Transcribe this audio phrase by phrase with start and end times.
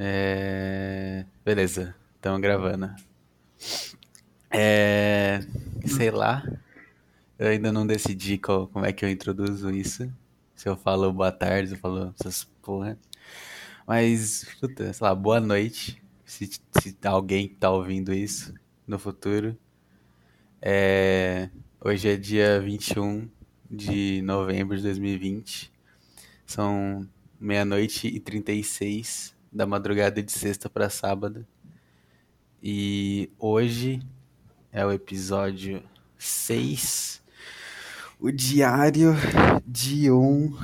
[0.00, 1.26] É...
[1.44, 2.94] Beleza, estamos gravando.
[4.48, 5.40] É...
[5.84, 6.44] Sei lá.
[7.36, 10.10] Eu ainda não decidi qual, como é que eu introduzo isso.
[10.54, 12.96] Se eu falo boa tarde, se eu falo essas porra.
[13.86, 16.00] Mas, puta, sei lá, boa noite.
[16.24, 18.54] Se, se alguém tá ouvindo isso
[18.86, 19.58] no futuro.
[20.62, 21.50] É...
[21.80, 23.28] Hoje é dia 21
[23.68, 25.72] de novembro de 2020.
[26.46, 27.08] São
[27.40, 31.44] meia-noite e 36 da madrugada de sexta para sábado.
[32.62, 34.00] E hoje
[34.70, 35.82] é o episódio
[36.16, 37.20] 6,
[38.20, 39.14] o diário
[39.66, 40.56] de um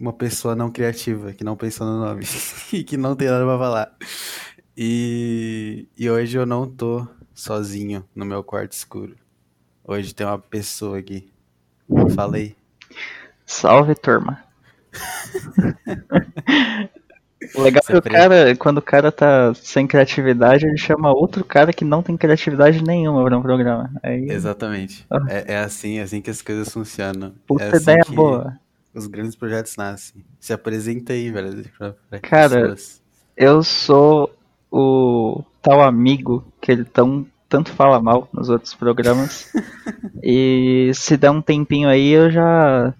[0.00, 2.24] uma pessoa não criativa, que não pensou no nome
[2.72, 3.96] e que não tem nada pra falar.
[4.76, 9.16] E, e hoje eu não tô sozinho no meu quarto escuro.
[9.84, 11.32] Hoje tem uma pessoa aqui.
[12.12, 12.56] Falei.
[13.46, 14.44] Salve, turma.
[17.54, 21.44] O legal é que o cara, quando o cara tá sem criatividade, ele chama outro
[21.44, 23.90] cara que não tem criatividade nenhuma para um programa.
[24.02, 24.28] Aí...
[24.30, 25.06] Exatamente.
[25.10, 25.24] Ah.
[25.28, 27.32] É, é, assim, é assim que as coisas funcionam.
[27.46, 28.58] Puta é assim ideia boa.
[28.94, 30.24] Os grandes projetos nascem.
[30.38, 31.64] Se apresenta aí, velho.
[31.76, 33.02] Pra, pra cara, pessoas.
[33.36, 34.32] eu sou
[34.70, 39.52] o tal amigo que ele tão tanto fala mal nos outros programas.
[40.22, 42.92] e se der um tempinho aí, eu já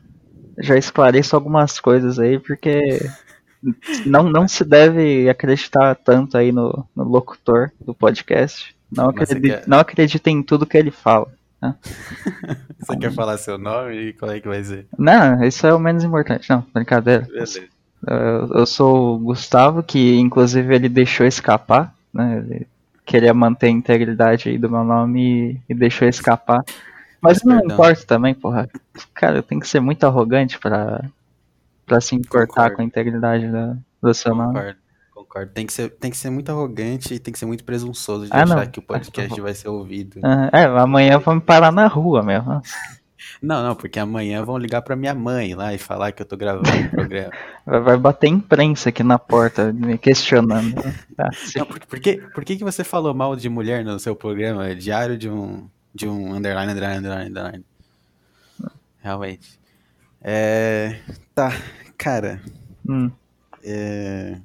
[0.59, 3.01] já esclareço algumas coisas aí, porque
[4.07, 8.75] não, não se deve acreditar tanto aí no, no locutor do podcast.
[8.91, 9.65] Não acredita, quer...
[9.67, 11.29] não acredita em tudo que ele fala.
[11.61, 11.75] Né?
[12.79, 14.87] Você quer falar seu nome e qual é que vai ser?
[14.99, 16.49] Não, isso é o menos importante.
[16.51, 17.23] Não, brincadeira.
[17.23, 17.63] Beleza.
[18.07, 22.45] Eu, eu sou o Gustavo, que inclusive ele deixou escapar, né?
[22.45, 22.67] Ele
[23.07, 26.63] queria manter a integridade aí do meu nome e, e deixou escapar.
[27.25, 27.75] Mas não Perdão.
[27.75, 28.69] importa também, porra.
[29.15, 31.03] Cara, tem que ser muito arrogante pra,
[31.87, 32.77] pra se importar Concordo.
[32.77, 34.53] com a integridade da, do seu nome.
[34.53, 34.79] Concordo.
[35.15, 35.53] Concordo.
[35.53, 38.31] Tem que, ser, tem que ser muito arrogante e tem que ser muito presunçoso de
[38.33, 38.67] ah, achar não.
[38.67, 40.21] que o podcast vai ser ouvido.
[40.53, 42.61] é, amanhã vão me parar na rua mesmo.
[43.41, 46.37] Não, não, porque amanhã vão ligar pra minha mãe lá e falar que eu tô
[46.37, 47.31] gravando o programa.
[47.67, 50.75] Vai bater imprensa aqui na porta, me questionando.
[51.19, 54.15] Ah, não, por, por, que, por que, que você falou mal de mulher no seu
[54.15, 54.69] programa?
[54.69, 57.65] É diário de um, de um underline, underline, underline, underline.
[58.99, 59.61] Realmente.
[60.21, 61.01] É,
[61.35, 61.51] tá,
[61.97, 62.43] cara.
[62.89, 63.11] Hum.
[63.63, 64.41] É,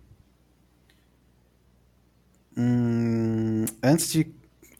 [2.57, 4.33] hum, antes de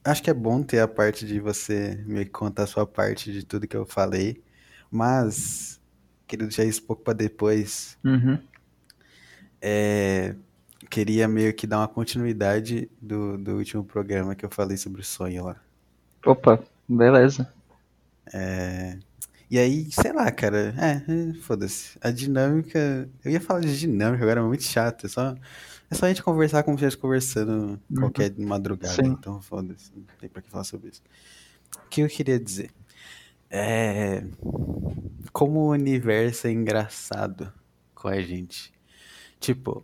[0.04, 3.46] acho que é bom ter a parte de você me contar a sua parte de
[3.46, 4.42] tudo que eu falei,
[4.90, 5.80] mas
[6.28, 7.98] queria deixar isso um pouco para depois.
[8.04, 8.40] Uhum.
[9.62, 10.36] É,
[10.90, 15.04] queria meio que dar uma continuidade do, do último programa que eu falei sobre o
[15.04, 15.62] sonho lá.
[16.26, 17.52] Opa, beleza.
[18.34, 18.98] É,
[19.50, 21.98] e aí, sei lá, cara, é, é foda-se.
[22.02, 23.10] A dinâmica.
[23.26, 25.08] Eu ia falar de dinâmica agora, é muito chato.
[25.08, 25.36] É só
[25.92, 27.98] é só a gente conversar como se estivesse conversando uhum.
[27.98, 28.94] qualquer madrugada.
[28.94, 29.10] Sim.
[29.10, 29.92] Então, foda-se.
[29.96, 31.02] Não tem pra que falar sobre isso.
[31.84, 32.70] O que eu queria dizer?
[33.50, 34.24] É.
[35.34, 37.52] Como o universo é engraçado
[37.96, 38.72] com a gente.
[39.40, 39.84] Tipo,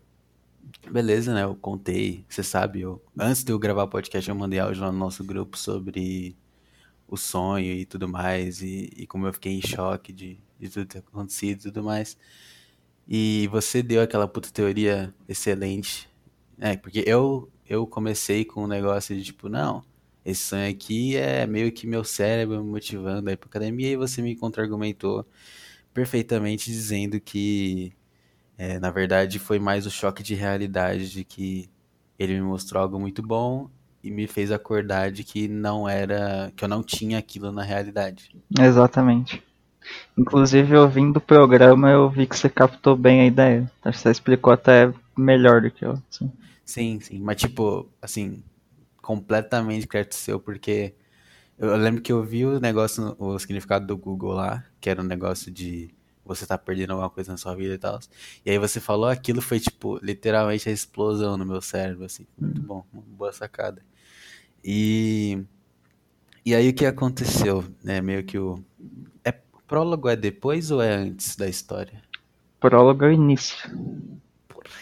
[0.92, 1.44] beleza, né?
[1.44, 4.92] Eu contei, você sabe, eu, antes de eu gravar o podcast, eu mandei áudio lá
[4.92, 6.38] no nosso grupo sobre
[7.08, 10.86] o sonho e tudo mais, e, e como eu fiquei em choque de, de tudo
[10.88, 12.18] ter acontecido e tudo mais.
[13.08, 16.10] E você deu aquela puta teoria excelente.
[16.60, 19.84] É, porque eu, eu comecei com um negócio de tipo, não,
[20.24, 23.98] esse sonho aqui é meio que meu cérebro me motivando a ir pra academia, e
[23.98, 25.26] você me contra-argumentou
[25.94, 27.94] perfeitamente dizendo que,
[28.58, 31.70] é, na verdade, foi mais o choque de realidade de que
[32.18, 33.70] ele me mostrou algo muito bom
[34.04, 38.36] e me fez acordar de que não era, que eu não tinha aquilo na realidade.
[38.58, 39.44] Exatamente.
[40.18, 43.72] Inclusive, ouvindo o programa, eu vi que você captou bem a ideia.
[43.84, 46.02] Acho que você explicou até melhor do que eu.
[46.10, 46.32] Assim.
[46.64, 47.20] Sim, sim.
[47.20, 48.44] Mas, tipo, assim,
[49.02, 50.94] completamente crédito seu, porque
[51.58, 55.06] eu lembro que eu vi o negócio, o significado do Google lá, que era um
[55.06, 55.95] negócio de
[56.26, 58.00] você tá perdendo alguma coisa na sua vida e tal.
[58.46, 62.26] E aí você falou aquilo, foi, tipo, literalmente a explosão no meu cérebro, assim.
[62.38, 62.66] Muito hum.
[62.66, 63.82] bom, boa sacada.
[64.64, 65.44] E.
[66.46, 68.02] E aí o que aconteceu, né?
[68.02, 68.64] Meio que o
[69.68, 72.02] Prólogo é depois ou é antes da história?
[72.60, 73.58] Prólogo é o início.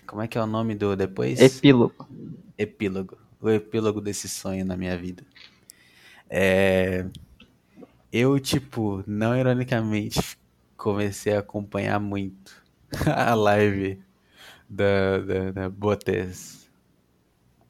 [0.05, 1.39] Como é que é o nome do depois?
[1.39, 2.07] Epílogo.
[2.57, 3.17] Epílogo.
[3.41, 5.23] O epílogo desse sonho na minha vida.
[6.29, 7.05] É...
[8.11, 10.37] Eu, tipo, não ironicamente,
[10.83, 12.61] comecei a acompanhar muito
[13.07, 14.01] a live
[14.69, 16.69] da, da, da Botes.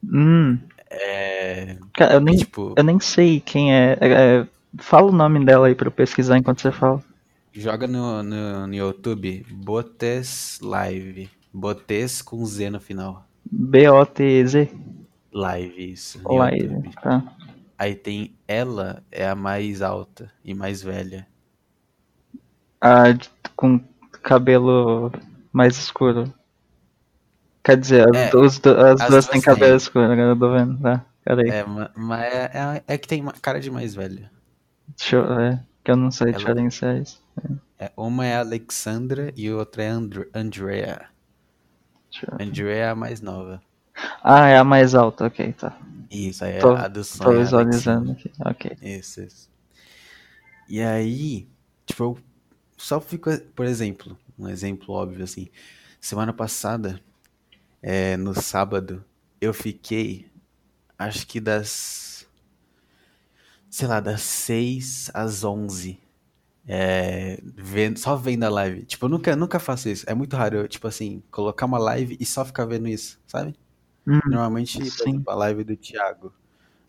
[0.02, 0.58] Hum.
[0.90, 1.78] É...
[1.94, 2.74] Cara, eu nem, tipo...
[2.76, 3.96] eu nem sei quem é.
[4.00, 4.46] é, é
[4.78, 7.00] Fala o nome dela aí pra eu pesquisar enquanto você fala.
[7.52, 11.30] Joga no, no, no YouTube Botes Live.
[11.52, 13.24] Botes com Z no final.
[13.48, 14.72] B-O-T-Z.
[15.32, 16.20] Live, isso.
[16.24, 16.64] Live.
[16.64, 16.90] YouTube.
[17.00, 17.36] Tá.
[17.78, 21.24] Aí tem ela, é a mais alta e mais velha.
[22.84, 23.04] A
[23.56, 23.80] com
[24.22, 25.10] cabelo
[25.52, 26.32] mais escuro.
[27.64, 30.78] Quer dizer, as, É, duas- as as duas têm cabelo escuro, agora eu tô vendo.
[30.82, 31.48] Tá, peraí.
[31.48, 34.30] É, ma- mas é, é, é que tem uma cara de mais velha.
[34.98, 37.22] Deixa eu ver, que eu não sei Ela- diferenciar isso.
[37.78, 41.06] É, uma é a Alexandra e outra é a Andre- Andrea.
[42.38, 43.62] Andrea é a mais nova.
[44.22, 45.74] Ah, é a mais alta, ok, tá.
[46.10, 47.30] Isso, aí é Tô- a do Tô sonho.
[47.30, 48.76] é a visualizando aqui, ok.
[48.82, 49.50] Isso, isso.
[50.68, 51.48] E aí,
[51.86, 52.18] tipo, eu
[52.84, 55.48] só fico, por exemplo, um exemplo óbvio assim.
[56.00, 57.00] Semana passada,
[57.82, 59.04] é, no sábado,
[59.40, 60.30] eu fiquei,
[60.98, 62.26] acho que das,
[63.70, 65.98] sei lá, das 6 às 11,
[66.66, 68.84] é, vendo, só vendo a live.
[68.84, 70.04] Tipo, eu nunca, nunca faço isso.
[70.08, 73.54] É muito raro eu, tipo assim, colocar uma live e só ficar vendo isso, sabe?
[74.06, 76.32] Hum, Normalmente, por exemplo, a live do Thiago.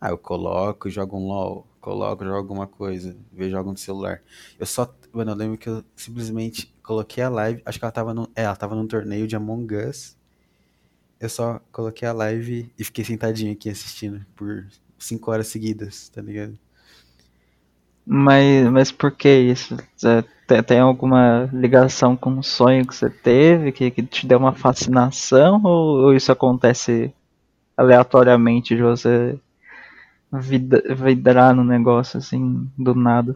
[0.02, 4.22] Ah, eu coloco, jogo um LOL, coloco, jogo alguma coisa, vejo algo no celular.
[4.60, 8.14] Eu só, mano, eu lembro que eu simplesmente coloquei a live, acho que ela tava
[8.14, 10.16] no, é, ela tava num torneio de Among Us.
[11.20, 14.66] Eu só coloquei a live e fiquei sentadinho aqui assistindo por
[15.00, 16.58] 5 horas seguidas, tá ligado?
[18.06, 19.78] Mas, mas por que isso?
[20.48, 24.54] Tem, tem alguma ligação com um sonho que você teve que, que te deu uma
[24.54, 25.62] fascinação?
[25.64, 27.14] Ou, ou isso acontece
[27.76, 29.40] aleatoriamente de você
[30.32, 33.36] vidrar no negócio assim, do nada?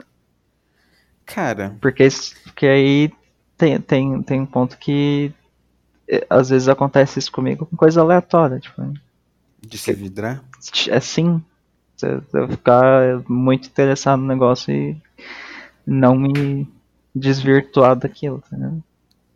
[1.34, 2.08] Cara, Porque,
[2.44, 3.12] porque aí
[3.58, 5.32] tem, tem, tem um ponto que
[6.08, 8.60] eh, às vezes acontece isso comigo com coisa aleatória.
[8.60, 8.94] Tipo,
[9.62, 10.44] de se vidrar?
[10.90, 11.42] é sim.
[11.96, 14.98] Você ficar muito interessado no negócio e
[15.86, 16.68] não me
[17.14, 18.84] desvirtuar daquilo, tá ligado?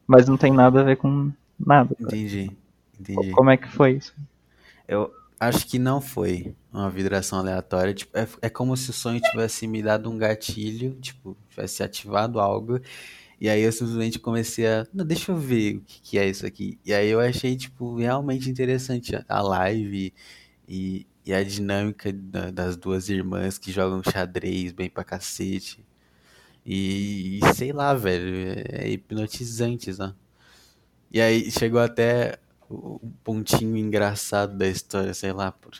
[0.07, 1.95] Mas não tem nada a ver com nada.
[1.99, 2.51] Entendi,
[2.99, 3.31] entendi.
[3.31, 4.15] Como é que foi isso?
[4.87, 5.13] Eu
[5.47, 7.93] acho que não foi uma vibração aleatória.
[7.93, 12.39] Tipo, é, é como se o sonho tivesse me dado um gatilho, tipo, tivesse ativado
[12.39, 12.79] algo.
[13.39, 14.87] E aí eu simplesmente comecei a.
[14.93, 16.79] Não, deixa eu ver o que, que é isso aqui.
[16.85, 20.13] E aí eu achei, tipo, realmente interessante a- live
[20.67, 25.85] e, e a dinâmica da- das duas irmãs que jogam xadrez bem pra cacete.
[26.65, 28.35] E, e sei lá, velho,
[28.71, 30.13] é, é hipnotizante, né?
[31.11, 32.37] E aí chegou até
[32.73, 35.73] o pontinho engraçado da história, sei lá, por,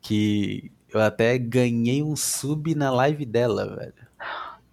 [0.00, 3.94] que eu até ganhei um sub na live dela, velho.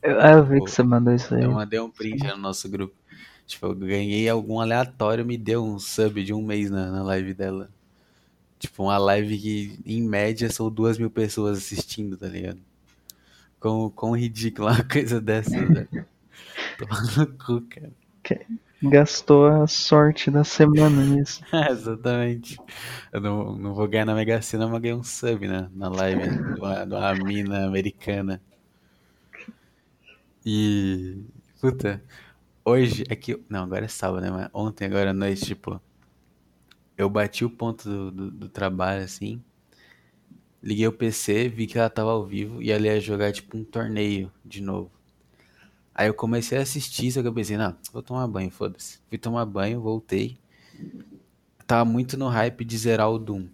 [0.01, 1.43] Eu, ah, eu vi Pô, que você mandou isso aí.
[1.43, 2.95] Eu mandei um print no nosso grupo.
[3.45, 7.33] Tipo, eu ganhei algum aleatório, me deu um sub de um mês na, na live
[7.33, 7.69] dela.
[8.59, 12.59] Tipo, uma live que, em média, são duas mil pessoas assistindo, tá ligado?
[13.59, 16.05] Quão, quão ridícula uma coisa dessa, velho.
[16.77, 17.91] Toma no cu, cara.
[18.81, 21.41] Gastou a sorte da semana nisso.
[21.69, 22.61] Exatamente.
[23.11, 25.69] Eu não, não vou ganhar na Mega Sena, mas ganhei um sub, né?
[25.73, 28.41] Na live de uma, de uma mina americana.
[30.45, 31.23] E.
[31.59, 32.03] Puta,
[32.65, 33.43] hoje é que.
[33.49, 34.31] Não, agora é sábado, né?
[34.31, 35.81] Mas ontem, agora à noite, tipo.
[36.97, 39.41] Eu bati o ponto do, do, do trabalho, assim.
[40.61, 43.63] Liguei o PC, vi que ela tava ao vivo e ela ia jogar, tipo, um
[43.63, 44.91] torneio de novo.
[45.97, 48.99] Aí eu comecei a assistir, só que eu pensei, não, vou tomar banho, foda-se.
[49.09, 50.37] Fui tomar banho, voltei.
[51.65, 53.47] Tava muito no hype de zerar o Doom.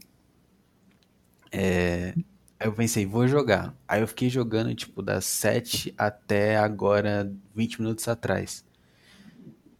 [1.50, 2.13] É...
[2.59, 3.73] Eu pensei, vou jogar.
[3.88, 8.65] Aí eu fiquei jogando, tipo, das 7 até agora, 20 minutos atrás.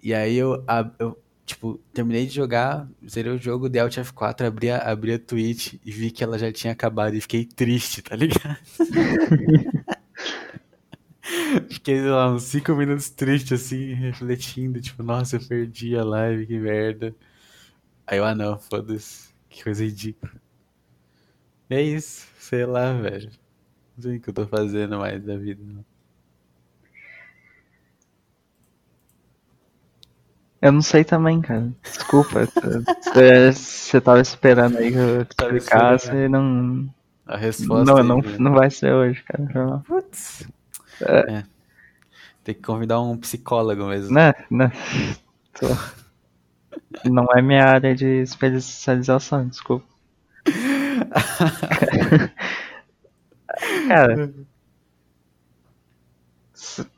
[0.02, 0.64] E aí eu,
[1.00, 5.20] eu, tipo, terminei de jogar, zerei o jogo, dei Alt F4, abri a, abri a
[5.20, 8.58] Twitch e vi que ela já tinha acabado e fiquei triste, tá ligado?
[11.70, 16.46] Fiquei, sei lá, uns 5 minutos triste, assim, refletindo, tipo, nossa, eu perdi a live,
[16.46, 17.16] que merda.
[18.08, 20.34] Aí eu, ah não, foda-se, que coisa ridícula.
[21.70, 23.32] E é isso, sei lá, velho.
[23.96, 25.86] Não sei o que eu tô fazendo mais da vida, não.
[30.62, 31.74] Eu não sei também, cara.
[31.84, 32.48] Desculpa.
[33.14, 36.90] Você- tava esperando aí que eu explicasse e não.
[37.26, 38.38] A resposta Não, aí, não, né?
[38.40, 39.80] não vai ser hoje, cara.
[39.80, 40.48] Putz.
[41.02, 41.44] É.
[42.44, 44.14] Tem que convidar um psicólogo mesmo.
[44.14, 44.34] Né?
[44.52, 44.72] Né?
[45.60, 45.68] Tô-
[47.06, 49.86] Não é minha área de especialização, desculpa.
[53.88, 54.30] Cara,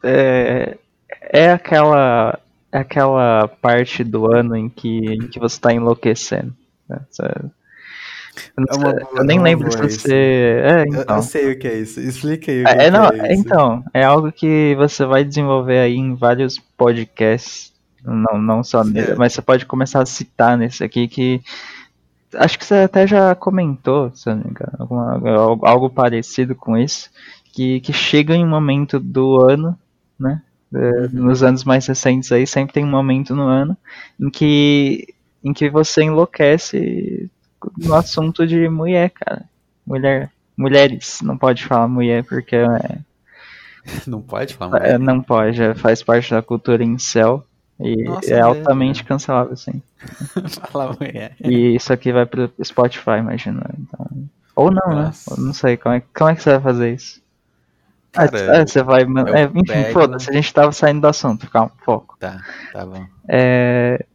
[0.04, 0.78] é,
[1.22, 2.40] é aquela
[2.72, 6.54] é aquela parte do ano em que, em que você tá enlouquecendo.
[6.90, 7.00] né?
[7.10, 7.24] Você-
[8.68, 10.62] É uma boa- eu nem é lembro se você.
[10.64, 11.18] É, Eu, então.
[11.18, 12.00] eu sei o que é isso.
[12.00, 13.48] Explica aí o que, É, que não, é isso.
[13.48, 17.74] então, é algo que você vai desenvolver aí em vários podcasts,
[18.04, 21.42] não, não só nele, mas você pode começar a citar nesse aqui que
[22.36, 25.22] acho que você até já comentou, se não me engano, alguma-
[25.68, 27.10] algo, parecido com isso,
[27.54, 29.78] que, que chega em um momento do ano,
[30.20, 30.42] né?
[30.74, 31.10] é, Uhum.
[31.26, 33.78] Nos anos mais recentes aí, sempre tem um momento no ano
[34.20, 35.08] em que,
[35.44, 37.30] em que você enlouquece
[37.78, 39.44] no assunto de mulher, cara.
[39.86, 40.32] Mulher.
[40.58, 43.00] Mulheres, não pode falar mulher porque é,
[44.08, 45.00] Não pode falar é, mulher?
[45.00, 47.46] não pode, é, faz parte da cultura incel
[47.80, 49.82] e Nossa, é altamente cancelável, sim.
[50.72, 51.36] Falar mulher.
[51.44, 53.64] E isso aqui vai pro Spotify, imagina.
[53.78, 54.08] Então...
[54.56, 55.32] Ou não, Nossa.
[55.32, 55.38] né?
[55.38, 57.22] Eu não sei, como é, como é que você vai fazer isso?
[58.16, 59.02] Ah, Cara, é, você vai.
[59.02, 62.16] é, enfim, foda-se, a gente tava saindo do assunto, calma, foco.
[62.18, 62.42] Tá,
[62.72, 63.06] tá bom.
[63.28, 64.06] É,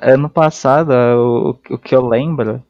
[0.00, 2.62] ano passado, o, o que eu lembro.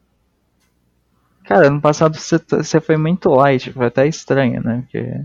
[1.47, 4.81] Cara, ano passado você, t- você foi muito light, foi até estranho, né?
[4.81, 5.23] Porque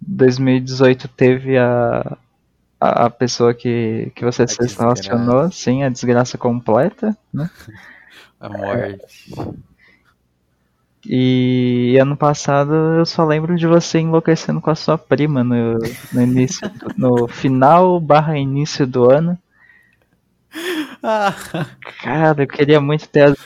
[0.00, 2.16] 2018 teve a,
[2.80, 7.50] a, a pessoa que, que você A se relacionou, sim, a desgraça completa, né?
[8.40, 8.98] A morte.
[11.06, 15.74] E ano passado eu só lembro de você enlouquecendo com a sua prima no,
[16.12, 16.62] no início,
[16.96, 19.38] no final barra início do ano.
[21.02, 21.34] Ah,
[22.02, 23.36] Cara, eu queria muito ter as,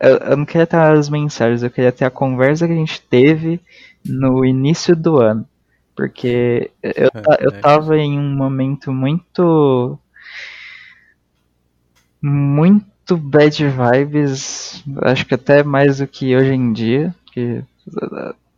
[0.00, 3.00] eu, eu não queria ter as mensagens, eu queria ter a conversa que a gente
[3.02, 3.60] teve
[4.04, 5.46] no início do ano.
[5.94, 7.60] Porque eu, ta- eu É.
[7.60, 9.98] tava em um momento muito.
[12.20, 17.12] Muito bad vibes, acho que até mais do que hoje em dia.
[17.32, 17.62] Que,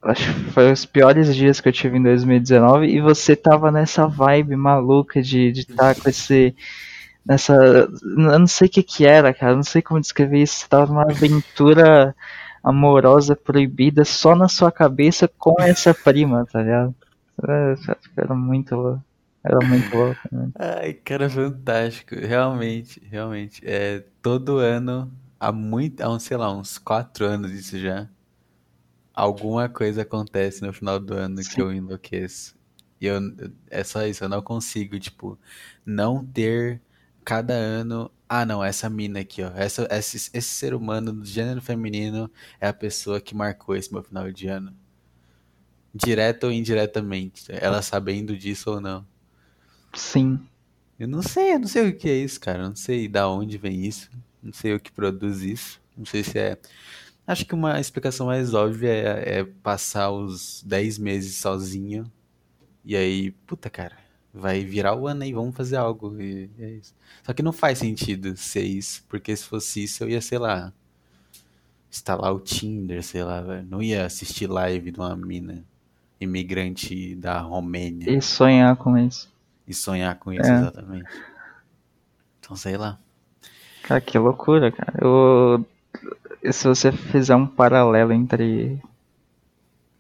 [0.03, 4.07] acho que foi os piores dias que eu tive em 2019 e você tava nessa
[4.07, 6.55] vibe maluca de estar com esse
[7.27, 7.55] nessa.
[7.55, 7.91] Eu
[8.39, 9.57] não sei o que que era, cara.
[9.57, 10.61] Não sei como descrever isso.
[10.61, 12.15] Você tava numa aventura
[12.63, 16.95] amorosa proibida só na sua cabeça com essa prima, tá ligado?
[17.49, 17.75] É,
[18.17, 19.05] Era muito louco.
[19.45, 20.21] Era muito louco.
[20.33, 20.51] Né?
[20.59, 22.15] ai, cara, fantástico.
[22.15, 23.61] Realmente, realmente.
[23.65, 28.09] É, todo ano, há muito, há uns, sei lá, uns quatro anos isso já.
[29.13, 31.61] Alguma coisa acontece no final do ano que Sim.
[31.61, 32.57] eu enlouqueço.
[33.01, 33.21] E eu,
[33.71, 35.39] é só isso, eu não consigo, tipo,
[35.85, 36.81] não ter
[37.25, 38.11] cada ano.
[38.29, 39.51] Ah, não, essa mina aqui, ó.
[39.55, 44.03] Essa, esse, esse ser humano do gênero feminino é a pessoa que marcou esse meu
[44.03, 44.75] final de ano.
[45.95, 47.47] Direto ou indiretamente.
[47.49, 49.07] Ela sabendo disso ou não.
[49.95, 50.41] Sim.
[50.99, 52.59] Eu não sei, eu não sei o que é isso, cara.
[52.59, 54.11] Eu não sei da onde vem isso.
[54.43, 55.81] Não sei o que produz isso.
[55.97, 56.59] Não sei se é.
[57.27, 62.11] Acho que uma explicação mais óbvia é, é passar os 10 meses sozinho.
[62.85, 63.97] E aí, puta, cara,
[64.35, 66.21] vai virar o ano aí, vamos fazer algo.
[66.21, 66.95] E é isso.
[67.23, 70.73] Só que não faz sentido ser isso, porque se fosse isso, eu ia, sei lá,
[71.91, 73.41] instalar o Tinder, sei lá.
[73.69, 75.65] Não ia assistir live de uma mina
[76.21, 79.33] imigrante da Romênia E sonhar com isso.
[79.67, 80.59] e sonhar com isso, É.
[80.59, 81.09] exatamente.
[82.41, 82.99] Então, sei lá.
[83.83, 84.95] Cara, que loucura, cara.
[85.01, 85.65] Eu...
[86.53, 88.79] Se você fizer um paralelo entre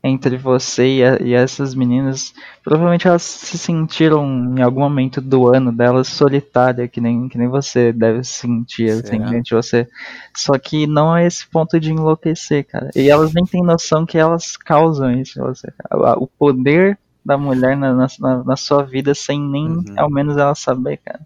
[0.04, 4.25] entre você e, a- e essas meninas, provavelmente elas se sentiram
[4.58, 8.90] em algum momento do ano delas solitária, que nem, que nem você deve se sentir
[8.99, 9.88] assim, dentro de você.
[10.37, 12.90] Só que não é esse ponto de enlouquecer, cara.
[12.94, 15.73] E elas nem têm noção que elas causam isso você.
[16.18, 19.96] O poder da mulher na, na, na sua vida sem nem Uhum.
[19.96, 21.20] ao menos ela saber, cara.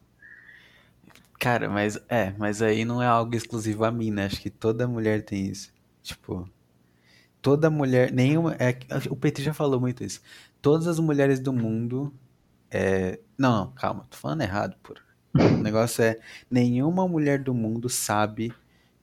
[1.39, 4.27] Cara, mas é, mas aí não é algo exclusivo a mim, né?
[4.27, 5.73] Acho que toda mulher tem isso.
[6.03, 6.49] Tipo,
[7.41, 8.79] toda mulher, nenhuma, é,
[9.11, 10.21] o PT já falou muito isso.
[10.61, 12.13] Todas as mulheres do mundo,
[12.71, 15.01] é, não, não, calma, tô falando errado, por.
[15.35, 16.19] O negócio é,
[16.51, 18.53] nenhuma mulher do mundo sabe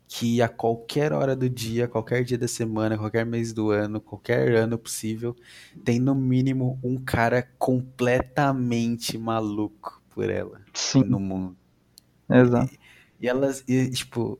[0.08, 4.54] que a qualquer hora do dia, qualquer dia da semana, qualquer mês do ano, qualquer
[4.56, 5.36] ano possível,
[5.84, 11.56] tem no mínimo um cara completamente maluco por ela Sim, no mundo.
[12.30, 12.74] exato.
[13.20, 14.39] E elas, e, tipo,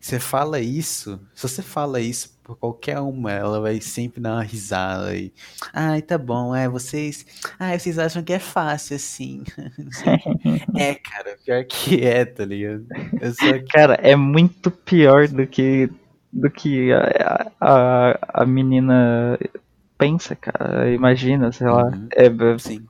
[0.00, 4.42] você fala isso, se você fala isso por qualquer uma, ela vai sempre dar uma
[4.42, 5.30] risada e.
[5.70, 7.26] Ai, tá bom, é, vocês.
[7.58, 9.44] Ai, vocês acham que é fácil assim.
[9.78, 12.86] Não sei o quê." é, cara, pior que é, tá ligado?
[13.38, 13.60] Que.
[13.70, 15.90] Cara, é muito pior do que
[16.32, 19.38] do que a, a, a menina
[19.98, 20.90] pensa, cara.
[20.90, 21.84] Imagina, sei lá.
[21.84, 22.08] Uhum.
[22.16, 22.86] É, é, Sim.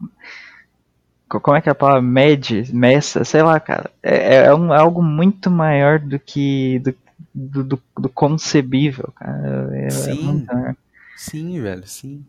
[1.28, 2.00] co- como é que é a palavra?
[2.02, 3.90] Mede, meça, sei lá, cara.
[4.02, 6.94] É, é um- é algo muito maior do que do,
[7.34, 9.70] do, do- do concebível, cara.
[9.76, 10.22] É, é Sim.
[10.22, 10.76] muito maior.
[11.16, 12.24] Sim, velho, sim.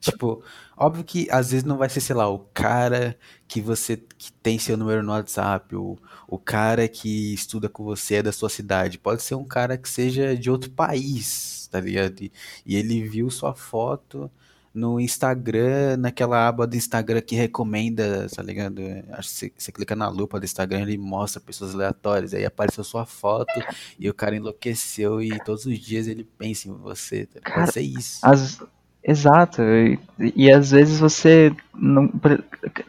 [0.00, 0.44] Tipo,
[0.76, 4.58] óbvio que às vezes não vai ser, sei lá, o cara que você que tem
[4.58, 5.96] seu número no WhatsApp, o,
[6.28, 8.98] o cara que estuda com você é da sua cidade.
[8.98, 12.20] Pode ser um cara que seja de outro país, tá ligado?
[12.22, 12.32] E,
[12.66, 14.30] e ele viu sua foto
[14.74, 18.82] no Instagram, naquela aba do Instagram que recomenda, tá ligado?
[19.12, 22.82] Acho que você, você clica na lupa do Instagram, ele mostra pessoas aleatórias, aí apareceu
[22.82, 23.52] sua foto
[23.98, 27.40] e o cara enlouqueceu e todos os dias ele pensa em você, tá?
[27.40, 28.18] Cara, Pode ser isso.
[28.22, 28.60] As,
[29.04, 29.62] exato.
[29.62, 32.10] E, e às vezes você não.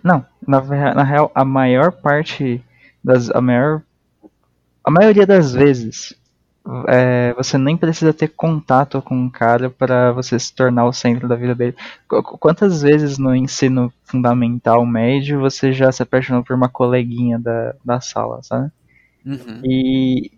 [0.04, 0.62] Não, na,
[0.96, 2.64] na real, a maior parte
[3.04, 3.30] das.
[3.30, 3.84] A maior.
[4.84, 6.16] A maioria das vezes
[6.88, 11.28] é, você nem precisa ter contato com um cara para você se tornar o centro
[11.28, 11.76] da vida dele.
[12.08, 17.76] Qu- Quantas vezes no ensino fundamental médio você já se apaixonou por uma coleguinha da,
[17.84, 18.72] da sala, sabe?
[19.26, 19.62] Uhum.
[19.64, 20.32] E,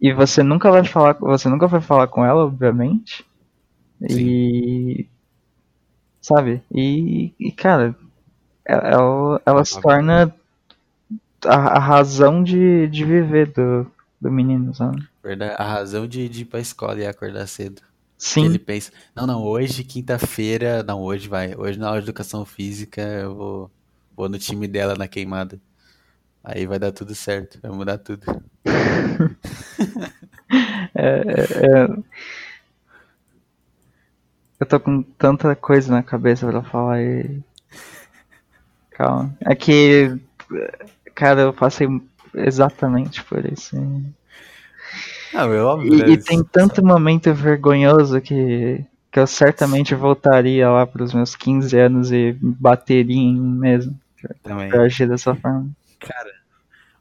[0.00, 3.24] e você nunca vai falar, você nunca vai falar com ela, obviamente.
[4.02, 5.06] E
[6.20, 6.62] sabe?
[6.72, 7.94] E, e, cara,
[8.66, 10.34] ela, ela, ela se torna
[11.44, 13.86] a, a razão de, de viver do,
[14.20, 15.06] do menino, sabe?
[15.56, 17.82] A razão de, de ir pra escola e acordar cedo.
[18.18, 22.06] Que Sim, ele pensa, não, não, hoje, quinta-feira, não, hoje vai, hoje na aula de
[22.06, 23.70] educação física eu vou,
[24.16, 25.60] vou no time dela na queimada.
[26.42, 28.24] Aí vai dar tudo certo, vai mudar tudo.
[30.94, 31.88] é, é, é,
[34.58, 37.42] eu tô com tanta coisa na cabeça pra falar e.
[38.90, 39.36] Calma.
[39.40, 40.18] É que,
[41.14, 41.86] cara, eu passei
[42.36, 43.76] exatamente por isso.
[45.34, 50.86] Ah, é óbvio, E, e tem tanto momento vergonhoso que, que eu certamente voltaria lá
[50.86, 53.98] pros meus 15 anos e bateria em mim mesmo
[54.42, 54.68] Também.
[54.68, 55.68] pra agir dessa forma.
[55.98, 56.32] Cara,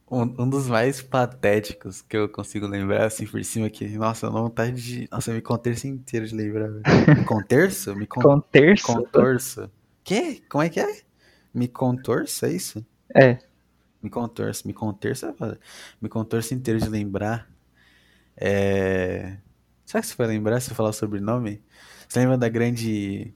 [0.10, 4.32] um, um dos mais patéticos que eu consigo lembrar, assim, por cima, que, nossa, eu
[4.32, 5.10] não vontade de.
[5.12, 6.70] Nossa, eu me conterço inteiro de lembrar.
[6.70, 6.82] Me
[7.26, 7.96] conterço?
[7.96, 8.22] Me con...
[8.22, 8.86] Com terço?
[8.86, 9.72] contorço.
[10.04, 10.42] Quê?
[10.48, 11.02] Como é que é?
[11.54, 12.86] Me contorço, é isso?
[13.16, 13.40] É,
[14.06, 15.34] Me contorço, me conterço, é
[16.00, 17.50] me contorço inteiro de lembrar.
[18.38, 19.38] É...
[19.84, 21.60] Será que você vai lembrar se eu falar o sobrenome?
[22.08, 23.34] Você lembra da grande.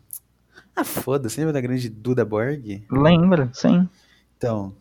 [0.75, 2.83] Ah, foda-se, lembra da grande Duda Borg?
[2.91, 3.89] lembro, sim.
[4.37, 4.75] Então,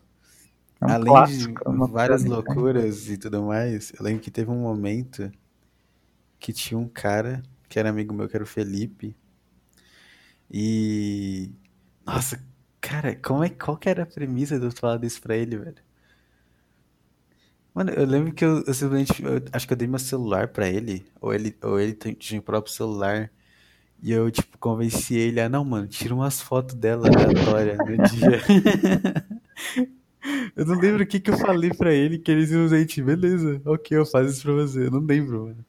[0.79, 4.51] É um além clássico, de uma várias loucuras e tudo mais, eu lembro que teve
[4.51, 5.33] um momento
[6.39, 9.17] que tinha um cara que era amigo meu, que era o Felipe.
[10.51, 11.51] E.
[12.05, 12.39] Nossa,
[12.89, 15.77] cara, como é, qual que era a premissa de eu falar isso pra ele, velho?
[17.75, 19.23] Mano, eu lembro que eu, eu simplesmente.
[19.23, 21.07] eu acho que eu dei meu celular pra ele.
[21.21, 23.31] Ou ele, ou ele tinha o próprio celular.
[24.03, 28.43] E eu, tipo, convenci ele a, não, mano, tira umas fotos dela aleatórias no dia.
[30.57, 33.97] Eu não lembro o que que eu falei pra ele, que ele simplesmente, beleza, ok,
[33.97, 34.87] eu faço isso pra você.
[34.87, 35.65] Eu não lembro, mano.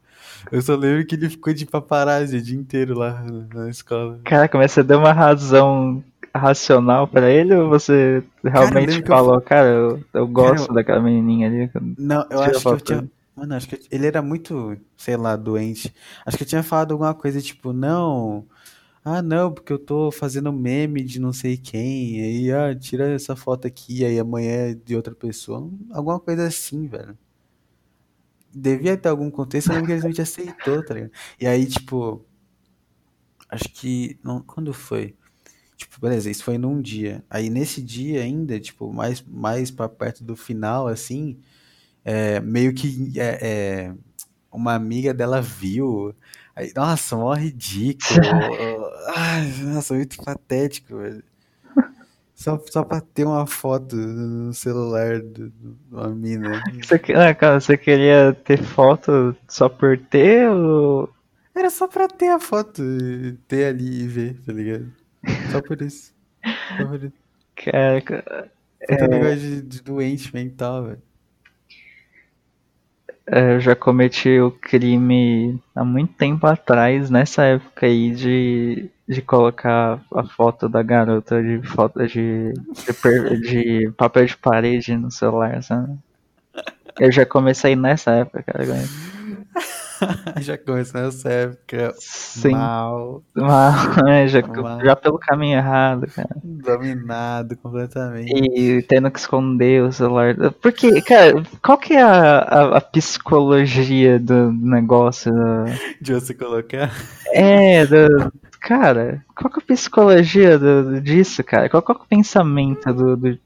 [0.52, 4.20] Eu só lembro que ele ficou de paparazzi o dia inteiro lá na escola.
[4.24, 6.04] Cara, mas você deu uma razão
[6.40, 10.74] racional pra ele ou você realmente lembro que eu falou, cara, eu, eu gosto Cara,
[10.74, 11.72] eu- daquela menininha ali?
[11.98, 13.04] Não, eu acho que eu tinha.
[13.36, 15.94] Mano, acho que ele era muito, sei lá, doente.
[16.26, 18.48] Acho que eu tinha falado alguma coisa tipo, não.
[19.06, 22.22] Ah, não, porque eu tô fazendo meme de não sei quem.
[22.22, 25.70] Aí, ah, tira essa foto aqui, aí amanhã é de outra pessoa.
[25.92, 27.18] Alguma coisa assim, velho.
[28.54, 31.12] Devia ter algum contexto, eu lembro que ele aceitou, tá ligado?
[31.40, 32.26] E aí, tipo,
[33.50, 34.20] acho que.
[34.24, 35.16] Não, quando foi?
[35.80, 37.24] Tipo, beleza, isso foi num dia.
[37.30, 41.38] Aí nesse dia ainda, tipo, mais, mais pra perto do final, assim.
[42.04, 43.40] É, meio que é,
[43.88, 43.94] é,
[44.52, 46.14] uma amiga dela viu.
[46.56, 48.20] Aí, nossa, mó ridículo.
[49.16, 51.24] Ai, nossa, muito patético, velho.
[52.36, 55.52] Só, só pra ter uma foto no celular de
[55.92, 56.62] uma mina.
[56.82, 61.10] Você, que- ah, cara, você queria ter foto só por ter ou...
[61.56, 64.99] Era só pra ter a foto, e ter ali e ver, tá ligado?
[65.52, 66.14] Só por isso.
[66.78, 67.14] Só por isso.
[67.56, 68.02] Cara,
[68.88, 71.02] Puta negócio de, de doente mental, velho.
[73.32, 79.22] é, eu já cometi o crime há muito tempo atrás, nessa época aí, de, de
[79.22, 85.62] colocar a foto da garota de foto de, de, de papel de parede no celular,
[85.62, 85.96] sabe?
[87.00, 88.66] Eu já comecei nessa época, cara.
[90.42, 92.52] Já começou nessa época Sim.
[92.52, 94.82] mal, Mas, é, já, Mal.
[94.84, 96.30] já pelo caminho errado, cara.
[96.44, 98.32] dominado completamente.
[98.34, 100.36] E tendo que esconder o celular.
[100.62, 105.32] Porque, cara, qual que é a, a, a psicologia do negócio?
[105.32, 105.66] do-
[106.02, 106.92] De você colocar.
[107.34, 108.32] É, do,
[108.62, 111.70] cara, qual que é a psicologia do, disso, cara?
[111.70, 113.16] Qual, qual que é o pensamento do.
[113.18, 113.40] do-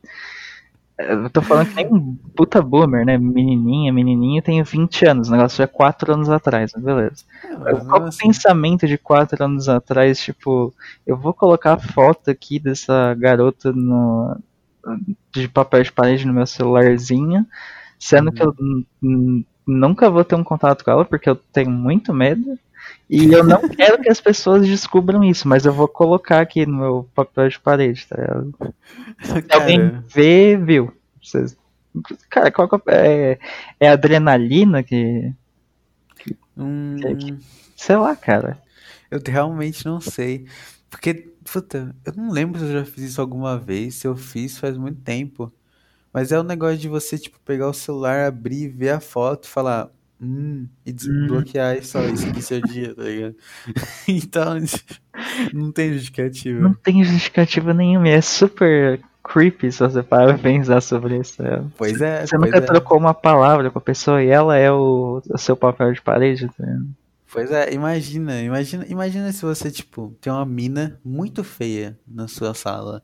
[1.10, 3.18] Eu tô falando que nem um puta boomer, né?
[3.18, 5.30] Menininha, menininho, tenho 20 anos.
[5.30, 7.24] O negócio é 4 anos atrás, mas beleza.
[7.44, 10.20] É, Qual o assim, pensamento de 4 anos atrás?
[10.20, 10.74] Tipo,
[11.06, 14.38] eu vou colocar a foto aqui dessa garota no,
[15.34, 17.46] de papel de parede no meu celularzinho,
[17.98, 18.54] sendo que eu
[19.66, 22.58] nunca vou ter um contato com ela, porque eu tenho muito medo.
[23.15, 26.78] E eu não quero que as pessoas descubram isso, mas eu vou colocar aqui no
[26.78, 28.56] meu papel de parede, tá ligado?
[29.21, 30.91] Se alguém cara, vê, viu.
[31.21, 31.56] Vocês-
[32.28, 33.38] Cara, qual que é,
[33.80, 35.32] é adrenalina que.
[36.58, 36.97] hum,
[37.76, 38.58] Sei lá, cara.
[39.12, 40.47] eu realmente não sei.
[40.89, 41.13] Porque,
[41.52, 43.93] puta, eu não lembro se eu já fiz isso alguma vez.
[43.95, 45.54] Se eu fiz faz muito tempo.
[46.12, 49.49] Mas é o negócio de você, tipo, pegar o celular, abrir, ver a foto e
[49.49, 49.89] falar,
[50.24, 53.36] hum, e desbloquear e só isso aqui seu dia, tá ligado?
[54.08, 54.56] Então,
[55.54, 56.60] não tem justificativa.
[56.60, 58.08] Não tem justificativa nenhuma.
[58.10, 61.42] É super creepy se você parar pra pensar sobre isso.
[61.42, 61.72] ligado?
[61.78, 62.68] Pois é, Você pois nunca é.
[62.68, 66.48] trocou uma palavra com a pessoa e ela é o, o seu papel de parede.
[66.48, 66.88] tá ligado?
[67.32, 72.54] Pois é, imagina, imagina, imagina se você, tipo, tem uma mina muito feia na sua
[72.54, 73.02] sala.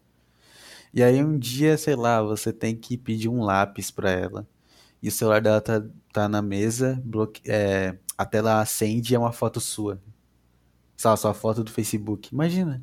[0.94, 4.46] E aí um dia, sei lá, você tem que pedir um lápis pra ela.
[5.02, 5.82] E o celular dela tá,
[6.12, 7.42] tá na mesa, bloque...
[7.50, 10.02] é, a tela acende e é uma foto sua.
[10.98, 12.34] Só sua foto do Facebook.
[12.34, 12.82] Imagina.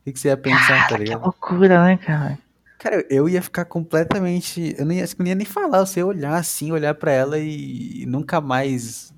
[0.00, 1.22] O que, que você ia pensar, tá Que ligado?
[1.22, 2.38] loucura, né, cara?
[2.78, 4.74] Cara, eu ia ficar completamente.
[4.76, 8.04] Eu não ia, não ia nem falar, você ia olhar assim, olhar pra ela e
[8.08, 9.12] nunca mais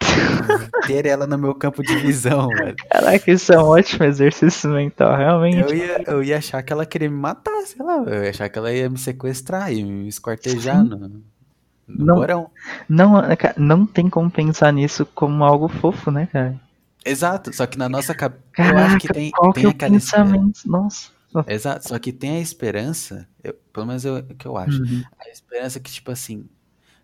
[0.86, 2.76] ter ela no meu campo de visão, velho.
[2.90, 5.58] Caraca, isso é um ótimo exercício mental, realmente.
[5.58, 7.98] Eu ia, eu ia achar que ela queria me matar, sei lá.
[7.98, 11.22] Eu ia achar que ela ia me sequestrar e me esquartejar no,
[11.86, 12.14] no Não.
[12.16, 12.50] porão.
[12.88, 16.60] Não, cara, não tem como pensar nisso como algo fofo, né, cara?
[17.04, 18.42] Exato, só que na nossa cabeça.
[18.58, 20.32] Eu acho que tem, qual tem que é aquela esperança.
[20.32, 20.60] pensamento?
[20.66, 21.10] Nossa.
[21.48, 24.82] Exato, só que tem a esperança, eu- pelo menos eu- o que eu acho.
[24.82, 25.02] Uhum.
[25.18, 26.44] A esperança que, tipo assim,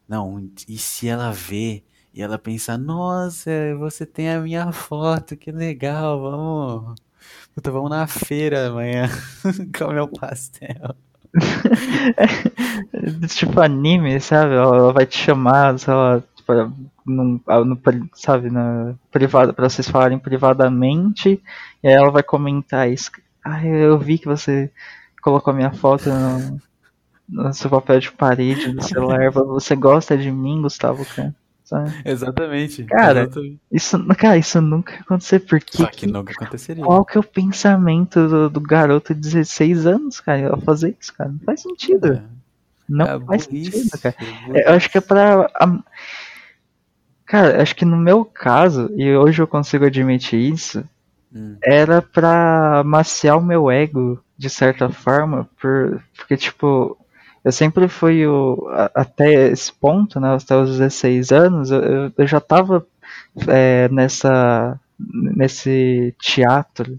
[0.08, 1.82] não, e se ela vê
[2.14, 6.94] e ela pensar, nossa, você tem a minha foto, que legal, vamos.
[7.54, 9.08] Puta, vamos na feira amanhã
[9.76, 10.94] comer um pastel.
[13.28, 14.54] tipo anime, sabe?
[14.54, 16.52] Ela, vai te chamar, sei lá, tipo,
[17.06, 17.80] num, ah, no,
[18.14, 21.42] sabe, na privada, pra vocês falarem privadamente,
[21.82, 23.10] e aí ela vai comentar isso.
[23.44, 24.70] Ah, eu vi que você
[25.22, 26.60] colocou a minha foto no,
[27.28, 29.30] no seu papel de parede do celular.
[29.30, 31.04] Você gosta de mim, Gustavo?
[31.04, 31.34] Cara?
[31.68, 31.90] Sabe?
[32.04, 32.84] Exatamente.
[32.84, 33.60] Cara, exatamente.
[33.70, 36.82] Isso, cara, isso nunca ia acontecer, porque Só que nunca aconteceria.
[36.82, 40.38] qual que é o pensamento do, do garoto de 16 anos, cara?
[40.40, 41.30] Ela fazer isso, cara?
[41.30, 42.14] Não faz sentido.
[42.14, 42.22] É,
[42.88, 44.14] Não é faz burrice, sentido, cara.
[44.54, 44.68] é É.
[44.70, 45.50] Eu acho que é pra.
[45.60, 45.84] am-
[47.26, 50.82] Cara, acho que no meu caso, e hoje eu consigo admitir isso,
[51.30, 56.96] Hum, era pra amaciar o meu ego, de certa forma, por, porque, tipo,
[57.48, 58.68] eu sempre fui o.
[58.94, 62.86] Até esse ponto, né, até os 16 anos, eu, eu- já tava
[63.48, 64.78] é, nessa.
[64.98, 66.98] nesse teatro,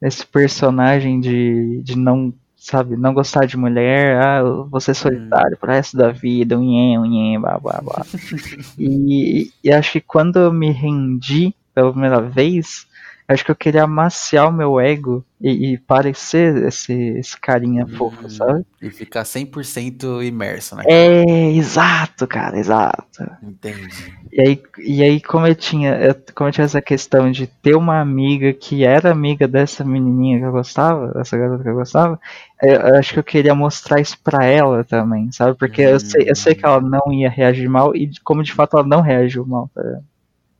[0.00, 2.32] nesse personagem de, de não.
[2.58, 6.98] Sabe, não gostar de mulher, ah, eu vou ser solitário pro resto da vida, unhê,
[6.98, 8.06] unhê, blá blá blá.
[8.78, 12.86] E, e acho que quando eu me rendi pela primeira vez,
[13.28, 18.16] acho que eu queria amaciar o meu ego e, e parecer esse, esse carinha fofo,
[18.24, 18.28] Hum.
[18.30, 18.64] sabe?
[18.80, 20.84] E ficar 100% imerso, né?
[20.86, 23.04] É, exato, cara, exato.
[23.42, 24.12] Entendi.
[24.32, 27.74] E aí, e aí como eu tinha, eu- como eu tinha essa questão de ter
[27.74, 32.20] uma amiga que era amiga dessa menininha que eu gostava, dessa garota que eu gostava,
[32.62, 35.56] eu, eu acho que eu queria mostrar isso pra ela também, sabe?
[35.58, 38.76] Porque eu, sei, eu sei que ela não ia reagir mal e como de fato
[38.76, 39.70] ela não reagiu mal.
[39.74, 39.82] Tá?
[39.82, 40.04] ligado?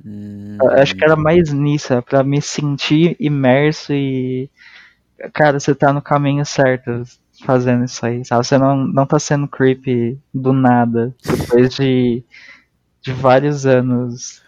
[0.05, 4.51] Hum, acho que era mais nisso, era pra me sentir imerso e.
[5.33, 7.03] Cara, você tá no caminho certo
[7.45, 8.47] fazendo isso aí, sabe?
[8.47, 12.23] Você não, não tá sendo creepy do nada, depois de,
[13.03, 14.43] de vários anos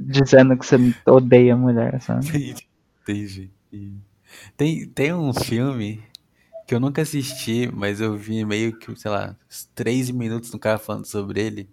[0.00, 2.26] dizendo que você odeia mulher, sabe?
[3.02, 3.50] Entendi.
[4.56, 6.02] Tem, tem um filme
[6.66, 9.36] que eu nunca assisti, mas eu vi meio que, sei lá,
[9.74, 11.70] 3 minutos no cara falando sobre ele.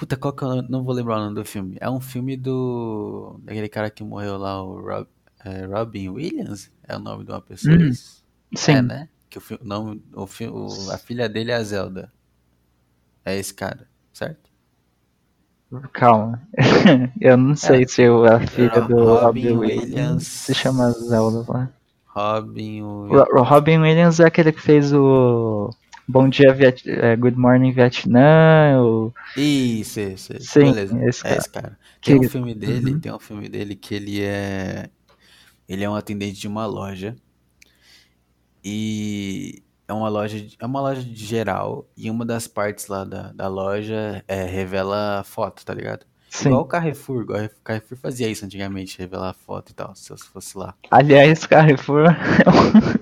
[0.00, 1.76] Puta, qual que eu não- vou lembrar o nome do filme?
[1.78, 3.38] É um filme do.
[3.44, 5.06] daquele cara que morreu lá, o Rob,
[5.44, 6.70] é, Robin Williams?
[6.88, 7.76] É o nome de uma pessoa?
[7.76, 7.92] Hum?
[8.56, 8.72] Sim.
[8.76, 9.08] É, né?
[9.28, 12.10] Que o, nome, o, o- a filha dele é a Zelda.
[13.26, 14.48] É esse cara, certo?
[15.92, 16.40] Calma.
[17.20, 20.26] eu não sei se eu- a filha do Robin Robin Williams Williams.
[20.26, 21.70] se chama Zelda lá.
[22.06, 23.06] Robin o.
[23.06, 25.68] Ro- Robin Williams é aquele que fez o
[26.10, 26.82] Bom Dia Viet...
[26.88, 29.12] é, Good Morning Vietnã, o...
[29.36, 30.52] Isso, isso, isso.
[30.52, 31.04] Sim, Beleza.
[31.08, 31.38] esse É cara.
[31.40, 31.78] esse cara.
[32.02, 33.00] Tem um Que- filme dele, Uhum.
[33.00, 34.88] tem um filme dele que ele é.
[35.68, 37.14] Ele é um atendente de uma loja.
[38.64, 43.32] E é uma loja, é uma loja de geral e uma das partes lá da,
[43.32, 46.06] da loja é, revela foto, tá ligado?
[46.28, 46.48] Sim.
[46.50, 50.16] Igual o Carrefour, igual o Carrefour fazia isso antigamente, revelar foto e tal, se eu
[50.18, 50.74] fosse lá.
[50.90, 52.99] Aliás, Carrefour é um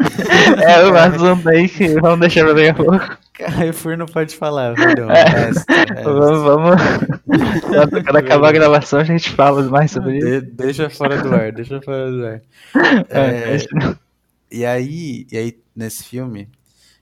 [0.97, 3.18] assunto aí que vamos deixar pra daqui a pouco.
[3.35, 5.11] Carrefour não pode falar, perdão.
[5.11, 5.23] É.
[5.25, 6.03] Resta, resta.
[6.12, 6.77] Vamos, vamos.
[7.62, 10.27] Quando, quando acabar a gravação, a gente fala mais sobre isso.
[10.27, 12.42] De- deixa fora do ar, deixa fora do ar.
[13.11, 13.97] É, É,
[14.51, 16.49] E aí, e aí, nesse filme,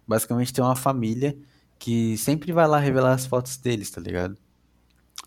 [0.07, 1.35] basicamente tem uma família
[1.79, 4.37] que sempre vai lá revelar as fotos deles, tá ligado?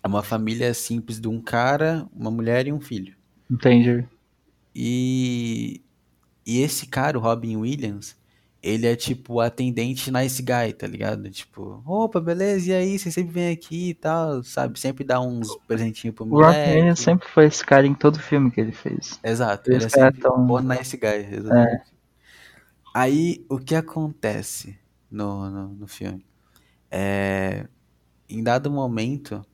[0.02, 3.14] É uma família simples de um cara, uma mulher e um filho.
[3.50, 4.04] Entendi.
[4.74, 5.80] E,
[6.46, 8.16] e esse cara, o Robin Williams,
[8.62, 11.30] ele é tipo o atendente nice guy, tá ligado?
[11.30, 12.98] Tipo, opa, beleza, e aí?
[12.98, 14.78] Você sempre vem aqui e tal, sabe?
[14.78, 16.70] Sempre dá uns presentinhos pro O Rock moleque.
[16.70, 19.18] Williams sempre foi esse cara em todo filme que ele fez.
[19.24, 21.90] Exato, ele é Esse sempre tão- o nice guy, exatamente.
[22.92, 24.76] Aí, o que acontece
[25.10, 26.24] no, no, no filme?
[26.90, 27.66] É,
[28.28, 29.44] em dado momento,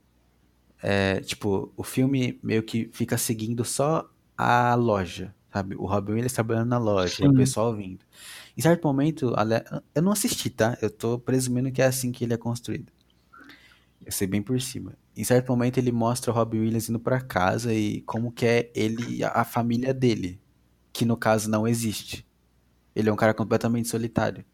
[0.81, 5.75] é, tipo, o filme meio que fica seguindo só a loja, sabe?
[5.75, 7.35] O Robin Williams trabalhando na loja, e o Sim.
[7.35, 8.05] pessoal vindo.
[8.55, 9.33] Em certo momento,
[9.93, 10.77] eu não assisti, tá?
[10.81, 12.91] Eu tô presumindo que é assim que ele é construído.
[14.05, 14.93] Eu sei bem por cima.
[15.15, 18.71] Em certo momento ele mostra o Robin Williams indo pra casa e como que é
[18.75, 20.39] ele a família dele,
[20.93, 22.25] que no caso não existe.
[22.95, 24.45] Ele é um cara completamente solitário.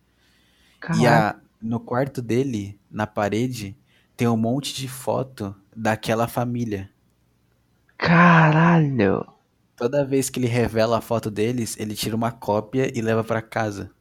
[0.95, 3.77] E a, no quarto dele, na parede,
[4.15, 6.89] tem um monte de foto daquela família.
[7.97, 9.25] caralho.
[9.75, 13.41] Toda vez que ele revela a foto deles, ele tira uma cópia e leva pra
[13.41, 13.91] casa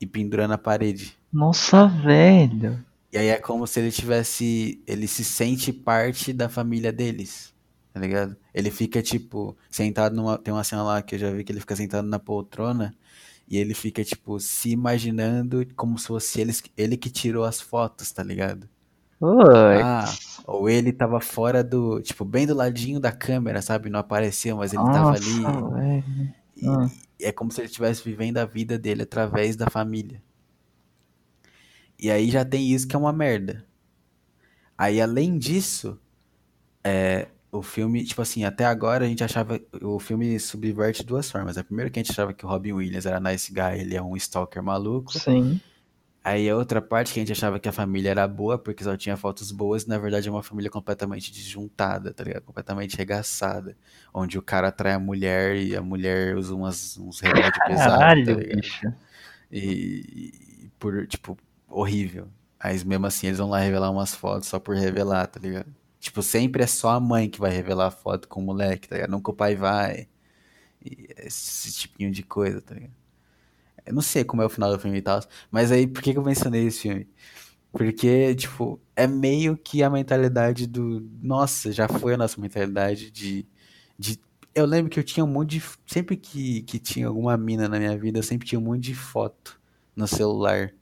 [0.00, 1.16] e pendura na parede.
[1.32, 2.84] Nossa, velho.
[3.12, 4.82] E aí é como se ele tivesse.
[4.86, 7.54] Ele se sente parte da família deles.
[7.92, 8.36] Tá ligado?
[8.52, 10.36] Ele fica, tipo, sentado numa.
[10.36, 12.94] Tem uma cena lá que eu já vi que ele fica sentado na poltrona.
[13.48, 18.10] E ele fica, tipo, se imaginando como se fosse eles, ele que tirou as fotos,
[18.10, 18.68] tá ligado?
[19.20, 19.80] Oi.
[19.82, 20.04] Ah,
[20.46, 22.00] ou ele tava fora do.
[22.02, 23.88] Tipo, bem do ladinho da câmera, sabe?
[23.90, 25.40] Não apareceu, mas ele tava ali.
[25.40, 26.04] Nossa, velho.
[26.56, 26.90] E, Ah.
[27.20, 30.22] e é como se ele estivesse vivendo a vida dele através da família.
[31.98, 33.64] E aí já tem isso que é uma merda.
[34.76, 35.98] Aí além disso,
[36.84, 39.58] é, o filme, tipo assim, até agora a gente achava.
[39.82, 41.56] O filme subverte de duas formas.
[41.56, 44.02] A primeira que a gente achava que o Robin Williams era nice guy, ele é
[44.02, 45.12] um stalker maluco.
[45.18, 45.60] Sim.
[46.26, 48.96] Aí a outra parte que a gente achava que a família era boa porque só
[48.96, 52.42] tinha fotos boas, e na verdade é uma família completamente desjuntada, tá ligado?
[52.42, 53.76] Completamente regaçada.
[54.12, 58.14] Onde o cara atrai a mulher e a mulher usa umas, uns remédios pesados, tá
[58.14, 58.56] ligado?
[58.56, 58.92] bicho.
[59.52, 62.26] E, e por, tipo, horrível.
[62.58, 65.72] Aí mesmo assim eles vão lá revelar umas fotos só por revelar, tá ligado?
[66.00, 68.96] Tipo, sempre é só a mãe que vai revelar a foto com o moleque, tá
[68.96, 69.10] ligado?
[69.10, 70.08] Nunca o pai vai.
[70.84, 73.05] E esse tipinho de coisa, tá ligado?
[73.86, 75.20] Eu não sei como é o final do filme e tal,
[75.50, 77.08] mas aí por que, que eu mencionei esse filme?
[77.72, 81.00] Porque, tipo, é meio que a mentalidade do.
[81.22, 83.46] Nossa, já foi a nossa mentalidade de.
[83.98, 84.18] de...
[84.54, 85.62] Eu lembro que eu tinha um monte de.
[85.86, 88.94] Sempre que, que tinha alguma mina na minha vida, eu sempre tinha um monte de
[88.94, 89.60] foto
[89.94, 90.72] no celular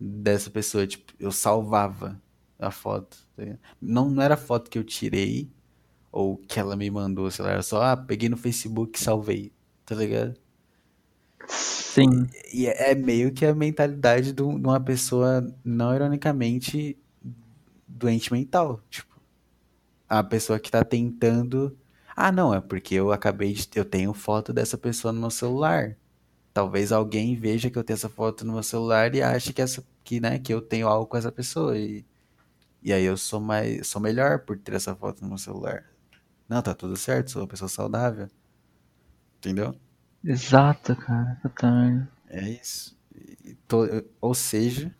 [0.00, 0.86] dessa pessoa.
[0.86, 2.20] Tipo, eu salvava
[2.58, 3.16] a foto.
[3.36, 3.44] tá?
[3.80, 5.50] Não, não era foto que eu tirei
[6.12, 9.52] ou que ela me mandou, sei lá, era só, ah, peguei no Facebook e salvei,
[9.84, 10.38] tá ligado?
[11.48, 12.28] Sim.
[12.52, 16.98] E é é meio que a mentalidade de um- uma pessoa, não ironicamente,
[17.88, 18.82] doente mental.
[18.90, 19.20] Tipo,
[20.08, 21.76] a pessoa que tá tentando.
[22.16, 23.68] Ah, não, é porque eu acabei de.
[23.76, 25.96] Eu tenho foto dessa pessoa no meu celular.
[26.54, 29.84] Talvez alguém veja que eu tenho essa foto no meu celular e ache que, essa,
[30.04, 31.78] que, né, que eu tenho algo com essa pessoa.
[31.78, 32.04] E,
[32.82, 33.86] e aí eu sou mais.
[33.88, 35.84] sou melhor por ter essa foto no meu celular.
[36.48, 38.28] Não, tá tudo certo, sou uma pessoa saudável.
[39.38, 39.74] Entendeu?
[40.24, 41.38] Exato, cara.
[41.42, 42.08] Puta merda.
[42.28, 42.96] É isso.
[43.66, 44.94] To- Ou seja,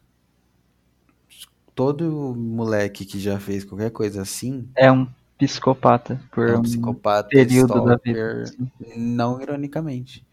[1.74, 5.06] todo moleque que já fez qualquer coisa assim É um
[5.38, 8.18] psicopata por é um psicopata, período da vida.
[8.18, 8.70] stalker, assim.
[8.96, 10.26] não ironicamente.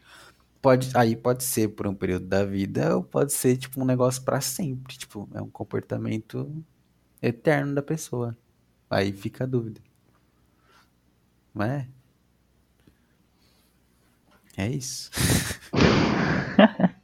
[0.62, 4.24] Pode, aí pode ser por um período da vida ou pode ser tipo um negócio
[4.24, 6.52] pra sempre, tipo, é um comportamento
[7.22, 8.38] eterno da pessoa.
[8.90, 9.82] Aí fica a dúvida.
[11.54, 11.88] Não é?
[14.58, 15.12] É isso.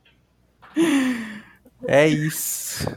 [1.87, 2.87] É isso.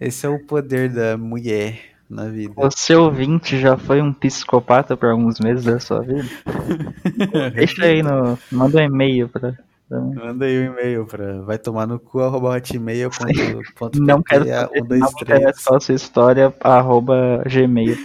[0.00, 2.54] Esse é o poder da mulher na vida.
[2.56, 6.28] Você ouvinte já foi um psicopata por alguns meses da sua vida?
[7.54, 8.38] Deixa aí no.
[8.50, 9.54] Manda um e-mail pra.
[9.90, 14.86] Manda aí um e-mail pra vai tomar no cu arroba hotmail.pt Não quero saber, um,
[14.86, 15.64] dois, não três.
[15.64, 17.98] qual a sua história, arroba gmail.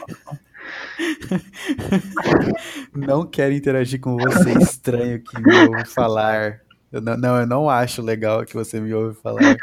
[2.93, 6.61] Não quero interagir com você, estranho que me ouve falar.
[6.91, 9.41] Eu não, não, eu não acho legal que você me ouve falar.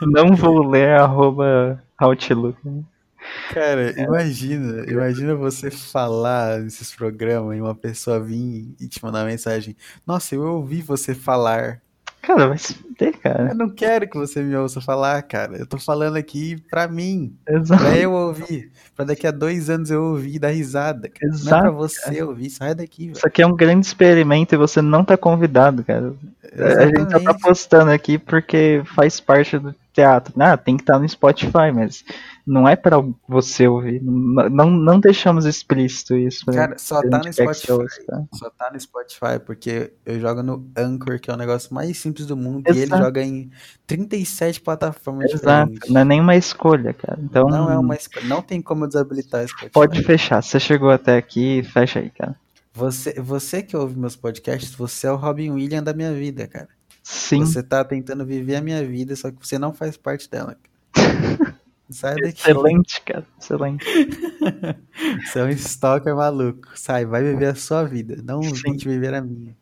[0.00, 2.58] Não vou ler arroba Outlook.
[3.52, 9.76] Cara, imagina, imagina você falar nesses programas e uma pessoa vir e te mandar mensagem.
[10.06, 11.82] Nossa, eu ouvi você falar.
[12.22, 13.54] Cara, vai se fuder, Eu cara.
[13.54, 15.56] não quero que você me ouça falar, cara.
[15.56, 17.84] Eu tô falando aqui pra mim, pra Exato.
[17.96, 18.70] eu ouvir.
[18.94, 21.08] Pra daqui a dois anos eu ouvir e dar risada.
[21.08, 21.32] cara.
[21.32, 21.76] Não é pra Exato.
[21.76, 23.16] você ouvir, sai daqui, velho.
[23.16, 26.12] Isso aqui é um grande experimento e você não tá convidado, cara.
[26.52, 27.40] A gente só tá Exatamente.
[27.42, 30.34] postando aqui porque faz parte do teatro.
[30.38, 32.04] Ah, tem que estar no Spotify, mas
[32.48, 32.96] não é pra
[33.28, 34.02] você ouvir.
[34.02, 36.44] Não, não, não deixamos explícito isso.
[36.46, 37.72] pra- Cara, só tá no Spotify.
[37.72, 38.24] ouça, tá?
[38.34, 42.26] Só tá no Spotify, porque eu jogo no Anchor, que é o negócio mais simples
[42.26, 43.02] do mundo, e ele Exato.
[43.04, 43.50] joga em
[43.86, 45.70] 37 plataformas Exato.
[45.72, 45.90] diferentes.
[45.90, 47.18] Não é nenhuma escolha, cara.
[47.22, 48.26] Então Não é uma escolha.
[48.26, 49.72] Não tem como desabilitar esse Spotify.
[49.72, 50.42] pode fechar.
[50.42, 52.34] Você chegou até aqui, fecha aí, cara.
[52.74, 56.68] Você, você que ouve meus podcasts, você é o Robin Williams da minha vida, cara.
[57.02, 57.40] Sim.
[57.40, 60.56] Você tá tentando viver a minha vida, só que você não faz parte dela.
[61.90, 62.28] Sai daqui.
[62.40, 63.24] Excelente, cara.
[63.40, 63.84] Excelente.
[65.26, 66.68] Você é um stalker maluco.
[66.74, 68.16] Sai, vai viver a sua vida.
[68.24, 68.54] Não Sim.
[68.62, 69.56] tente viver a minha.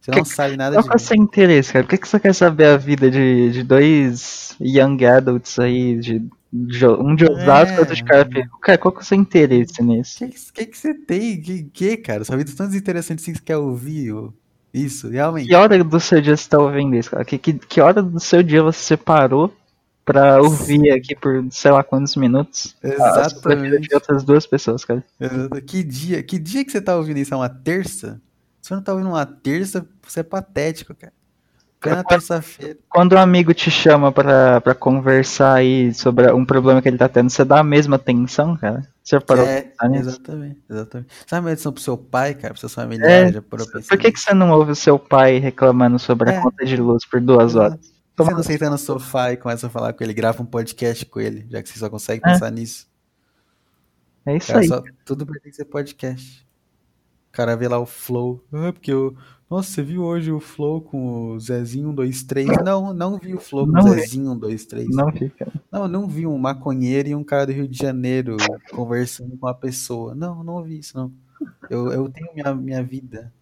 [0.00, 1.84] Você Que- não sabe nada Qual de que é seu interesse, cara?
[1.84, 6.18] Por que, que você quer saber a vida de, de dois young adults aí, de,
[6.52, 8.04] de- um de Osasco e outro de É.
[8.04, 8.50] Carapicuíba?
[8.62, 10.24] Cara, qual que é o seu interesse nisso?
[10.24, 11.40] O que, que, que você tem?
[11.40, 12.24] Que, que, cara?
[12.24, 14.32] Sua vida é tão desinteressante assim que você quer ouvir ô?
[14.74, 15.48] isso, realmente.
[15.48, 17.24] Que hora do seu dia você tá ouvindo isso, cara?
[17.24, 19.54] Que, que, que hora do seu dia você separou
[20.04, 22.76] pra ouvir aqui por sei lá quantos minutos?
[22.82, 23.88] a Exatamente.
[23.88, 25.02] de outras duas pessoas, cara.
[25.20, 25.62] Exato.
[25.62, 27.32] Que dia, que dia que você tá ouvindo isso?
[27.34, 28.20] É uma terça?
[28.60, 31.12] Se você não tá ouvindo uma terça, você é patético, cara.
[31.80, 32.76] Foi na terça-feira.
[32.88, 37.08] Quando um amigo te chama pra, pra conversar aí sobre um problema que ele tá
[37.08, 38.86] tendo, você dá a mesma atenção, cara?
[39.02, 41.10] Você parou É, exatamente, exatamente.
[41.26, 43.34] Sabe uma edição pro seu pai, cara, pros seus familiares?
[43.34, 46.40] É, Por que, que você não ouve o seu pai reclamando sobre a É.
[46.40, 47.80] conta de luz por duas horas?
[48.16, 51.20] Você não senta no sofá e começa a falar com ele, grava um podcast com
[51.20, 52.32] ele, já que você só consegue É.
[52.32, 52.86] pensar nisso.
[54.26, 54.68] É isso Cara, aí.
[54.68, 56.46] só, tudo pertence ser podcast.
[57.28, 58.44] O cara vê lá o Flow.
[58.52, 59.16] Ah, porque eu.
[59.50, 62.48] Nossa, você viu hoje o Flow com o Zezinho 123?
[62.64, 64.00] Não, não vi o Flow com Não o vi.
[64.00, 64.88] Zezinho 123.
[64.94, 65.48] Não fica.
[65.70, 68.36] Não, não vi um maconheiro e um cara do Rio de Janeiro
[68.70, 70.14] conversando com uma pessoa.
[70.14, 71.12] Não, não vi isso, não.
[71.68, 73.32] Eu, eu tenho minha, minha vida.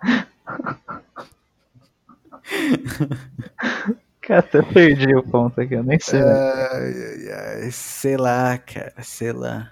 [4.26, 6.20] Cara, até perdi o ponto aqui, eu nem sei.
[6.20, 9.70] Ai, ai, ai, sei lá, cara, sei lá.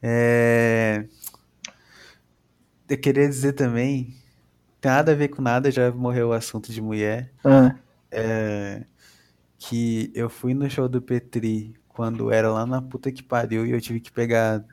[0.00, 1.04] É...
[2.88, 4.14] Eu queria dizer também,
[4.80, 7.74] tem nada a ver com nada, já morreu o assunto de mulher, Ah,
[8.10, 8.84] é,
[9.58, 13.70] que eu fui no show do Petri quando era lá na puta que pariu e
[13.70, 14.64] eu tive que pegar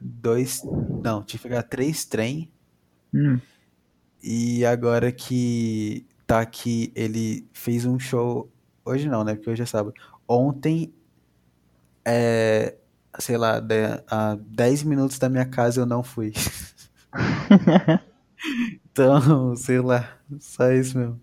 [0.00, 0.62] dois,
[1.02, 2.50] não, tive que pegar três trem
[3.12, 3.38] hum.
[4.22, 8.50] e agora que tá aqui, ele fez um show.
[8.84, 9.34] Hoje não, né?
[9.34, 9.94] Porque hoje é sábado.
[10.28, 10.92] Ontem,
[12.04, 12.74] é,
[13.18, 16.32] sei lá, de- a 10 minutos da minha casa eu não fui.
[18.90, 21.20] Então, sei lá, só isso mesmo.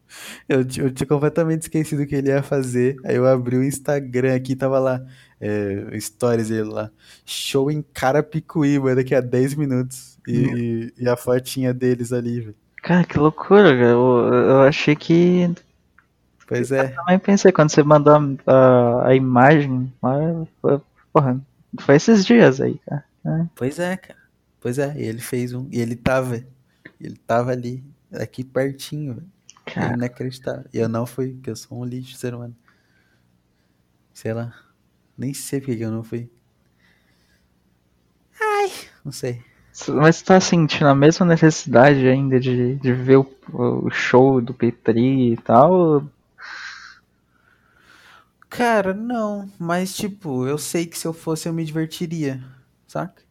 [0.47, 2.95] Eu, eu tinha completamente esquecido o que ele ia fazer.
[3.05, 5.05] Aí eu abri o Instagram aqui, tava lá,
[5.39, 6.91] é, stories dele lá.
[7.25, 10.17] Show em Carapicuíba daqui a 10 minutos.
[10.27, 12.55] E, e, e a fotinha deles ali, velho.
[12.81, 13.89] Cara, que loucura, cara.
[13.89, 15.53] Eu, eu achei que.
[16.47, 16.87] Pois é.
[16.89, 19.93] Também pensei, quando você mandou a, a, a imagem,
[21.13, 21.39] porra,
[21.79, 23.05] foi esses dias aí, cara.
[23.55, 24.19] Pois é, cara.
[24.59, 25.67] Pois é, e ele fez um.
[25.71, 26.43] E ele tava.
[26.99, 29.27] Ele tava ali, aqui pertinho, velho.
[29.65, 30.65] É Cara, inacreditável.
[30.73, 32.55] E eu não fui, porque eu sou um lixo ser humano.
[34.13, 34.53] Sei lá.
[35.17, 36.29] Nem sei porque que eu não fui.
[38.41, 38.71] Ai,
[39.05, 39.43] não sei.
[39.87, 44.53] Mas você tá sentindo a mesma necessidade ainda de, de ver o, o show do
[44.53, 46.03] Petri e tal?
[48.49, 49.49] Cara, não.
[49.59, 52.43] Mas, tipo, eu sei que se eu fosse eu me divertiria.
[52.87, 53.21] Saca?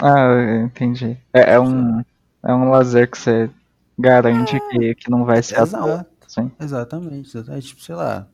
[0.00, 1.16] Ah, entendi.
[1.32, 3.50] É, é um, é um lazer que você
[3.98, 5.56] garante que, que não vai ser.
[5.56, 6.10] Exato.
[6.26, 7.28] Sim, Exatamente.
[7.36, 7.68] exatamente.
[7.68, 8.28] Tipo, sei lá.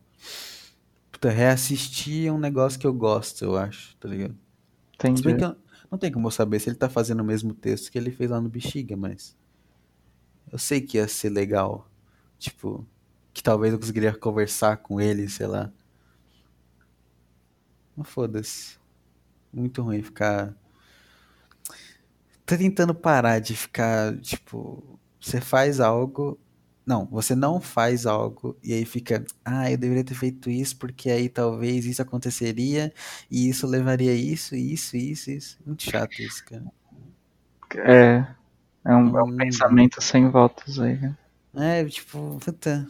[1.12, 4.36] Puta, reassistir é um negócio que eu gosto, eu acho, tá ligado?
[5.14, 5.38] Se bem entendi.
[5.38, 5.56] que eu-
[5.90, 8.30] não tem como eu saber se ele tá fazendo o mesmo texto que ele fez
[8.30, 9.36] lá no Bexiga, mas.
[10.50, 11.88] Eu sei que ia ser legal.
[12.38, 12.86] Tipo,
[13.32, 15.72] que talvez eu conseguiria conversar com ele, sei lá.
[17.96, 18.78] Mas foda-se.
[19.52, 20.54] Muito ruim ficar.
[22.46, 26.38] Tô tentando parar de ficar, tipo, você faz algo.
[26.88, 31.10] Não, você não faz algo e aí fica, ah, eu deveria ter feito isso porque
[31.10, 32.92] aí talvez isso aconteceria
[33.30, 35.58] e isso levaria a isso, isso, isso, isso.
[35.66, 36.64] Muito chato isso, cara.
[37.76, 38.26] É,
[38.84, 40.98] É um, é um pensamento sem voltas aí.
[41.00, 41.16] Né?
[41.54, 42.86] É, tipo, puta.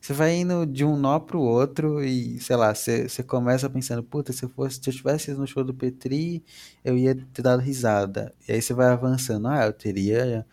[0.00, 4.02] Você vai indo de um nó pro outro e, sei lá, você, você começa pensando,
[4.02, 6.44] puta, se eu fosse, se eu tivesse no show do Petri,
[6.84, 8.34] eu ia ter dado risada.
[8.48, 10.46] E aí você vai avançando, ah, eu teria,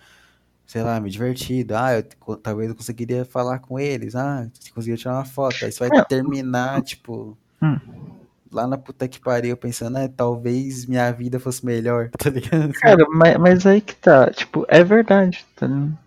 [0.69, 5.01] sei lá, me divertido, ah, eu, talvez eu conseguiria falar com eles, ah, você conseguiria
[5.01, 5.65] tirar uma foto.
[5.65, 7.79] Aí você vai terminar, tipo, hum.
[8.51, 12.71] lá na puta que pariu, pensando, ah, talvez minha vida fosse melhor, tá ligado?
[12.73, 15.97] Cara, mas, mas aí que tá, tipo, é verdade, tá ligado?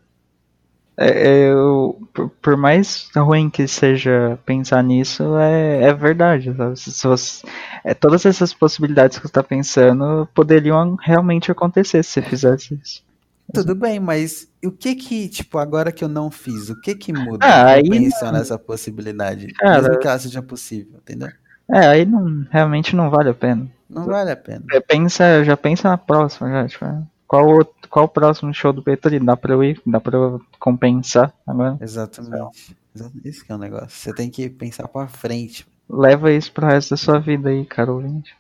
[0.97, 6.55] É, é, eu, por, por, mais ruim que seja pensar nisso, é, é verdade.
[6.77, 7.45] Se você,
[7.83, 13.12] é, todas essas possibilidades que você está pensando poderiam realmente acontecer se você fizesse isso.
[13.53, 17.13] Tudo bem, mas o que que, tipo, agora que eu não fiz, o que que
[17.13, 18.39] muda ah, aí pensar não...
[18.39, 19.49] nessa possibilidade?
[19.55, 21.29] Cara, mesmo que ela seja possível, entendeu?
[21.71, 23.71] É, aí não, realmente não vale a pena.
[23.89, 24.65] Não vale a pena.
[24.87, 26.87] Pensa, já pensa na próxima, já, tipo,
[27.27, 29.19] qual, qual o próximo show do Petri?
[29.19, 29.81] Dá pra eu ir?
[29.87, 31.79] Dá pra eu compensar agora?
[31.81, 32.77] Exatamente.
[33.25, 33.89] Isso que é o um negócio.
[33.89, 35.67] Você tem que pensar pra frente.
[35.89, 38.37] Leva isso pro resto da sua vida aí, caro ouvinte.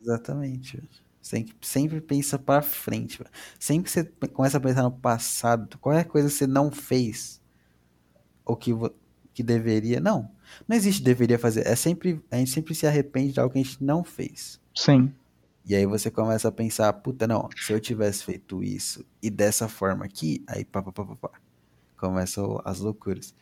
[0.00, 0.82] Exatamente.
[1.24, 3.18] Você sempre pensa pra frente.
[3.58, 7.40] Sempre que você começa a pensar no passado, qualquer coisa que você não fez,
[8.44, 8.72] ou que,
[9.32, 10.00] que deveria.
[10.00, 10.30] Não.
[10.68, 11.66] Não existe deveria fazer.
[11.66, 12.22] É sempre.
[12.30, 14.60] A gente sempre se arrepende de algo que a gente não fez.
[14.74, 15.14] Sim.
[15.64, 19.66] E aí você começa a pensar, puta, não, se eu tivesse feito isso e dessa
[19.66, 21.30] forma aqui, aí pá, pá, pá, pá, pá.
[21.96, 23.34] Começam as loucuras.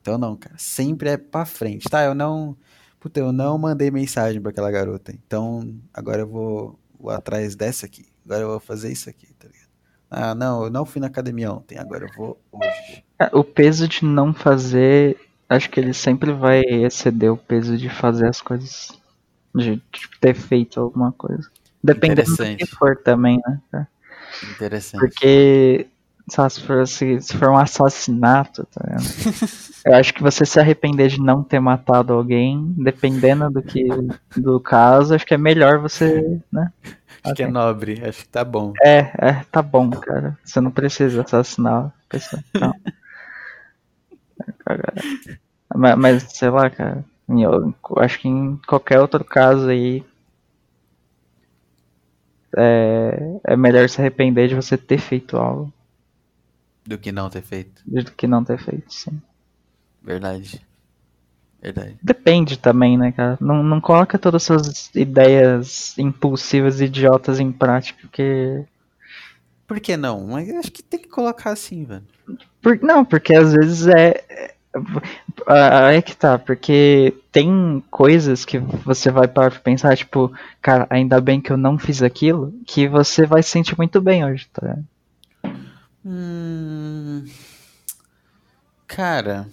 [0.00, 2.02] Então não, cara, sempre é pra frente, tá?
[2.02, 2.56] Eu não,
[2.98, 5.12] puta, eu não mandei mensagem para aquela garota.
[5.12, 8.06] Então agora eu vou, vou atrás dessa aqui.
[8.24, 9.70] Agora eu vou fazer isso aqui, tá ligado?
[10.10, 13.04] Ah, não, eu não fui na academia ontem, agora eu vou hoje.
[13.18, 15.16] É, o peso de não fazer,
[15.48, 18.98] acho que ele sempre vai exceder o peso de fazer as coisas
[19.54, 21.48] de tipo, ter feito alguma coisa.
[21.82, 23.40] Dependendo do que for também,
[23.72, 23.86] né?
[24.54, 25.00] Interessante.
[25.00, 25.86] Porque
[26.30, 28.82] se for, se, se, for um assassinato, tá
[29.86, 33.86] eu acho que você se arrepender de não ter matado alguém, dependendo do que
[34.36, 36.72] do caso, acho que é melhor você, né?
[37.22, 38.72] Acho que é nobre, acho que tá bom.
[38.82, 40.38] É, é, tá bom, cara.
[40.44, 42.42] Você não precisa assassinar a pessoa.
[42.54, 42.74] Não.
[45.74, 47.04] mas, mas, sei lá, cara.
[47.28, 50.04] Eu acho que em qualquer outro caso aí
[52.56, 55.72] é, é melhor se arrepender de você ter feito algo.
[56.90, 57.80] Do que não ter feito.
[57.86, 59.22] Do que não ter feito, sim.
[60.02, 60.60] Verdade.
[61.62, 61.96] Verdade.
[62.02, 63.38] Depende também, né, cara?
[63.40, 68.64] Não, não coloca todas as suas ideias impulsivas e idiotas em prática, porque.
[69.68, 70.26] Por que não?
[70.26, 72.02] Mas acho que tem que colocar assim, velho.
[72.60, 74.24] Por, não, porque às vezes é,
[75.46, 81.20] Aí é que tá, porque tem coisas que você vai para pensar, tipo, cara, ainda
[81.20, 84.76] bem que eu não fiz aquilo, que você vai se sentir muito bem hoje, tá?
[86.04, 87.24] Hum...
[88.86, 89.46] Cara.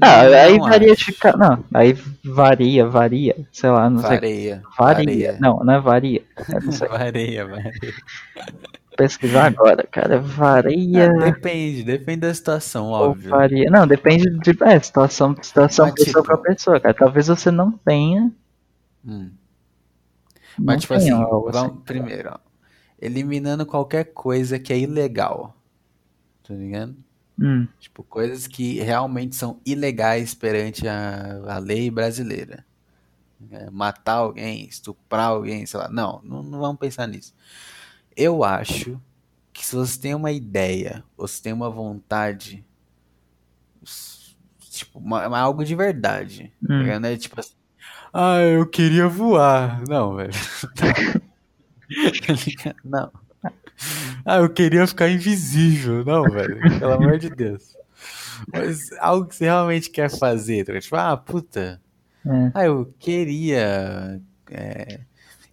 [0.00, 1.16] Ah, aí varia de.
[1.38, 3.36] Não, aí varia, varia.
[3.50, 4.28] Sei lá, não varia, sei.
[4.28, 4.62] Varia.
[4.78, 5.38] Varia.
[5.40, 6.22] Não, não é varia.
[6.36, 7.72] É, varia, varia
[8.96, 10.18] pesquisar agora, cara.
[10.18, 11.10] Varia.
[11.10, 13.30] Ah, depende, depende da situação, óbvio.
[13.30, 13.70] Varia.
[13.70, 16.24] Não, depende de é, situação, situação pessoa tipo...
[16.24, 16.94] pra pessoa, cara.
[16.94, 18.32] Talvez você não tenha.
[19.06, 19.30] Hum.
[20.58, 21.76] Mas, não tipo assim, vamos assim.
[21.84, 22.38] primeiro, ó,
[23.00, 25.54] eliminando qualquer coisa que é ilegal.
[26.46, 26.96] Tá ligado?
[27.38, 27.68] Hum.
[27.78, 32.64] Tipo, coisas que realmente são ilegais perante a, a lei brasileira.
[33.50, 35.88] É, matar alguém, estuprar alguém, sei lá.
[35.88, 37.34] Não, não, não vamos pensar nisso.
[38.16, 39.00] Eu acho
[39.52, 42.64] que se você tem uma ideia, ou se tem uma vontade,
[44.70, 46.86] tipo, uma, uma algo de verdade, hum.
[46.86, 47.16] tá né?
[47.16, 47.54] Tipo assim,
[48.12, 49.82] ah, eu queria voar.
[49.86, 50.32] Não, velho.
[52.82, 53.12] Não.
[54.28, 56.04] Ah, eu queria ficar invisível.
[56.04, 56.60] Não, velho.
[56.80, 57.76] Pelo amor de Deus.
[58.52, 60.80] Mas algo que você realmente quer fazer, tá?
[60.80, 61.80] Tipo, ah, puta.
[62.26, 62.50] É.
[62.52, 64.20] Ah, eu queria
[64.50, 65.00] é,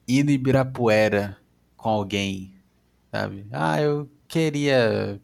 [0.08, 1.38] ir no Ibirapuera
[1.78, 2.54] com alguém
[3.14, 3.46] sabe?
[3.52, 5.22] Ah, eu queria,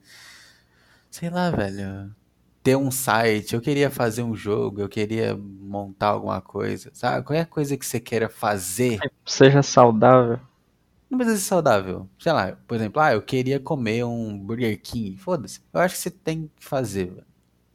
[1.10, 2.14] sei lá, velho,
[2.62, 7.26] ter um site, eu queria fazer um jogo, eu queria montar alguma coisa, sabe?
[7.26, 9.00] Qualquer coisa que você queira fazer.
[9.26, 10.39] Seja saudável.
[11.10, 12.07] Não precisa ser saudável.
[12.20, 15.18] Sei lá, por exemplo, ah, eu queria comer um Burger King.
[15.18, 15.60] Foda-se.
[15.74, 17.26] Eu acho que você tem que fazer, velho.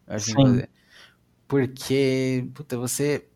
[0.06, 0.70] Eu acho que tem que fazer.
[1.48, 3.26] Porque, puta, você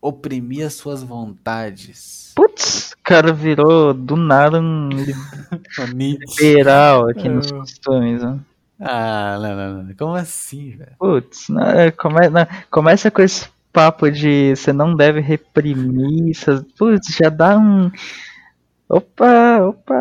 [0.00, 2.32] oprimir as suas vontades.
[2.36, 4.90] Putz, o cara virou do nada um
[5.96, 7.56] liberal aqui nos é.
[7.56, 8.38] costumes, né?
[8.80, 9.94] Ah, não, não, não.
[9.94, 10.92] Como assim, velho?
[10.98, 16.36] Putz, né, come, não, começa com esse papo de você não deve reprimir.
[16.76, 17.90] Putz, já dá um.
[18.88, 19.94] Opa, opa,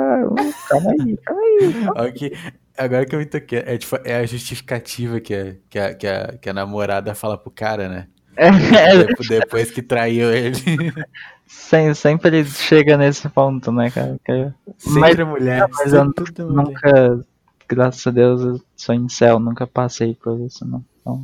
[0.69, 1.73] calma aí, calma aí.
[1.73, 2.31] Calma okay.
[2.77, 6.07] Agora que eu me toquei, é, tipo, é a justificativa que a, que, a, que,
[6.07, 8.07] a, que a namorada fala pro cara, né?
[8.35, 8.49] É,
[8.97, 10.57] Depois, depois que traiu ele.
[11.45, 14.17] sem- sempre chega nesse ponto, né, cara?
[14.25, 15.69] Que- Sempre a mulher.
[15.71, 16.65] mas eu tudo mulher.
[16.65, 17.25] nunca,
[17.69, 20.83] graças a Deus, eu sou em céu, nunca passei por isso, não.
[21.01, 21.23] Então,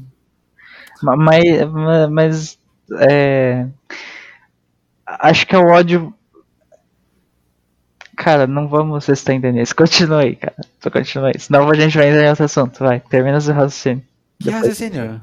[1.01, 2.60] ma- mas, ma- mas
[2.99, 3.66] é,
[5.05, 6.14] acho que é o ódio.
[8.22, 9.74] Cara, não vamos estender nisso.
[9.74, 10.55] Continue aí, cara.
[10.82, 11.39] Tu continua aí.
[11.39, 12.80] Senão a gente vai entrar em outro assunto.
[12.80, 14.03] Vai, termina seu raciocínio.
[14.38, 15.22] Que raciocínio?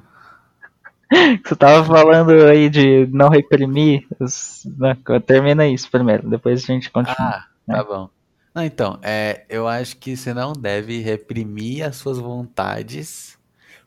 [1.45, 4.07] Você tava falando aí de não reprimir.
[4.19, 4.97] os- né?
[5.27, 7.17] Termina isso primeiro, depois a gente continua.
[7.19, 8.09] Ah, tá bom.
[8.55, 13.37] Não, então, é, eu acho que você não deve reprimir as suas vontades,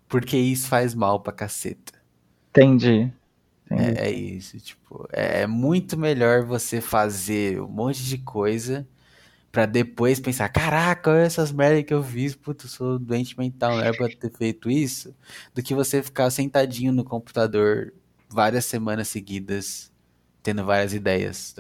[0.07, 1.93] porque isso faz mal pra caceta.
[2.51, 3.12] Entendi.
[3.72, 3.99] Entendi.
[3.99, 8.88] É, é isso, tipo, é, é muito melhor você fazer um monte de coisa
[9.52, 13.78] pra depois pensar, caraca, olha essas merdas que eu fiz, puta, eu sou doente mental,
[13.78, 15.16] não era pra ter feito isso,
[15.54, 17.93] do que você ficar sentadinho no computador
[18.30, 19.91] várias semanas seguidas,
[20.43, 21.56] tendo várias ideias.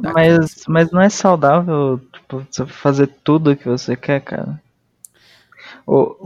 [0.00, 4.62] Mas, mas não é saudável, tipo, você fazer tudo o que você quer, cara.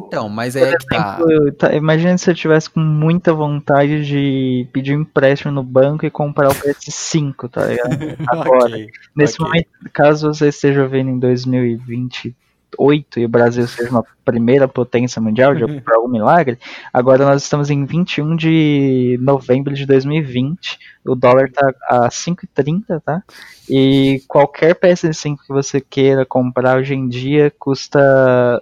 [0.06, 1.18] Então, mas é que tá.
[1.56, 6.10] tá, imagina se eu tivesse com muita vontade de pedir um empréstimo no banco e
[6.10, 8.16] comprar o PS5, tá ligado?
[8.26, 8.74] Agora.
[8.74, 9.46] Ok, Nesse ok.
[9.46, 15.54] momento, caso você esteja vendo em 2028 e o Brasil seja uma primeira potência mundial,
[15.54, 16.58] de, por algum milagre,
[16.92, 23.22] agora nós estamos em 21 de novembro de 2020, o dólar tá a 5,30, tá?
[23.70, 28.60] E qualquer PS5 que você queira comprar hoje em dia custa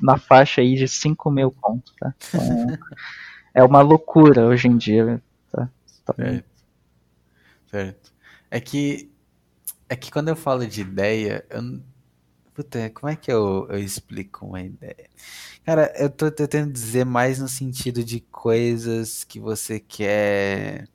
[0.00, 2.14] na faixa aí de 5 mil conto, tá?
[2.28, 2.78] Então,
[3.54, 5.22] é uma loucura hoje em dia,
[5.52, 5.68] tá?
[6.04, 6.50] Tá- Certo.
[7.70, 8.12] Certo.
[8.50, 9.10] É que,
[9.88, 11.80] é que quando eu falo de ideia, eu,
[12.54, 15.08] puta, como é que eu, eu explico uma ideia?
[15.64, 20.88] Cara, eu tô tentando dizer mais no sentido de coisas que você quer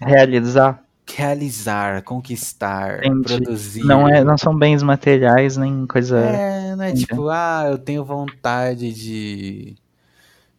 [0.00, 3.22] Realizar realizar, conquistar, Entendi.
[3.44, 3.84] produzir.
[3.84, 6.18] Não, é, não são bens materiais nem coisa.
[6.18, 7.06] É, não é Entendi.
[7.06, 9.76] tipo, ah, eu tenho vontade de.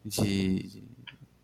[0.06, 0.84] De.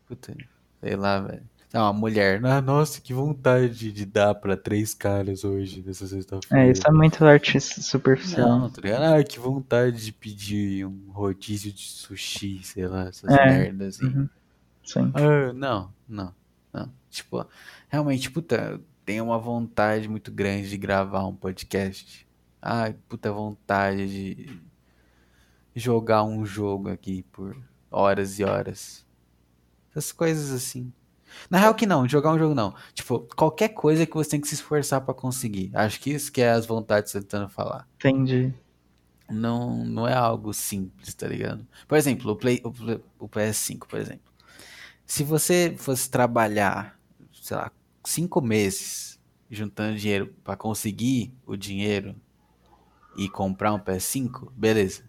[0.07, 0.35] Puta,
[0.81, 1.43] sei lá, velho.
[1.73, 2.39] Não, uma mulher.
[2.45, 6.67] Ah, nossa, que vontade de dar pra três caras hoje, nessa sexta-feira.
[6.67, 8.47] É, isso é muito artista superficial.
[8.59, 9.01] Não, tá ligado?
[9.01, 14.05] Ah, que vontade de pedir um rodízio de sushi, sei lá, essas É, merdas assim.
[14.05, 14.29] Uhum.
[14.85, 15.11] Sim.
[15.15, 16.31] Ah, não, não,
[16.71, 16.89] não.
[17.09, 17.43] Tipo,
[17.89, 22.27] realmente, puta, tenho uma vontade muito grande de gravar um podcast.
[22.61, 24.61] Ai, puta vontade de
[25.75, 27.57] jogar um jogo aqui por
[27.91, 29.05] horas e horas.
[29.91, 30.91] Essas coisas assim.
[31.49, 32.75] Na real que não, jogar um jogo não.
[32.93, 35.71] Tipo, qualquer coisa que você tem que se esforçar pra conseguir.
[35.73, 37.87] Acho que isso que é as vontades que eu tô tentando falar.
[37.95, 38.53] Entendi.
[39.29, 41.65] Não, não é algo simples, tá ligado?
[41.87, 44.31] Por exemplo, o, Play, o, o PS5, por exemplo.
[45.05, 46.99] Se você fosse trabalhar,
[47.31, 47.71] sei lá,
[48.03, 52.15] cinco meses juntando dinheiro pra conseguir o dinheiro
[53.15, 55.03] e comprar um PS5, beleza.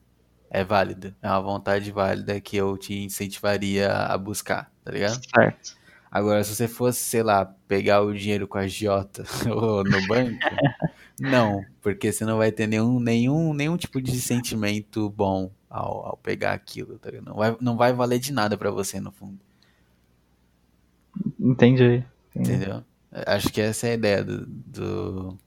[0.50, 1.14] É válido.
[1.20, 5.20] É uma vontade válida que eu te incentivaria a buscar, tá ligado?
[5.34, 5.76] Certo.
[6.10, 10.38] Agora, se você fosse, sei lá, pegar o dinheiro com a agiota ou no banco,
[11.18, 16.16] não, porque você não vai ter nenhum, nenhum, nenhum tipo de sentimento bom ao, ao
[16.16, 17.26] pegar aquilo, tá ligado?
[17.26, 19.40] Não vai, não vai valer de nada pra você, no fundo,
[21.40, 22.04] Entendi.
[22.34, 22.84] Entendeu?
[23.12, 25.38] Acho que essa é a ideia do, do-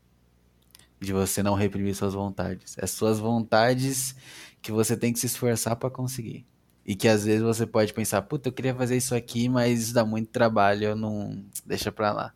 [1.00, 2.76] de você não reprimir suas vontades.
[2.78, 4.16] É suas vontades
[4.62, 6.46] que você tem que se esforçar pra conseguir.
[6.86, 9.94] E que às vezes você pode pensar, puta, eu queria fazer isso aqui, mas isso
[9.94, 11.44] dá muito trabalho, eu não.
[11.66, 12.34] Deixa pra lá.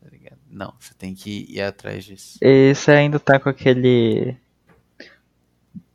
[0.00, 0.36] Tá?
[0.50, 2.38] Não, você tem que ir atrás disso.
[2.40, 4.36] E você ainda tá com aquele.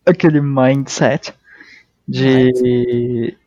[0.06, 1.34] aquele mindset
[2.08, 3.38] de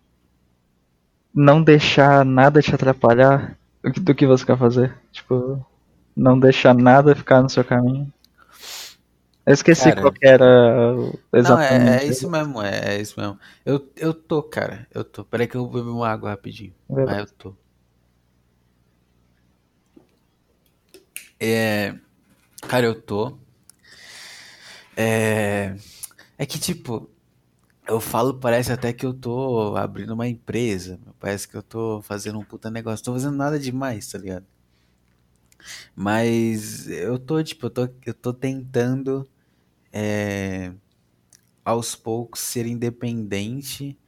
[1.34, 4.94] não deixar nada te atrapalhar do que- você quer fazer.
[5.10, 5.64] Tipo,
[6.16, 8.12] não deixar nada ficar no seu caminho.
[9.44, 11.90] Eu esqueci Cara, qual que era o- Não, exatamente.
[11.90, 13.38] é, é isso mesmo, é, é isso mesmo.
[13.66, 15.24] Eu, eu tô, cara, eu tô.
[15.24, 16.72] Peraí que eu vou beber uma água rapidinho.
[16.88, 17.54] Mas eu tô.
[21.40, 21.94] É.
[22.68, 23.36] Cara, eu tô.
[24.96, 25.74] É.
[26.38, 27.10] É que, tipo,
[27.86, 30.98] eu falo, parece até que eu tô abrindo uma empresa.
[31.18, 33.04] Parece que eu tô fazendo um puta negócio.
[33.04, 34.46] Tô fazendo nada demais, tá ligado?
[35.94, 39.28] Mas eu tô, tipo, eu tô, eu tô tentando,
[39.92, 40.72] é,
[41.64, 43.98] aos poucos, ser independente.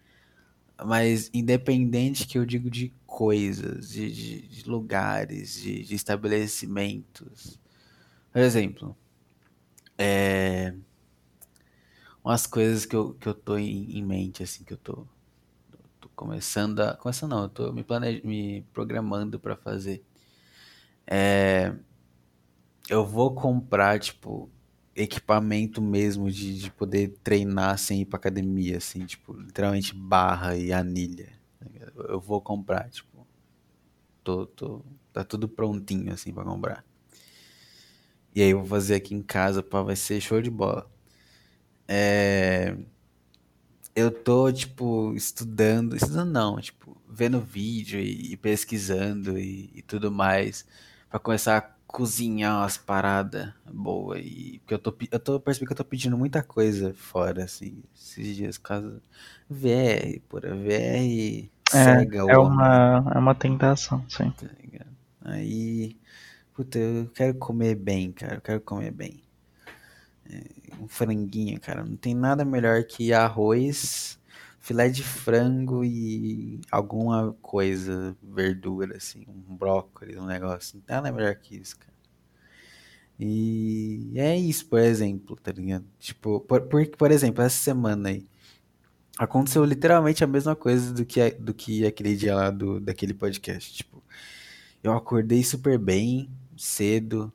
[0.84, 7.60] Mas independente que eu digo de coisas, de, de- de lugares, de, de estabelecimentos.
[8.32, 8.96] Por exemplo,
[9.98, 10.74] é,
[12.24, 15.06] umas coisas que eu, que eu tô em, em mente, assim, que eu tô,
[16.00, 16.96] tô começando a.
[16.96, 18.22] Começando não, eu tô me, plane...
[18.24, 20.04] me programando pra fazer.
[21.06, 21.74] É,
[22.88, 24.50] eu vou comprar, tipo,
[24.94, 30.72] equipamento mesmo de, de poder treinar sem ir pra academia, assim, tipo, literalmente barra e
[30.72, 31.32] anilha.
[31.58, 31.66] tá?
[32.08, 33.26] Eu vou comprar, tipo,
[34.22, 36.84] tô, tô, tá tudo prontinho, assim, pra comprar.
[38.34, 40.90] E aí eu vou fazer aqui em casa, pá, vai ser show de bola.
[41.88, 42.76] É,
[43.94, 50.10] eu tô, tipo, estudando, estudando não, tipo, vendo vídeo e, e pesquisando e, e tudo
[50.10, 50.66] mais,
[51.08, 54.20] pra começar a cozinhar umas paradas boas.
[54.24, 57.82] E, porque eu tô, eu tô percebendo que eu tô pedindo muita coisa fora, assim,
[57.94, 59.00] esses dias, caso
[59.48, 64.30] VR, pura VR cega o É, é uma, é uma tentação, sim.
[64.30, 64.48] tá?
[65.24, 65.96] Aí,
[66.54, 69.23] puta, eu quero comer bem, cara, eu quero comer bem.
[70.80, 71.84] Um franguinho, cara.
[71.84, 74.18] Não tem nada melhor que arroz,
[74.60, 80.76] filé de frango e alguma coisa, verdura, assim, um brócolis, um negócio.
[80.76, 81.94] Não tem nada melhor que isso, cara.
[83.18, 85.84] E é isso, por exemplo, tá ligado?
[85.98, 88.26] Tipo, por, por, por exemplo, essa semana aí,
[89.18, 93.72] aconteceu literalmente a mesma coisa do que, do que aquele dia lá do, daquele podcast.
[93.72, 94.02] Tipo,
[94.82, 97.32] eu acordei super bem, cedo,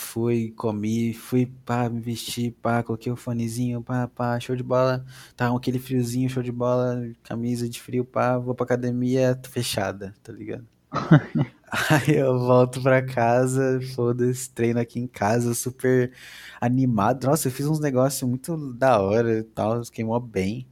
[0.00, 5.04] fui, comi, fui, pá, me vesti, pá, coloquei o fonezinho, pá, pá, show de bola.
[5.36, 10.32] Tava aquele friozinho, show de bola, camisa de frio, pá, vou pra academia fechada, tá
[10.32, 10.66] ligado?
[11.90, 16.12] Aí eu volto pra casa, foda-se, treino aqui em casa, super
[16.60, 17.26] animado.
[17.26, 20.66] Nossa, eu fiz uns negócios muito da hora e tal, fiquei mó bem.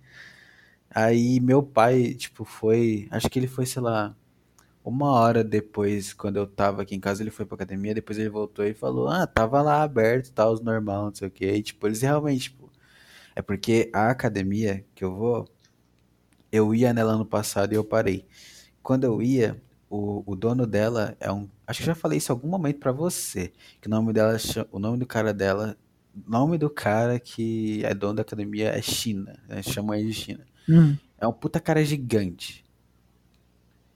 [0.91, 4.17] Aí meu pai, tipo, foi, acho que ele foi, sei lá,
[4.89, 8.29] uma hora depois, quando eu tava aqui em casa, ele foi pra academia, depois ele
[8.29, 11.47] voltou e falou, ah, tava lá aberto, tal, os normal, não sei o que.
[11.47, 12.71] E, tipo, eles realmente, tipo,
[13.37, 15.47] é porque a academia que eu vou,
[16.51, 18.27] eu ia nela ano passado e eu parei.
[18.83, 19.61] Quando eu ia,
[19.91, 22.79] o, o dono dela é um, acho que eu já falei isso em algum momento
[22.79, 24.37] pra você, que o nome dela,
[24.71, 25.77] o nome do cara dela,
[26.27, 29.63] o nome do cara que é dono da academia é China, né?
[29.63, 30.47] Chamam ele de China.
[30.69, 32.65] Hum, É um puta cara gigante.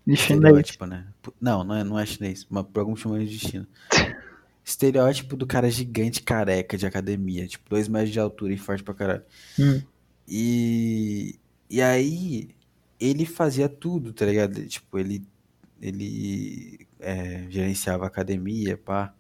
[0.07, 0.63] De chinês.
[0.63, 1.13] Estereótipo, né?
[1.41, 3.69] Não, não é, não é chinês, mas por algum chamam de China.
[4.65, 8.95] Estereótipo do cara gigante careca de academia, tipo, dois metros de altura e forte pra
[8.95, 9.25] caralho.
[9.59, 9.87] Hum,
[10.27, 11.39] E,
[11.69, 12.55] e aí,
[13.01, 14.67] ele fazia tudo, tá ligado?
[14.67, 15.27] Tipo, ele,
[15.81, 19.15] ele é, gerenciava a academia, pá.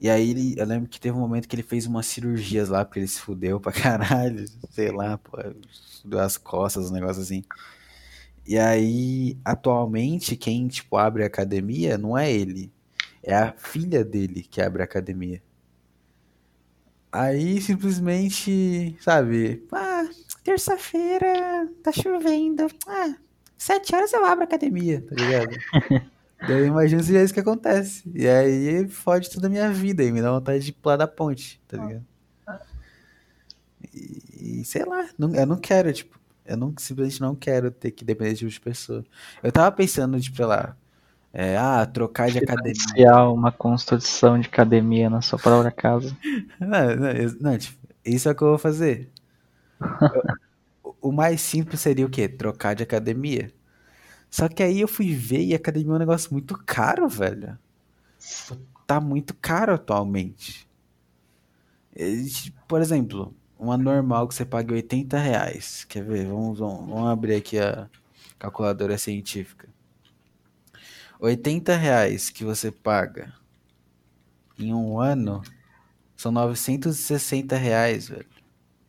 [0.00, 2.84] E aí, ele, eu lembro que teve um momento que ele fez umas cirurgias lá,
[2.84, 5.38] porque ele se fudeu pra caralho, sei lá, pô,
[6.18, 7.44] as costas, um negócio assim.
[8.46, 12.72] E aí, atualmente, quem, tipo, abre a academia não é ele.
[13.22, 15.42] É a filha dele que abre a academia.
[17.12, 19.66] Aí, simplesmente, sabe?
[19.72, 20.08] Ah,
[20.44, 22.66] terça-feira, tá chovendo.
[22.86, 23.14] Ah,
[23.58, 25.50] sete horas eu abro a academia, tá ligado?
[26.40, 28.02] Daí eu imagino se é isso que acontece.
[28.14, 31.60] E aí, fode toda a minha vida e me dá vontade de pular da ponte,
[31.68, 32.06] tá ligado?
[33.92, 38.04] E, sei lá, não- eu não quero, tipo, eu não, simplesmente não quero ter que
[38.04, 39.04] depender de outra pessoa.
[39.42, 40.76] Eu tava pensando, tipo, sei lá,
[41.32, 43.24] é, ah, trocar de academia.
[43.32, 46.16] uma construção de academia na sua própria casa.
[46.60, 49.10] Não, não, não, tipo, isso é o que eu vou fazer.
[50.82, 52.28] O o mais simples seria o quê?
[52.28, 53.52] Trocar de academia.
[54.30, 57.58] Só que aí eu fui ver e academia é um negócio muito caro, velho.
[58.86, 60.68] Tá muito caro atualmente.
[62.68, 65.84] Por exemplo, uma normal que você paga 80 reais.
[65.84, 66.26] Quer ver?
[66.26, 67.88] Vamos, vamos, vamos abrir aqui a
[68.38, 69.68] calculadora científica.
[71.20, 73.34] 80 reais que você paga
[74.58, 75.42] em um ano
[76.16, 78.26] são 960 reais, velho.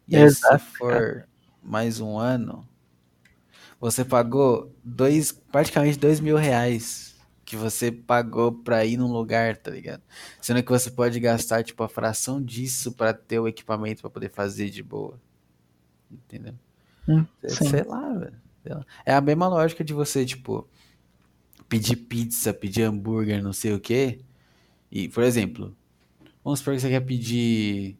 [0.07, 1.27] E aí, se for
[1.61, 2.65] mais um ano,
[3.79, 7.10] você pagou dois, praticamente dois mil reais
[7.51, 10.01] que você pagou pra ir num lugar, tá ligado?
[10.41, 14.29] Sendo que você pode gastar, tipo, a fração disso pra ter o equipamento pra poder
[14.29, 15.19] fazer de boa.
[16.09, 16.53] Entendeu?
[17.09, 17.69] Hum, Sei- sim.
[17.71, 18.85] Sei lá, velho.
[19.05, 20.65] É a mesma lógica de você, tipo,
[21.67, 24.19] pedir pizza, pedir hambúrguer, não sei o quê.
[24.89, 25.75] E, por exemplo,
[26.45, 27.97] vamos supor que você quer pedir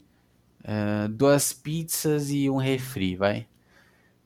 [0.63, 3.47] eh, duas pizzas e um refri, vai.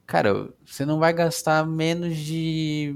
[0.06, 2.94] Cara, você não vai gastar menos de.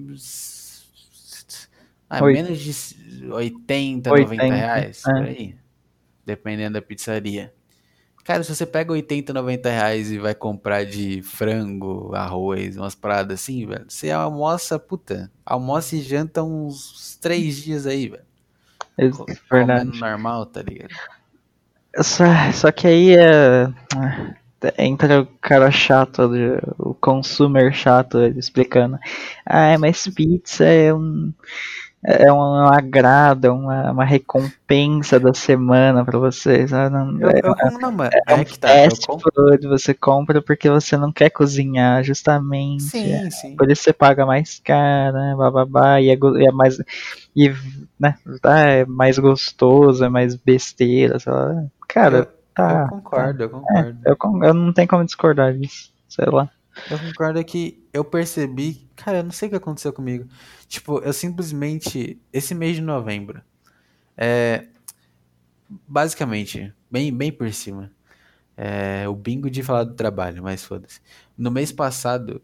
[2.10, 5.12] Ah, Oi- menos de 80, 90 80, reais, é.
[5.12, 5.56] por aí.
[6.26, 7.54] Dependendo da pizzaria.
[8.24, 13.42] Cara, se você pega 80, 90 reais e vai comprar de frango, arroz, umas paradas
[13.42, 18.24] assim, velho, você almoça, puta, almoça e janta uns três dias aí, velho.
[19.16, 19.98] Co- Verdade.
[20.00, 20.94] Normal, tá ligado?
[22.02, 23.68] Só, só que aí é.
[24.78, 26.30] entra o cara chato,
[26.78, 29.00] o consumer chato, explicando.
[29.46, 31.34] Ah, mas pizza é um
[32.04, 36.72] é um, agrado, é uma, uma recompensa da semana pra vocês.
[36.72, 38.70] Ah, não, Eu, é, eu, não, mano, é um é que tá.
[38.70, 42.84] Fast food, você compra porque você não quer cozinhar, justamente.
[42.84, 43.56] Sim, sim.
[43.58, 45.36] Por isso você paga mais caro, né?
[45.38, 46.78] Bababá, e é, e é mais.
[47.36, 47.54] E,
[48.00, 51.66] né, tá, é mais gostoso, é mais besteira, sei lá.
[51.88, 52.84] Cara, Eu- tá.
[52.84, 54.00] eu concordo, eu concordo.
[54.06, 55.92] Eu, eu não tenho como discordar disso.
[56.08, 56.50] Sei lá.
[56.90, 60.28] Eu concordo que eu percebi, cara, eu não sei o que aconteceu comigo.
[60.68, 63.42] Tipo, eu simplesmente, esse mês de novembro,
[64.16, 64.68] é,
[65.88, 67.92] basicamente, bem, bem por cima,
[68.56, 71.02] é o bingo de falar do trabalho, mas foda-se.
[71.38, 72.42] No mês passado,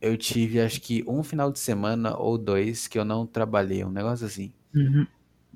[0.00, 3.90] eu tive acho que um final de semana ou dois que eu não trabalhei, um
[3.90, 4.52] negócio assim.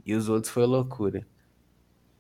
[0.05, 1.27] E os outros foi loucura.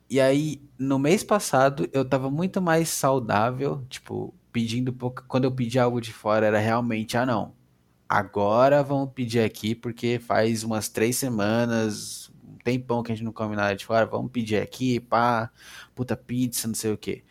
[0.08, 5.24] E aí, no mês passado, eu tava muito mais saudável, tipo, pedindo pouco.
[5.26, 7.54] Quando eu pedi algo de fora, era realmente, ah, não.
[8.08, 13.32] Agora vamos pedir aqui, porque faz umas três semanas, um tempão que a gente não
[13.32, 15.50] come nada de fora, vamos pedir aqui, pá,
[15.94, 17.24] puta pizza, não sei o quê.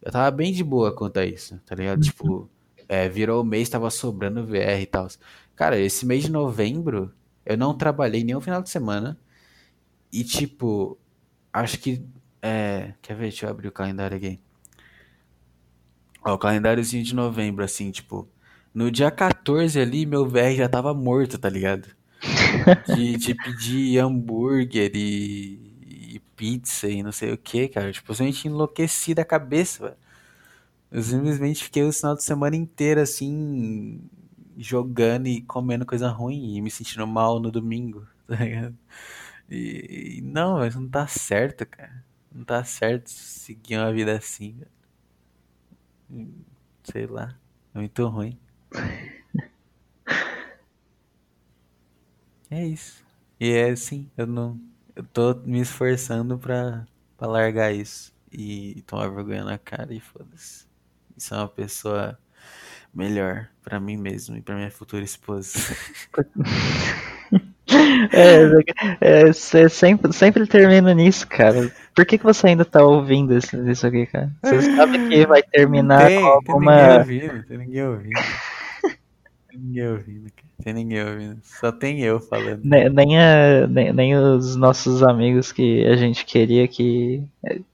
[0.00, 2.00] Eu tava bem de boa quanto a isso, tá ligado?
[2.00, 2.48] Tipo,
[2.88, 5.08] é, virou o mês, tava sobrando VR e tal.
[5.56, 7.12] Cara, esse mês de novembro,
[7.44, 9.18] eu não trabalhei nenhum final de semana.
[10.12, 10.98] E, tipo,
[11.52, 12.06] acho que.
[12.42, 13.24] É, quer ver?
[13.24, 14.40] Deixa eu abrir o calendário aqui.
[16.26, 18.28] Ó, o calendáriozinho de novembro, assim, tipo.
[18.74, 21.88] No dia 14 ali, meu VR já tava morto, tá ligado?
[22.84, 27.92] De, de pedir hambúrguer e, e pizza e não sei o que, cara.
[27.92, 29.98] Tipo, eu simplesmente enlouqueci da cabeça, velho.
[30.90, 34.00] Eu simplesmente fiquei o final de semana inteiro, assim,
[34.58, 38.76] jogando e comendo coisa ruim e me sentindo mal no domingo, tá ligado?
[39.50, 42.04] E, e não, mas não tá certo, cara.
[42.32, 44.75] Não tá certo seguir uma vida assim, velho.
[46.84, 47.36] Sei lá.
[47.74, 48.38] É muito ruim.
[52.50, 53.04] É isso.
[53.40, 54.60] E é assim, eu não.
[54.94, 56.86] Eu tô me esforçando pra,
[57.16, 58.14] pra largar isso.
[58.32, 60.66] E tomar vergonha na cara e foda-se.
[61.16, 62.18] E ser uma pessoa
[62.94, 65.58] melhor pra mim mesmo e pra minha futura esposa.
[68.12, 68.42] É,
[69.00, 71.70] é, você sempre, sempre termina nisso, cara.
[71.94, 74.30] Por que, que você ainda tá ouvindo isso, isso aqui, cara?
[74.42, 76.98] Você sabe que vai terminar tem, com tem alguma.
[77.04, 78.20] ninguém ouvindo, tem ninguém ouvindo.
[79.48, 80.46] tem ninguém ouvindo, cara.
[80.64, 81.38] Tem ninguém ouvindo.
[81.42, 82.60] Só tem eu falando.
[82.64, 87.22] Nem, nem, a- nem, nem os nossos amigos que a gente queria que.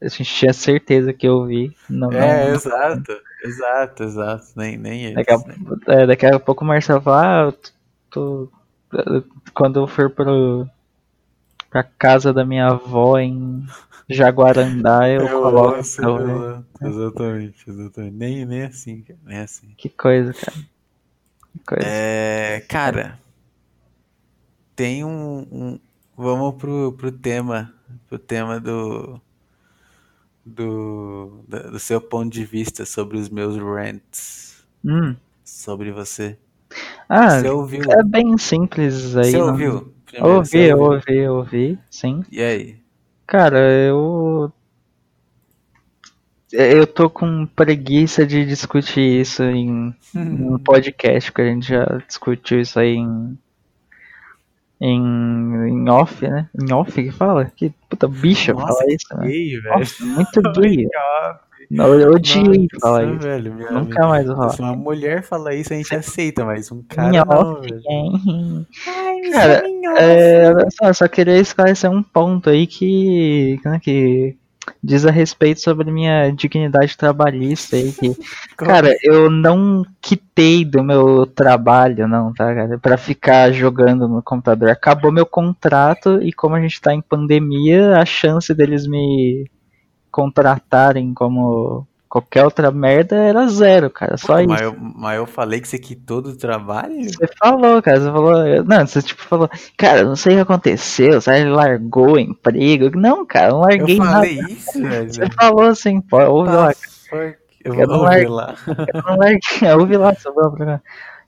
[0.01, 1.75] A gente tinha certeza que eu ouvi.
[1.89, 3.13] Não, É, não, exato,
[3.45, 4.45] exato, exato.
[4.57, 5.15] Nem, nem eles.
[5.15, 5.55] Daqui a, né?
[5.89, 7.55] é, daqui a pouco o Marcelo fala, ah, eu
[8.11, 8.49] tô,
[9.55, 10.69] quando eu for pro,
[11.71, 13.65] pra casa da minha avó em
[14.09, 15.77] Jaguarandá, eu, Eu coloco.
[16.03, 18.15] eu- eu- exatamente, exatamente.
[18.15, 19.19] Nem, nem assim, cara.
[19.25, 19.73] Nem assim.
[19.77, 20.57] Que coisa, cara.
[21.53, 21.85] Que coisa.
[21.87, 23.19] É, cara,
[24.77, 25.79] tem um, um-
[26.17, 27.73] vamos pro, pro tema,
[28.09, 29.21] pro tema do,
[30.45, 35.15] do, do seu ponto de vista sobre os meus rants, Hum.
[35.45, 36.37] sobre você.
[37.15, 37.83] Ah, Você ouviu?
[37.93, 39.33] é bem simples aí.
[39.33, 39.93] Você não- ouviu?
[40.07, 40.93] Primeiro, Ouvi, você ouviu?
[40.95, 42.23] ouvi, ouvi, sim.
[42.31, 42.77] E aí?
[43.27, 44.51] Cara, eu.
[46.53, 52.61] Eu tô com preguiça de discutir isso em um podcast, porque a gente já discutiu
[52.61, 53.39] isso aí em.
[54.81, 55.01] Em,
[55.69, 56.49] em off, né?
[56.61, 57.45] Em off que fala?
[57.55, 59.27] Que puta bicha Nossa, fala isso, né?
[59.29, 59.61] gay.
[59.63, 60.89] Nossa, muito gay.
[61.71, 63.19] Não, eu odiei Nossa, falar isso.
[63.19, 64.49] velho, minha- Nunca minha- mais falar.
[64.51, 67.81] Se uma mulher fala isso, a gente aceita, mas um cara Em não, velho.
[67.89, 68.67] hein?
[69.33, 69.63] Cara,
[69.99, 74.37] é, eu só, só queria esclarecer um ponto aí que, né, que
[74.83, 78.13] diz a respeito sobre minha dignidade trabalhista aí, que,
[78.57, 84.69] cara, eu não quitei do meu trabalho, não, tá, cara, pra ficar jogando no computador.
[84.71, 89.49] Acabou meu contrato e como a gente tá em pandemia, a chance deles me
[90.13, 94.49] contratarem como qualquer outra merda era zero, cara, só isso.
[94.51, 96.95] mas, eu, mas eu falei que você quitou do trabalho?
[97.05, 98.65] Você falou, cara, você falou.
[98.65, 99.49] Não, você tipo falou,
[99.79, 102.91] cara, não sei o que aconteceu, você largou o emprego.
[102.99, 104.13] Não, cara, eu não Eu larguei nada.
[104.13, 105.13] falei isso, velho.
[105.15, 106.73] Você falou assim, pô, ouve lá,
[107.09, 107.37] fuck.
[107.65, 108.35] Eu Eu não vou ouvir largo.
[108.35, 108.55] lá.
[108.95, 110.83] eu não larguei, ouve lá, seu programa.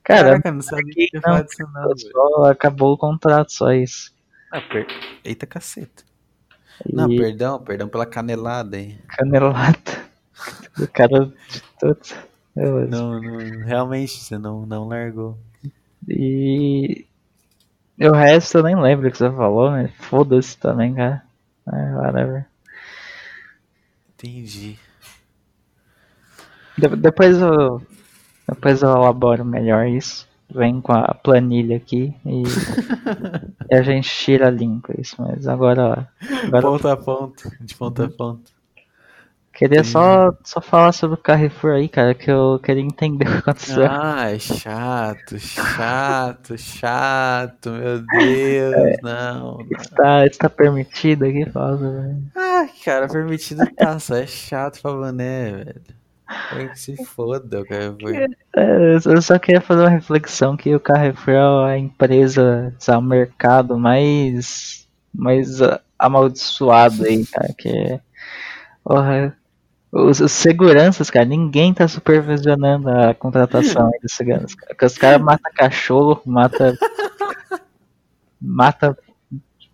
[0.05, 1.37] Cara, Caraca, eu não sabia que não,
[1.73, 2.45] não, velho.
[2.51, 4.13] acabou o contrato, só isso.
[4.53, 4.87] Ah, per...
[5.25, 6.05] Eita caceta.
[6.83, 8.99] E Não, perdão, perdão pela canelada aí.
[9.09, 10.05] canelada.
[10.79, 11.27] O cara
[11.83, 12.15] de.
[12.55, 12.91] Beleza.
[12.91, 15.39] Não, não, realmente, você não, não largou.
[16.09, 17.07] E.
[17.99, 19.89] e o resto eu nem lembro o que você falou, né?
[20.01, 21.25] Foda-se também, cara.
[21.69, 22.47] É, whatever.
[24.19, 24.79] Entendi.
[26.77, 27.81] De- depois eu.
[28.49, 30.29] Depois eu elaboro melhor isso.
[30.51, 32.43] Vem com a planilha aqui e,
[33.71, 36.09] e a gente tira limpo isso, mas agora,
[36.43, 38.07] agora Ponto a ponto, de ponto Uhum.
[38.07, 38.53] a ponto.
[39.53, 43.39] queria só, só falar sobre o Carrefour aí, cara, que eu queria entender o que
[43.39, 43.85] aconteceu.
[43.87, 49.59] Ah, é chato, chato, chato, meu Deus, não.
[49.59, 49.69] não.
[49.71, 52.33] Está, está permitido aqui, fala, velho.
[52.37, 55.83] Ah, cara, permitido tá, só é chato pra mané, velho.
[56.27, 58.17] É que se foda, o cara foi.
[58.57, 61.35] É, eu só queria fazer uma reflexão que o Carrefour
[61.69, 65.59] é a empresa, sabe, o mercado mais, mais
[65.99, 68.01] amaldiçoado aí, cara, que é,
[68.83, 69.37] porra,
[69.93, 75.21] os, os seguranças, cara, ninguém tá supervisionando a contratação aí dos seguranças, cara, os caras
[75.21, 76.75] matam cachorro, mata
[78.41, 78.97] mata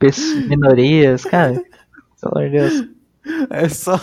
[0.01, 1.62] pessoas, minorias, cara,
[2.20, 2.88] pelo amor de Deus.
[3.51, 3.96] É só.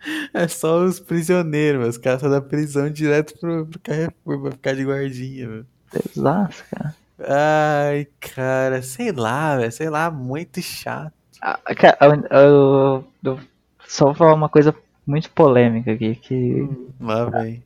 [0.32, 4.74] É só os prisioneiros, os caras saem da prisão direto pro, pro Carrefour pra ficar
[4.74, 5.64] de guardinha, meu.
[5.94, 6.94] Exato, cara.
[7.28, 11.12] Ai, cara, sei lá, velho, sei lá, muito chato.
[11.42, 13.40] Ah, Cara, eu, eu- eu
[13.86, 14.74] só vou falar uma coisa
[15.06, 16.68] muito polêmica aqui, que
[17.00, 17.62] Lá vem.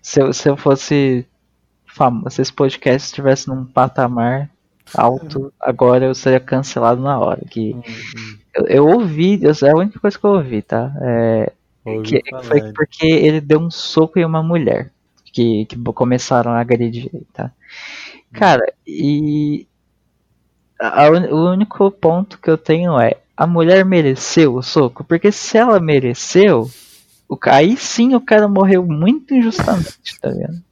[0.00, 1.26] se eu, se eu fosse
[1.86, 4.48] famoso, se esse podcast estivesse num patamar
[4.94, 7.42] alto, agora eu seria cancelado na hora.
[7.50, 7.82] Que Hum,
[8.16, 8.38] hum.
[8.54, 10.92] eu, eu ouvi, eu- é a única coisa que eu ouvi, tá?
[11.02, 11.52] É,
[12.02, 14.90] Que foi porque ele deu um soco em uma mulher
[15.26, 17.52] que, que começaram a agredir tá?
[18.32, 19.66] Cara, e
[20.80, 25.02] a- o único ponto que eu tenho é a mulher mereceu o soco?
[25.04, 26.70] Porque se ela mereceu,
[27.28, 30.62] o, aí sim o cara morreu muito injustamente, tá vendo?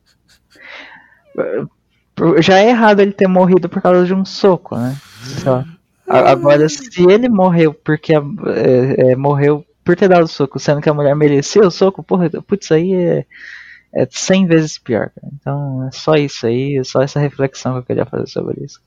[2.41, 4.97] Já é errado ele ter morrido por causa de um soco, né?
[5.43, 5.65] Só.
[6.09, 10.89] A- Agora, se ele morreu porque é, é, morreu por ter dado soco, sendo que
[10.89, 13.27] a mulher mereceu o soco, porra, putz, isso aí é,
[13.93, 15.11] é 100 vezes pior.
[15.11, 15.29] Cara.
[15.35, 18.81] Então, é só isso aí, é só essa reflexão que eu queria fazer sobre isso.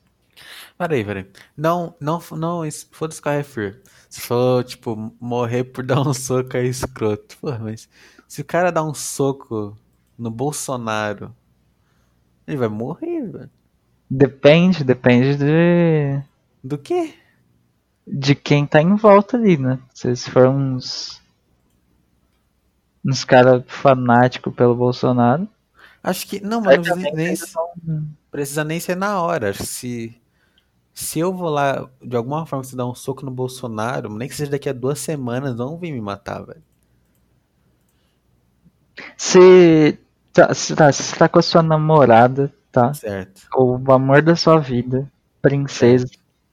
[0.78, 1.26] Peraí, peraí.
[1.56, 3.76] Não, não, não, foda-se Carrefour.
[4.08, 7.36] Você falou, tipo, morrer por dar um soco é escroto.
[7.40, 7.88] Pô, mas
[8.28, 9.76] se o cara dá um soco
[10.18, 11.34] no Bolsonaro,
[12.46, 13.50] ele vai morrer, velho.
[14.08, 16.22] Depende, depende de,
[16.62, 17.14] Do quê?
[18.06, 19.78] De quem tá em volta ali, né?
[19.94, 21.20] Se, se for uns.
[23.04, 25.48] uns caras fanáticos pelo Bolsonaro.
[26.02, 26.40] Acho que.
[26.40, 27.72] Não, mas não nem, eles vão-
[28.30, 29.52] precisa nem ser na hora.
[29.54, 30.16] Se,
[30.94, 34.36] se eu vou lá, de alguma forma, se dar um soco no Bolsonaro, nem que
[34.36, 36.62] seja daqui a duas semanas, vão vir me matar, velho.
[39.16, 39.98] Se
[40.32, 42.92] tá, se tá, se tá com a sua namorada, tá?
[42.92, 45.10] Certo, O amor da sua vida,
[45.42, 46.06] princesa,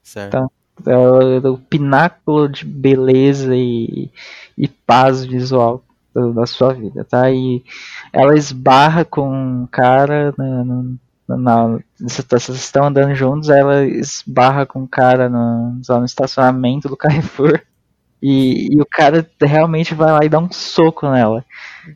[0.04, 0.32] certo.
[0.32, 0.48] Tá.
[0.86, 4.10] É o, o pináculo de beleza e,
[4.58, 5.84] e paz visual
[6.36, 7.32] da sua vida, tá?
[7.32, 7.64] E
[8.12, 14.82] ela esbarra com um cara na, na- na- vocês estão andando juntos, ela esbarra com
[14.82, 17.60] um cara no, no estacionamento do Carrefour
[18.22, 21.44] e, e o cara realmente vai lá e dá um soco nela.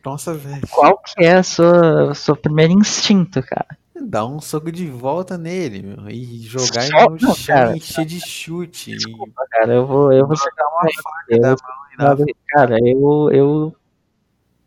[0.04, 0.62] Nossa, velho.
[0.70, 3.66] Qual que é a sua, o seu primeiro instinto, cara?
[4.02, 6.08] Dá um soco de volta nele, meu.
[6.10, 8.92] E jogar Só- no chão encher de chute.
[8.92, 12.78] e Desculpa, cara, eu vou, eu vou dar uma faca da mão e dar Cara,
[12.80, 13.76] eu, eu,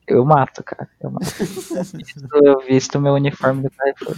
[0.07, 0.89] eu mato, cara.
[0.99, 1.25] Eu mato.
[1.71, 4.17] Eu visto, eu visto meu uniforme do Carrefour.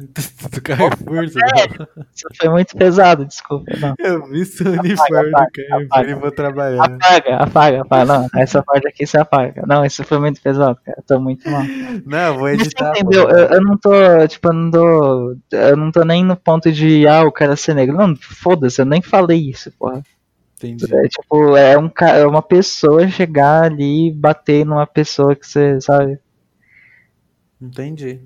[0.50, 3.70] do Carrefour, tá Isso foi muito pesado, desculpa.
[3.78, 3.94] Não.
[3.98, 6.10] Eu vi seu uniforme do apaga, Carrefour apaga.
[6.10, 6.84] e vou trabalhar.
[6.84, 8.04] Apaga, apaga, apaga.
[8.04, 9.64] Não, essa parte aqui você apaga.
[9.66, 10.98] Não, isso foi muito pesado, cara.
[10.98, 11.62] Eu tô muito mal.
[12.06, 12.90] Não, vou Mas editar.
[12.96, 13.26] entendeu?
[13.26, 13.32] pô.
[13.32, 13.90] Eu, eu não tô,
[14.28, 15.36] tipo, eu não tô.
[15.52, 17.96] Eu não tô nem no ponto de, ah, o cara ser negro.
[17.96, 20.02] Não, foda-se, eu nem falei isso, porra.
[20.56, 20.94] Entendi.
[20.94, 25.80] É tipo, é, um, é uma pessoa chegar ali e bater numa pessoa que você,
[25.80, 26.18] sabe?
[27.60, 28.20] Entendi.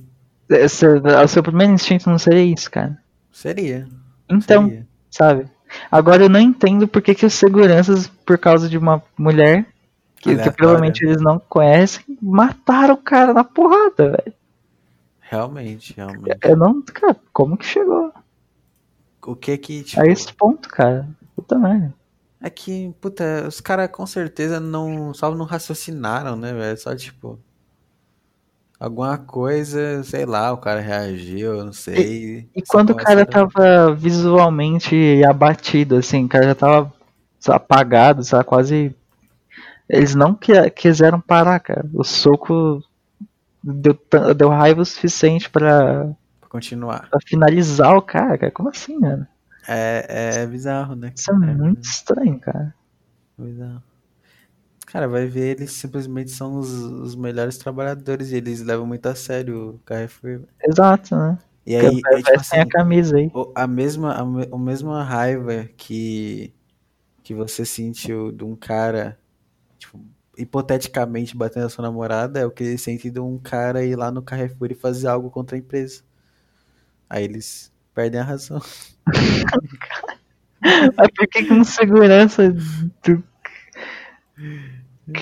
[0.49, 2.99] Esse- o seu primeiro instinto não seria isso, cara.
[3.33, 3.87] Seria.
[4.29, 4.87] Então, seria.
[5.11, 5.51] sabe?
[5.91, 9.67] Agora eu não entendo por que, que os seguranças, por causa de uma mulher
[10.17, 14.35] que, que provavelmente eles não conhecem, mataram o cara na porrada, velho.
[15.21, 16.39] Realmente, realmente.
[16.43, 16.81] Eu não.
[16.83, 18.13] Cara, como que chegou
[19.27, 21.09] O que que, tipo, a esse ponto, cara?
[21.35, 21.93] Puta merda.
[22.41, 26.79] é que, puta, os caras com certeza não, só não raciocinaram, né, velho?
[26.79, 27.39] Só, tipo,
[28.85, 32.49] alguma coisa, sei lá, o cara reagiu, eu não sei.
[32.55, 36.93] E Só quando o cara tava visualmente abatido, assim, o cara já tava
[37.49, 38.95] apagado, lá, quase.
[39.89, 41.85] Eles não qui- quiseram parar, cara.
[41.93, 42.83] O soco
[43.63, 43.99] deu,
[44.37, 46.07] deu raiva o suficiente pra,
[46.41, 47.09] Pra continuar.
[47.11, 48.53] pra finalizar o cara, cara.
[48.53, 49.27] Como assim, mano?
[49.69, 51.13] É, é bizarro, né?
[51.15, 52.75] Isso é muito estranho, cara.
[53.39, 53.83] bizarro.
[54.95, 59.15] Cara, vai ver, eles simplesmente são os, os melhores trabalhadores e eles levam muito a
[59.17, 60.43] sério o Carrefour.
[60.63, 61.37] Exato, né?
[61.67, 63.29] E aí, aí, tipo a assim, camisa aí.
[63.57, 66.55] a mesma, a, a mesma raiva que,
[67.25, 69.19] que você sentiu de um cara,
[69.81, 70.01] tipo,
[70.39, 74.13] hipoteticamente batendo na sua namorada, é o que eles sentem de um cara ir lá
[74.13, 76.05] no Carrefour e fazer algo contra a empresa.
[77.11, 78.63] Aí eles perdem a razão.
[80.63, 82.49] Mas por que que um segurança
[83.03, 83.25] do...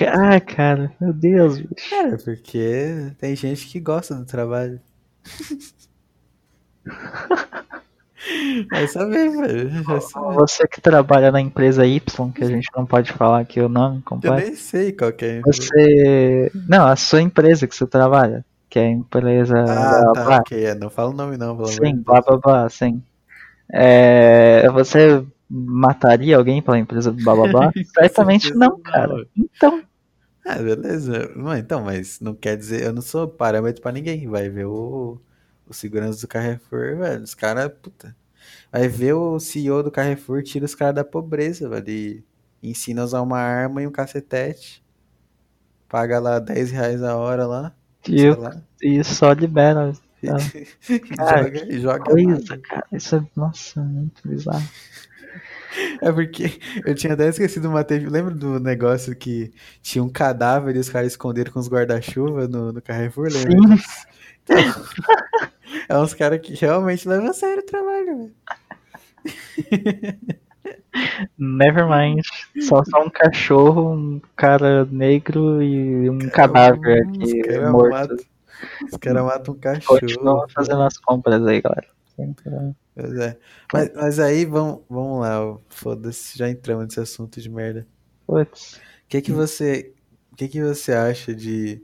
[0.07, 1.89] Ah, cara, meu Deus, bicho.
[1.89, 4.79] Cara, porque tem gente que gosta do trabalho.
[8.71, 9.83] Vai saber, velho.
[10.35, 13.97] Você que trabalha na empresa Y, que a gente não pode falar aqui o nome
[13.97, 14.37] Eu completo.
[14.37, 15.41] nem sei qual é.
[15.41, 16.51] Você.
[16.67, 18.45] Não, a sua empresa que você trabalha.
[18.69, 19.59] Que é a empresa.
[19.59, 20.37] Ah, blá, tá, blá.
[20.37, 20.65] ok.
[20.65, 23.03] É, não fala o nome não, pelo Sim, blá blá blá, sim.
[23.71, 25.23] É, você
[25.55, 27.71] mataria alguém pela empresa do blá blá blá?
[27.99, 28.79] Certamente não, não.
[28.79, 29.27] cara.
[29.37, 29.83] Então,
[30.45, 31.31] Ah, beleza.
[31.35, 34.27] Não, então, mas não quer dizer, eu não sou parâmetro pra ninguém.
[34.27, 35.21] Vai ver o,
[35.67, 37.23] o segurança do Carrefour, velho.
[37.23, 38.15] Os caras, puta.
[38.71, 41.89] Vai ver o CEO do Carrefour, tira os caras da pobreza, velho.
[41.89, 42.23] E
[42.61, 44.83] ensina a usar uma arma e um cacetete.
[45.87, 47.73] Paga lá 10 reais a hora lá.
[48.07, 48.61] e, Sei eu- lá.
[48.81, 49.93] e só libera.
[50.25, 50.37] Ah,
[50.89, 52.57] e cara, joga, e joga Coisa, nada.
[52.59, 52.85] cara.
[52.93, 53.25] Isso é.
[53.35, 54.63] Nossa, muito bizarro.
[56.01, 59.51] É porque eu tinha até esquecido uma teve, lembra do negócio que
[59.81, 63.75] tinha um cadáver e os caras esconderam com os guarda-chuva no, no Carrefour, lembra Sim.
[63.75, 64.07] disso?
[65.89, 68.31] É uns caras que realmente levam a sério o trabalho,
[69.65, 70.15] velho.
[71.37, 72.21] Never mind.
[72.61, 77.91] Só, só um cachorro, um cara negro e um cadáver Os aqui caras morto.
[77.91, 78.17] matam,
[78.91, 79.99] os caras matam um cachorro.
[79.99, 81.87] Continua fazendo as compras aí, galera.
[82.15, 82.51] Sempre-
[82.95, 83.37] Pois é.
[83.71, 87.87] Mas, mas aí, vamos, vamos lá, foda-se, já entramos nesse assunto de merda.
[88.27, 88.75] Putz.
[89.05, 89.93] O que que você,
[90.31, 91.81] o que que você acha de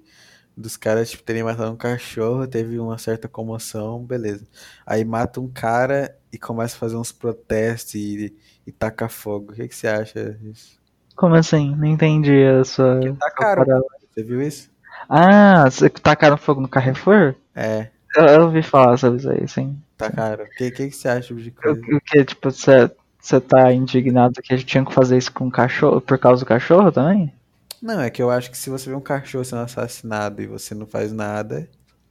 [0.59, 4.45] dos caras tipo, terem matado um cachorro, teve uma certa comoção, beleza.
[4.85, 8.35] Aí mata um cara e começa a fazer uns protestos e,
[8.67, 9.53] e taca fogo.
[9.53, 10.77] O que que você acha disso?
[11.15, 11.75] Como assim?
[11.75, 12.99] Não entendi a sua.
[13.19, 13.65] Tacaram.
[13.65, 13.85] parada.
[14.13, 14.69] Você viu isso?
[15.09, 15.65] Ah,
[16.03, 17.35] tacaram fogo no Carrefour?
[17.55, 19.81] É, Eu, eu ouvi falar sobre isso aí, sim.
[19.99, 20.45] Tacaram.
[20.45, 21.79] O que, que que você acha de coisa?
[21.79, 22.89] o que, tipo, você
[23.21, 26.43] você tá indignado que a gente tinha que fazer isso com o cachorro, por causa
[26.43, 27.33] do cachorro também?
[27.81, 30.73] Não, é que eu acho que se você vê um cachorro sendo assassinado e você
[30.73, 31.69] não faz nada,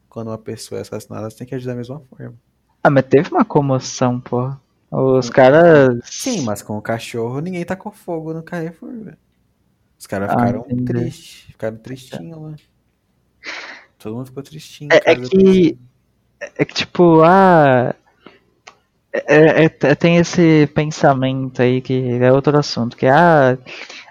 [0.08, 2.34] quando uma pessoa é assassinada, você tem que agir da mesma forma.
[2.82, 4.54] Ah, mas teve uma comoção, pô.
[4.90, 5.98] Os caras.
[6.04, 9.18] Sim, mas com o cachorro ninguém tacou fogo no Carrefour, velho.
[9.98, 10.84] Os caras Ah, ficaram entendi.
[10.84, 12.54] tristes, ficaram tristinhos lá.
[13.98, 14.90] Todo mundo ficou tristinho.
[14.92, 15.78] É, é cara, que.
[16.40, 17.94] É que, tipo, ah.
[19.12, 23.58] é- é- é- tem esse pensamento aí que é outro assunto, que ah,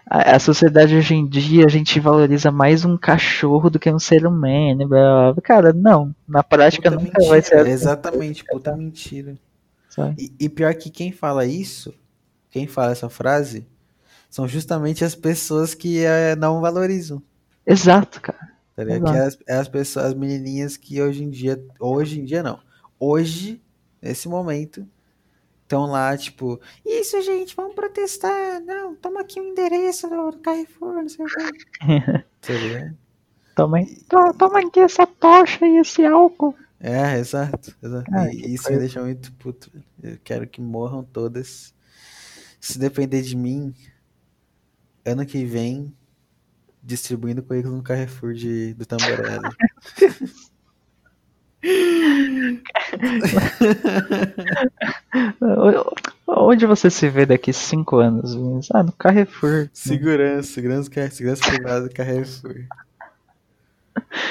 [0.09, 3.99] a, a sociedade hoje em dia a gente valoriza mais um cachorro do que um
[3.99, 4.87] ser humano.
[4.87, 5.41] blá, blá.
[5.41, 6.13] Cara, não.
[6.27, 7.71] Na prática Puta nunca vai ser mentira, assim.
[7.71, 9.37] exatamente, puta mentira.
[10.17, 11.93] E, e pior que quem fala isso,
[12.51, 13.65] quem fala essa frase,
[14.29, 17.21] são justamente as pessoas que eh, não valorizam.
[17.65, 18.56] Exato, cara.
[18.77, 19.11] Tá ligado?
[19.11, 22.59] Que é as, as pessoas, as menininhas que hoje em dia, hoje em dia não,
[22.99, 23.59] hoje,
[23.99, 24.87] nesse momento,
[25.63, 31.09] estão lá, tipo, isso, gente, vamos protestar, não, toma aqui o endereço do, Carrefour, não
[31.09, 31.35] sei o que.
[32.39, 32.97] Tá ligado?
[33.55, 36.55] Toma, to- toma aqui essa tocha e esse álcool.
[36.79, 38.05] É, exato, exato.
[38.13, 38.77] Ah, E que isso coisa.
[38.79, 39.71] me deixa muito puto.
[40.03, 41.73] Eu quero que morram todas.
[42.61, 43.73] Se depender de mim,
[45.03, 45.91] ano que vem,
[46.87, 49.49] distribuindo currículo no Carrefour de, do Tamborelli.
[56.27, 58.33] Onde você se vê daqui cinco anos?
[58.33, 58.73] Vinícius?
[58.73, 59.69] Ah, no Carrefour.
[59.73, 62.65] Segurança, segurança, segurança privada do Carrefour.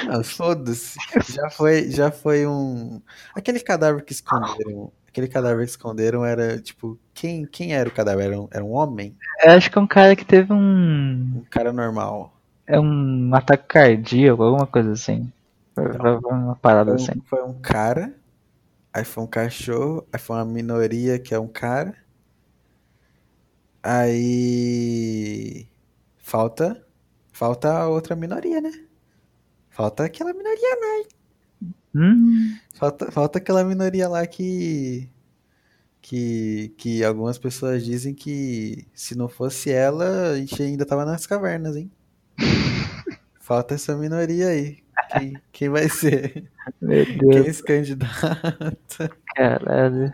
[0.09, 0.97] Ah, foda-se.
[1.29, 3.01] Já foi, já foi um.
[3.35, 4.91] Aquele cadáver que esconderam.
[5.07, 8.27] Aquele cadáver que esconderam era, tipo, quem, quem era o cadáver?
[8.27, 9.15] Era um, era um homem?
[9.43, 11.37] Eu acho que é um cara que teve um.
[11.37, 12.36] Um cara normal.
[12.67, 15.31] É um ataque cardíaco, alguma coisa assim.
[15.75, 15.85] Foi
[16.31, 17.13] Uma parada Foi assim.
[17.13, 18.13] um, foi um cara,
[18.93, 21.95] aí foi um cachorro, aí foi uma minoria que é um cara.
[23.83, 25.67] Aí
[26.17, 26.85] falta
[27.31, 28.71] falta a outra minoria, né?
[29.69, 31.09] Falta aquela minoria lá.
[31.95, 35.09] Hum, Falta, falta aquela minoria lá que
[36.01, 41.27] que que algumas pessoas dizem que se não fosse ela, a gente ainda tava nas
[41.27, 41.91] cavernas, hein?
[43.47, 44.83] Falta essa minoria aí.
[45.09, 46.43] Quem, quem vai ser?
[46.81, 49.09] meu Quem Deus, se candidata?
[49.33, 50.11] caralho.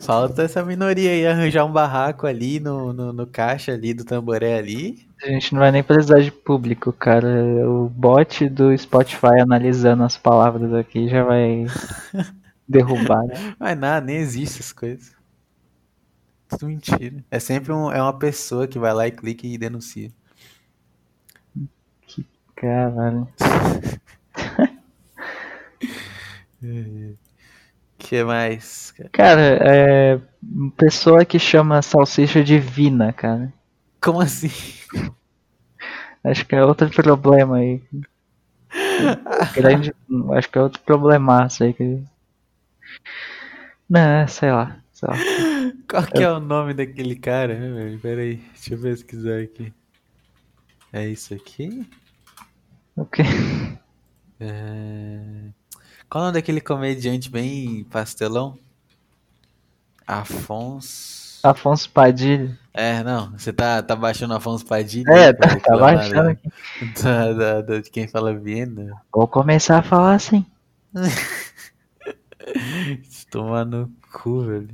[0.00, 4.56] Falta essa minoria aí arranjar um barraco ali no, no, no caixa ali do tamboré
[4.56, 5.06] ali.
[5.22, 7.28] A gente não vai nem precisar de público, cara.
[7.68, 11.66] O bot do Spotify analisando as palavras aqui já vai
[12.66, 13.54] derrubar, né?
[13.58, 15.12] Mas nada, nem existe essas coisas.
[16.48, 17.22] Tudo mentira.
[17.30, 20.10] É sempre um, é uma pessoa que vai lá e clica e denuncia.
[22.60, 23.26] Caralho.
[27.96, 28.90] que mais?
[28.90, 29.08] cara?
[29.10, 30.20] Cara, é.
[30.76, 33.50] Pessoa que chama salsicha de Vina, cara.
[33.98, 34.50] Como assim?
[36.22, 37.82] Acho que é outro problema aí.
[39.54, 39.94] Grande.
[40.34, 42.04] Acho que é outro problemaço aí que.
[43.88, 44.76] Não, sei lá.
[44.92, 45.16] Sei lá.
[45.88, 47.58] Qual que é o nome daquele cara?
[47.58, 47.98] né, velho?
[48.00, 49.72] Pera aí, deixa eu pesquisar aqui.
[50.92, 51.88] É isso aqui?
[52.96, 53.22] O quê?
[54.40, 55.20] É...
[56.08, 58.58] Qual o nome daquele comediante bem pastelão?
[60.06, 61.38] Afonso.
[61.42, 62.58] Afonso Padilha.
[62.74, 65.10] É, não, você tá, tá baixando Afonso Padilha?
[65.12, 66.50] É, pra tá, tá baixando aqui.
[67.02, 68.92] da- da- da- de quem fala Viena.
[69.12, 70.44] Vou começar a falar assim.
[73.30, 74.68] Tomar no cu, velho.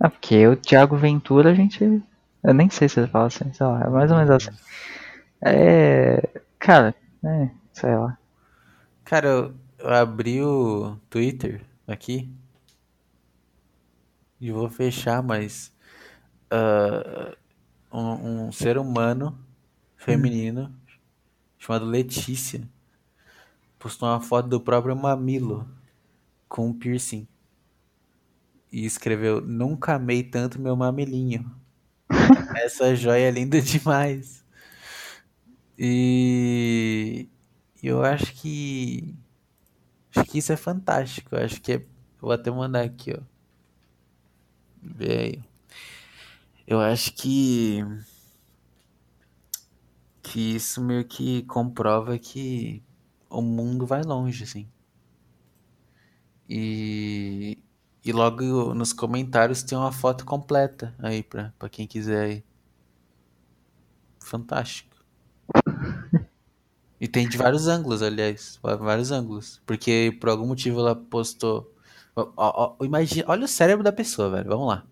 [0.00, 2.02] Ah, porque o Thiago Ventura a gente.
[2.42, 4.50] Eu nem sei se ele fala assim, sei lá, é mais ou menos assim.
[5.42, 6.22] É.
[6.58, 6.94] Cara,
[7.24, 8.18] é, sei lá.
[9.04, 12.30] Cara, eu, eu abri o Twitter aqui
[14.40, 15.72] e vou fechar, mas
[16.50, 17.36] ah,
[17.92, 19.38] um, um ser humano
[19.96, 20.74] feminino
[21.58, 22.68] chamado Letícia
[23.78, 25.68] postou uma foto do próprio mamilo
[26.48, 27.26] com um piercing
[28.70, 31.50] e escreveu: Nunca amei tanto meu mamilinho.
[32.56, 34.43] Essa joia é linda demais.
[35.78, 37.28] E
[37.82, 39.14] eu acho que
[40.14, 41.34] acho que isso é fantástico.
[41.34, 41.86] Eu acho que é,
[42.20, 43.22] vou até mandar aqui, ó.
[44.82, 45.42] Vê aí.
[46.66, 47.82] Eu acho que
[50.22, 52.82] que isso meio que comprova que
[53.30, 54.68] o mundo vai longe, assim.
[56.48, 57.58] E
[58.04, 62.44] e logo nos comentários tem uma foto completa aí pra quem quiser aí.
[64.20, 64.93] Fantástico.
[67.04, 68.58] E tem de vários ângulos, aliás.
[68.62, 69.60] Vários ângulos.
[69.66, 71.70] Porque por algum motivo ela postou.
[72.80, 74.48] Imagina, olha o cérebro da pessoa, velho.
[74.48, 74.86] Vamos lá.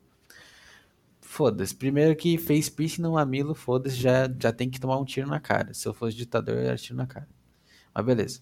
[1.23, 1.75] Foda-se.
[1.75, 5.41] Primeiro que fez piercing no mamilo, foda-se, já, já tem que tomar um tiro na
[5.41, 5.73] cara.
[5.73, 7.27] Se eu fosse ditador, eu ia tiro na cara.
[7.95, 8.41] Mas beleza.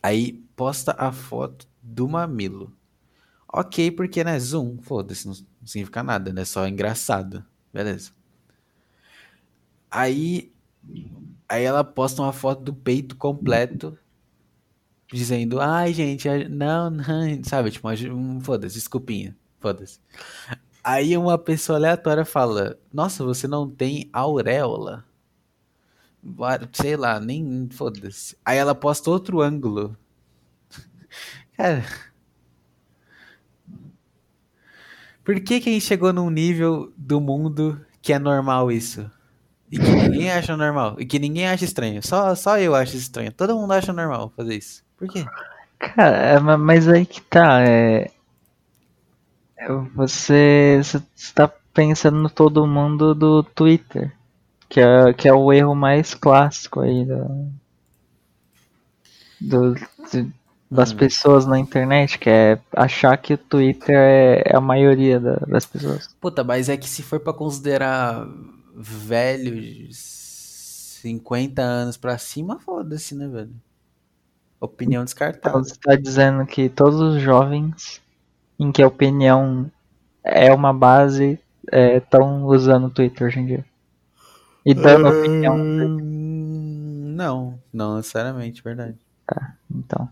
[0.00, 2.72] Aí posta a foto do mamilo.
[3.52, 4.38] Ok, porque, né?
[4.38, 6.44] Zoom, foda-se, não significa nada, né?
[6.44, 7.44] Só engraçado.
[7.74, 8.12] Beleza.
[9.90, 10.52] Aí,
[11.50, 13.98] aí ela posta uma foto do peito completo,
[15.12, 17.04] dizendo, ai, gente, não, não,
[17.44, 17.72] sabe?
[17.72, 19.98] Tipo, um, foda-se, desculpinha, foda-se.
[20.82, 25.04] Aí uma pessoa aleatória fala, nossa, você não tem auréola?
[26.72, 28.36] Sei lá, nem, foda-se.
[28.44, 29.96] Aí ela posta outro ângulo.
[31.56, 31.84] Cara...
[35.24, 39.10] Por que que a gente chegou num nível do mundo que é normal isso?
[39.70, 40.96] E que ninguém acha normal.
[40.98, 42.02] E que ninguém acha estranho.
[42.02, 43.32] Só, só eu acho estranho.
[43.32, 44.82] Todo mundo acha normal fazer isso.
[44.98, 45.24] Por quê?
[45.78, 48.10] Cara, é, ma- mas aí que tá, é.
[49.56, 51.00] é Você, você
[51.34, 54.12] tá pensando no todo mundo do Twitter.
[54.68, 57.50] Que é, que é o erro mais clássico aí do,
[59.40, 59.74] do-
[60.70, 60.96] das Hum.
[60.96, 65.66] pessoas na internet, que é achar que o Twitter é, é a maioria da- das
[65.66, 66.08] pessoas.
[66.20, 68.24] Puta, mas é que se for pra considerar
[68.80, 69.96] velhos
[71.02, 73.54] 50 anos pra cima, foda-se, né, velho?
[74.60, 75.04] Opinião
[75.44, 75.62] Então descartável.
[75.62, 78.00] você tá dizendo que todos os jovens
[78.58, 79.70] em que a opinião
[80.24, 81.38] é uma base
[81.72, 83.64] estão usando o Twitter hoje em dia.
[84.64, 85.56] E dando opinião.
[85.56, 88.98] Hum, Não, não necessariamente, verdade.
[89.70, 90.08] Então,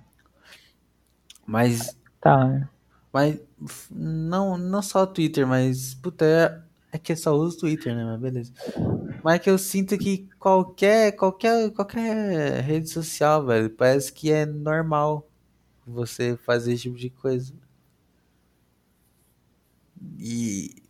[1.46, 2.68] Mas tá, né?
[3.12, 3.40] Mas
[3.90, 6.67] não, não só o Twitter, mas puta,
[6.98, 8.04] é, que eu só uso Twitter, né?
[8.04, 8.52] Mas beleza.
[9.22, 15.28] Mas que eu sinto que qualquer, qualquer, qualquer rede social, velho, parece que é normal
[15.86, 17.52] você fazer esse tipo de coisa.
[20.18, 20.82] E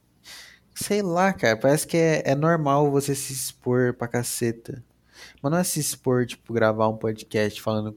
[0.75, 4.85] sei lá, cara, parece que é, é normal você se expor pra caceta.
[5.43, 7.97] Mas não é se expor, tipo, gravar um podcast falando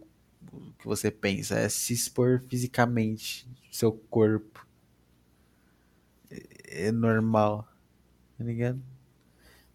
[0.51, 4.67] o que você pensa, é se expor fisicamente, seu corpo.
[6.29, 7.67] É é normal,
[8.41, 8.81] tá ligado?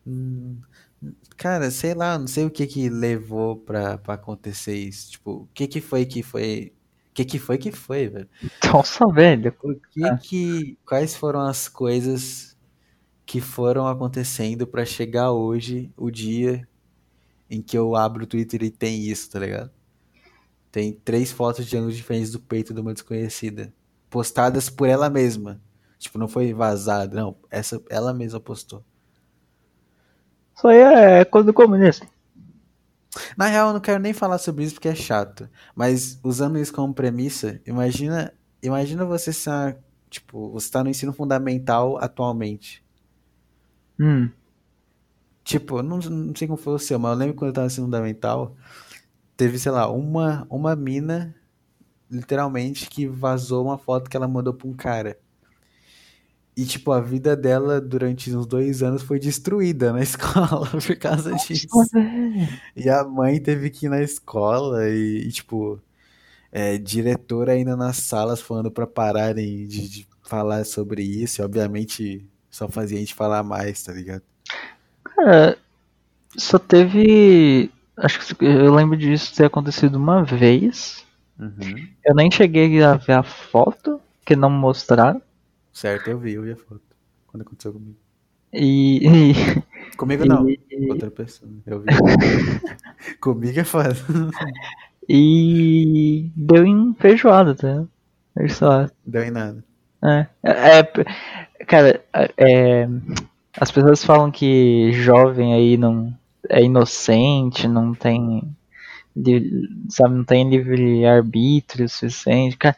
[0.07, 0.61] Hum,
[1.37, 5.13] cara, sei lá, não sei o que que levou pra, pra acontecer isso.
[5.13, 6.73] Tipo, o que que foi que foi
[7.15, 8.29] que que foi que foi, velho?
[8.73, 9.55] Nossa, velho.
[9.63, 10.19] O que Ah.
[10.19, 10.79] que.
[10.87, 12.57] Quais foram as coisas
[13.27, 16.69] que foram acontecendo pra chegar hoje, o dia
[17.51, 19.71] em que eu abro o Twitter e tem isso, tá ligado?
[20.71, 23.73] Tem três fotos de ângulos diferentes do peito de uma desconhecida.
[24.11, 25.61] Postadas por ela mesma.
[25.99, 27.37] Tipo, não foi vazada, não.
[27.51, 28.85] Essa, ela mesma postou.
[30.57, 32.07] Isso aí é coisa do comunista.
[33.37, 35.49] Na real, eu não quero nem falar sobre isso porque é chato.
[35.75, 38.33] Mas usando isso como premissa, imagina,
[38.63, 39.79] imagina você ser,
[40.11, 42.85] tipo, você tá no ensino fundamental atualmente.
[43.99, 44.31] Hum.
[45.45, 47.71] Tipo, não, não sei como foi o seu, mas eu lembro quando eu tava no
[47.71, 48.55] ensino fundamental,
[49.37, 51.35] teve, sei lá, uma, uma mina,
[52.11, 55.19] literalmente, que vazou uma foto que ela mandou pra um cara.
[56.57, 61.35] E, tipo, a vida dela durante uns dois anos foi destruída na escola por causa
[61.35, 61.67] disso.
[62.75, 65.79] E a mãe teve que ir na escola e, e, tipo,
[66.51, 71.43] é, diretora ainda nas salas falando pra pararem de, de falar sobre isso.
[71.43, 74.23] E, obviamente, só fazia a gente falar mais, tá ligado?
[75.05, 75.59] Cara,
[76.39, 77.71] só teve.
[77.99, 81.05] Acho que eu lembro disso ter acontecido uma vez.
[81.39, 81.87] Uhum.
[82.03, 85.21] Eu nem cheguei a ver a foto, que não mostraram.
[85.77, 86.81] Certo, eu vi, eu vi a foto.
[87.27, 87.99] Quando aconteceu comigo.
[88.51, 89.03] E.
[89.99, 90.59] Comigo não, e-
[90.89, 91.51] outra pessoa.
[91.67, 91.87] Eu vi.
[93.21, 93.95] comigo é foda.
[95.07, 97.85] E deu em feijoada, tá?
[98.35, 98.89] Olha só.
[99.05, 99.63] Deu em nada.
[100.03, 102.03] É, é, é- cara,
[102.39, 102.89] é,
[103.61, 106.11] as pessoas falam que jovem aí não
[106.49, 108.43] é inocente, não tem,
[109.91, 112.57] sabe, não tem livre arbítrio suficiente.
[112.57, 112.77] Cara,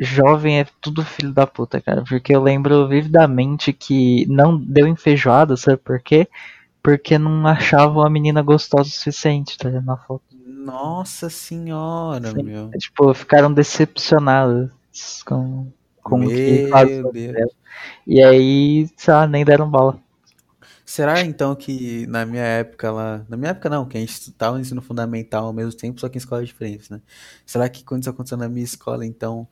[0.00, 4.96] jovem é tudo filho da puta, cara, porque eu lembro vividamente que não deu em
[4.96, 6.26] feijoada, sabe por quê?
[6.82, 9.84] Porque não achavam a menina gostosa o suficiente, tá ligado?
[9.84, 10.22] Na foto.
[10.46, 12.42] Nossa senhora, Sim.
[12.42, 12.70] meu.
[12.70, 14.70] Tipo, ficaram decepcionados
[15.26, 15.70] com,
[16.02, 16.70] com o que.
[18.06, 19.98] E aí, sei lá, nem deram bola.
[20.84, 23.24] Será então que na minha época lá.
[23.28, 26.08] Na minha época não, que a gente tava no ensino fundamental ao mesmo tempo, só
[26.08, 27.00] que em escolas diferentes, né?
[27.46, 29.46] Será que quando isso aconteceu na minha escola, então,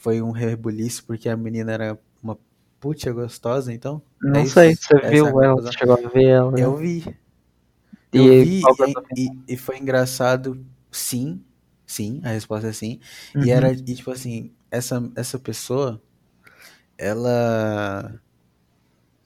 [0.00, 2.36] foi um rebuliço porque a menina era uma
[2.80, 4.02] puta gostosa, então?
[4.22, 6.58] Não É sei, você Essa é viu a ela, você chegou a ver ela.
[6.58, 7.04] Eu vi.
[8.12, 9.36] E Eu vi que é e, tua opinião?
[9.46, 11.40] e- e foi engraçado, sim,
[11.86, 12.98] sim, a resposta é sim.
[13.34, 13.44] Uhum.
[13.44, 16.00] E era, e tipo assim, essa, essa pessoa,
[16.98, 18.20] ela.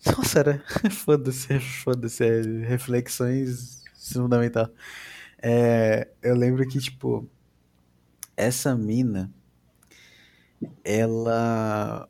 [0.06, 0.64] Nossa, era.
[0.90, 3.82] Foda-se, foda-se, é, reflexões
[4.12, 4.68] fundamental.
[5.42, 7.28] É, eu lembro que, tipo,
[8.36, 9.30] essa mina,
[10.84, 12.08] ela.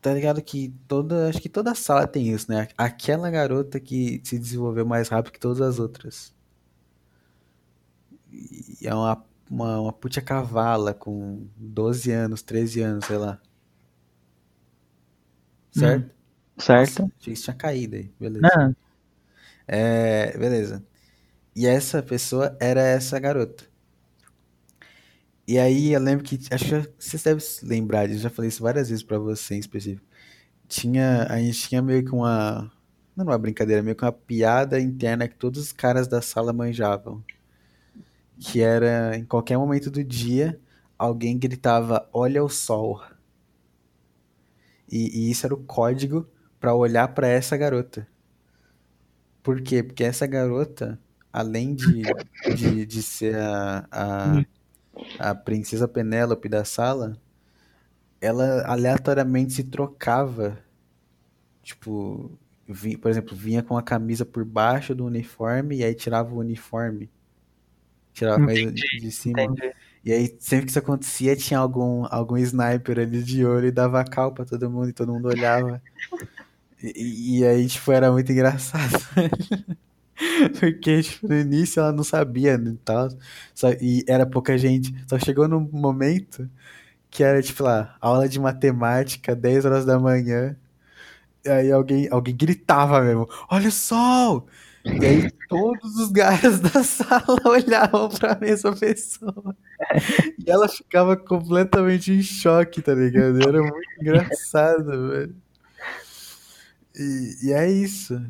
[0.00, 1.28] Tá ligado que toda.
[1.28, 2.68] Acho que toda sala tem isso, né?
[2.78, 6.34] Aquela garota que se desenvolveu mais rápido que todas as outras.
[8.80, 13.40] E é uma, uma, uma puta cavala com 12 anos, 13 anos, sei lá.
[15.70, 16.10] Certo?
[16.58, 17.02] Certo?
[17.02, 18.12] Nossa, achei que isso tinha caído aí.
[18.18, 18.48] Beleza.
[18.56, 18.74] Não,
[19.66, 20.84] É, beleza.
[21.56, 23.65] E essa pessoa era essa garota.
[25.46, 26.38] E aí eu lembro que.
[26.50, 29.58] Acho que vocês devem se lembrar disso, já falei isso várias vezes pra você em
[29.58, 30.04] específico.
[30.68, 32.72] Tinha, a gente tinha meio que uma.
[33.14, 37.24] Não uma brincadeira, meio que uma piada interna que todos os caras da sala manjavam.
[38.38, 40.60] Que era, em qualquer momento do dia,
[40.98, 43.02] alguém gritava: Olha o sol.
[44.90, 46.28] E, e isso era o código
[46.60, 48.06] pra olhar pra essa garota.
[49.42, 49.82] Por quê?
[49.82, 50.98] Porque essa garota,
[51.32, 52.02] além de,
[52.56, 54.44] de, de ser a, a,
[55.18, 57.16] a princesa Penélope da sala,
[58.20, 60.58] ela aleatoriamente se trocava.
[61.62, 62.30] Tipo,
[62.68, 66.38] vi- por exemplo, vinha com a camisa por baixo do uniforme e aí tirava o
[66.38, 67.10] uniforme.
[68.12, 69.42] Tirava a camisa de, de cima.
[69.42, 69.72] entendi.
[70.04, 74.04] E aí, sempre que isso acontecia, tinha algum, algum sniper ali de olho e dava
[74.04, 75.82] cal pra todo mundo e todo mundo olhava.
[76.82, 78.92] E, e- e aí, tipo, era muito engraçado.
[80.58, 83.08] Porque, tipo, no início ela não sabia né, e tal.
[83.54, 84.94] Só, e era pouca gente.
[85.08, 86.48] Só chegou num momento
[87.10, 90.56] que era, tipo lá, aula de matemática, 10 horas da manhã.
[91.46, 94.48] Aí alguém, alguém gritava mesmo, olha o sol!
[94.84, 99.56] E aí todos os caras da sala olhavam pra mesma pessoa.
[100.38, 103.40] E ela ficava completamente em choque, tá ligado?
[103.42, 105.36] Era muito engraçado, velho.
[106.94, 108.20] E, e é isso.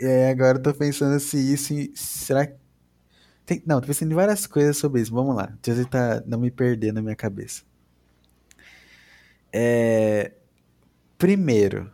[0.00, 1.74] E aí agora eu tô pensando se isso.
[1.94, 2.54] Será que.
[3.44, 5.12] Tem, não, tô pensando em várias coisas sobre isso.
[5.12, 5.52] Vamos lá.
[5.62, 7.62] Deixa eu tentar não me perder na minha cabeça.
[9.52, 10.32] É,
[11.18, 11.90] primeiro.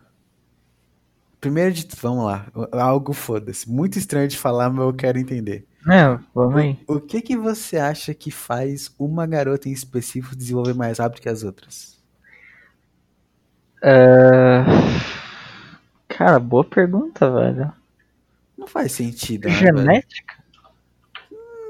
[1.41, 2.47] primeiro de tudo, vamos lá.
[2.73, 3.69] Algo foda-se.
[3.69, 5.67] Muito estranho de falar, mas eu quero entender.
[5.89, 6.79] É, vamos aí.
[6.87, 11.29] O que que você acha que faz uma garota em específico desenvolver mais rápido que
[11.29, 11.97] as outras?
[13.83, 14.65] É,
[16.17, 17.73] Cara, boa pergunta, velho.
[18.59, 19.71] Não faz sentido, né?
[19.73, 20.37] Genética?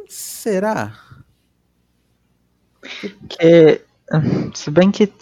[0.09, 0.93] Será?
[3.28, 3.81] Que.
[4.55, 5.12] Se bem que.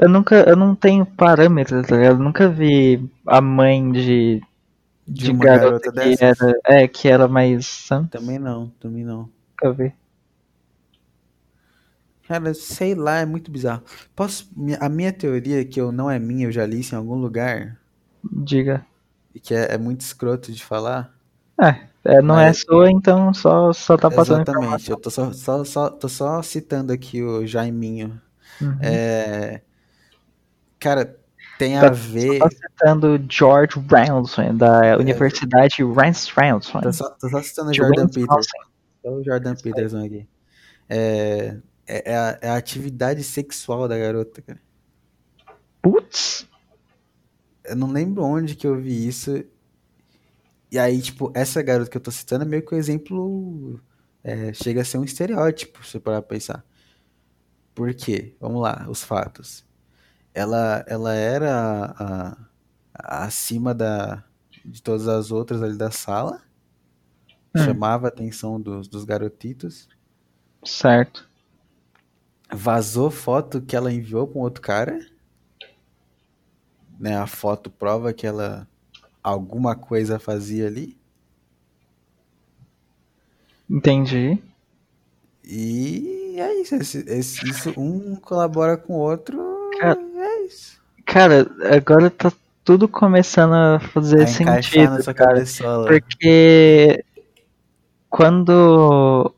[0.00, 0.36] Eu nunca.
[0.48, 2.14] Eu não tenho parâmetros, tá ligado?
[2.18, 4.42] Eu nunca vi a mãe de.
[5.06, 6.20] De De, uma garota, garota que dessas?
[6.20, 6.60] era.
[6.66, 7.66] É, que era mais.
[7.66, 8.10] sabe?
[8.10, 9.28] Também não, também não.
[9.62, 9.94] Nunca vi.
[12.30, 13.82] Cara, sei lá, é muito bizarro.
[14.14, 14.48] Posso,
[14.78, 17.76] a minha teoria, que eu não é minha, eu já li isso em algum lugar,
[18.22, 18.86] Diga.
[19.34, 21.12] e que é, é muito escroto de falar.
[21.60, 24.42] É, é, não é Mas- sua, então só, só tá passando.
[24.48, 28.22] Exatamente, eu tô só, só, só- tô só citando aqui o Jaiminho.
[28.62, 28.78] Uhum.
[28.80, 29.60] É,
[30.78, 31.16] cara,
[31.58, 32.38] tem Tá- a ver.
[32.38, 36.80] Só citando George Ransom, da Universidade Rance Ransom.
[36.80, 38.06] Tô só, tô só citando Jordan.
[38.06, 38.58] Peterson.
[39.02, 40.28] Só o Jordan Peterson aqui.
[40.88, 41.56] É,
[41.98, 44.60] é, é a, é a atividade sexual da garota, cara.
[45.82, 46.46] Putz,
[47.64, 49.44] Eu não lembro onde que eu vi isso.
[50.70, 53.80] E aí, tipo, essa garota que eu tô citando é meio que o exemplo.
[54.22, 56.64] é, chega a ser um estereótipo, se você parar pra pensar.
[57.74, 58.36] Por quê?
[58.40, 59.64] Vamos lá, os fatos.
[60.34, 62.36] Ela, ela era a-
[62.94, 64.22] a- acima da,
[64.64, 66.42] de todas as outras ali da sala.
[67.56, 67.64] Hum.
[67.64, 69.88] Chamava a atenção dos, dos garotitos.
[70.64, 71.29] certo.
[72.52, 74.98] Vazou foto que ela enviou um outro cara.
[76.98, 78.68] Né, a foto prova que ela
[79.22, 80.96] alguma coisa fazia ali.
[83.68, 84.38] Entendi.
[85.44, 86.74] E é isso.
[86.74, 89.38] esse- esse- isso um colabora com o outro.
[89.78, 90.80] Cara, é isso.
[91.06, 92.32] Cara, agora tá
[92.64, 95.30] tudo começando a fazer A sentido, na sua cara.
[95.34, 95.86] cabeçola.
[95.88, 97.04] Porque
[98.08, 99.34] quando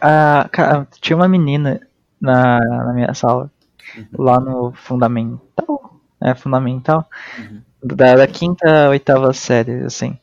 [0.00, 1.80] a- ca- tinha uma menina
[2.24, 3.50] na, na minha sala,
[3.96, 4.06] Uhum.
[4.18, 7.60] lá no fundamental, é fundamental, Uhum.
[7.82, 10.18] da, da quinta oitava série, assim,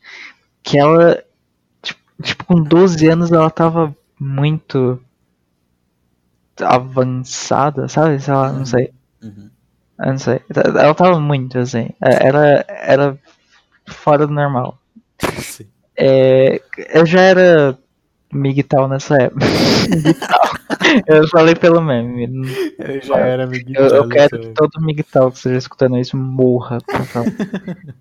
[0.62, 1.22] que ela,
[1.82, 5.00] tipo, tipo, com 12 anos ela tava muito
[6.60, 8.20] avançada, sabe?
[8.20, 8.92] Sei lá, não sei.
[9.22, 9.50] Uhum.
[9.98, 10.40] Eu não sei.
[10.80, 11.90] Ela tava muito, assim.
[12.00, 13.18] É, Era, era
[13.88, 14.78] fora do normal.
[15.40, 15.66] Sim.
[15.96, 16.60] É,
[16.94, 17.78] eu já era
[18.32, 19.44] migtal nessa época.
[20.04, 20.40] Migtal.
[21.06, 22.28] eu falei pelo meme.
[22.78, 26.78] Eu já era amiguinho Eu, eu quero que todo migtal que esteja escutando isso morra.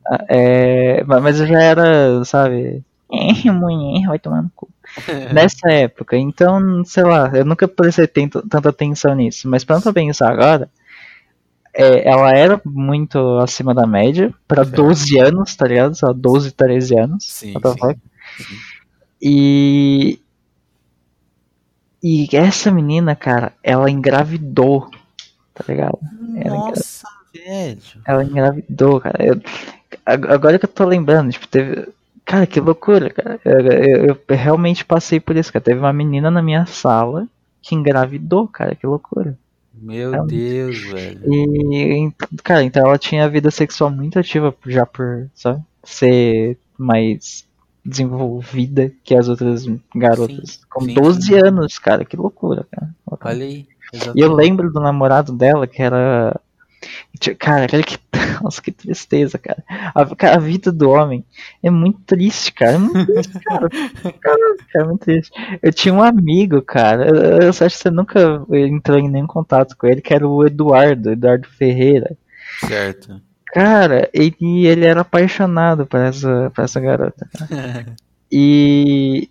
[0.08, 2.84] Ah, é, ma- mas eu já era, sabe?
[3.12, 4.70] "Eh, Mulher, vai tomar no cu.
[5.34, 9.48] Nessa época, então, sei lá, eu nunca prestei tanta atenção nisso.
[9.50, 10.70] Mas pra pensar agora,
[11.74, 14.76] é, ela era muito acima da média, pra Certo.
[14.76, 15.96] 12 anos, tá ligado?
[15.96, 17.24] Só 12, 13 anos.
[17.26, 17.54] Sim?
[17.54, 18.00] Sim.
[19.22, 20.20] E.
[22.04, 24.90] E essa menina, cara, ela engravidou,
[25.54, 26.00] tá ligado?
[26.36, 27.78] Ela Nossa, velho.
[28.06, 29.24] Ela engravidou, cara.
[29.24, 29.42] Eu-
[30.06, 31.88] ag- agora que eu tô lembrando, tipo, teve.
[32.26, 33.40] Cara, que loucura, cara.
[33.44, 35.64] Eu, eu- eu realmente passei por isso, cara.
[35.66, 37.28] Teve uma menina na minha sala
[37.62, 39.38] que engravidou, cara, que loucura.
[39.74, 40.36] Meu Realmente.
[40.38, 41.22] Deus, velho.
[41.34, 42.12] E,
[42.44, 47.46] cara, então ela tinha a vida sexual muito ativa já por, sabe, ser mais
[47.84, 50.52] desenvolvida que as outras garotas.
[50.52, 51.36] Sim, Com sim, 12 sim.
[51.36, 52.94] anos, cara, que loucura, cara.
[53.06, 53.68] Olha aí.
[54.16, 56.40] E eu lembro do namorado dela que era.
[57.38, 57.98] Cara, cara, que.
[58.42, 59.64] Nossa, que tristeza, cara.
[59.94, 61.24] A, cara, a vida do homem
[61.62, 62.74] é muito triste, cara.
[62.74, 63.70] É muito triste, cara.
[64.22, 65.32] Cara, é muito triste.
[65.62, 67.08] Eu tinha um amigo, cara.
[67.08, 70.46] Eu, eu acho que você nunca entrou em nenhum contato com ele, que era o
[70.46, 72.18] Eduardo, Eduardo Ferreira.
[72.68, 73.22] Certo.
[73.54, 77.28] Cara, ele, ele era apaixonado por essa, por essa garota.
[78.34, 79.30] E.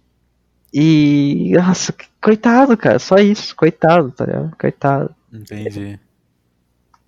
[0.74, 1.52] E.
[1.56, 2.98] Nossa, coitado, cara.
[2.98, 3.56] Só isso.
[3.56, 4.56] Coitado, tá ligado?
[4.58, 5.14] Coitado.
[5.32, 5.98] Entendi.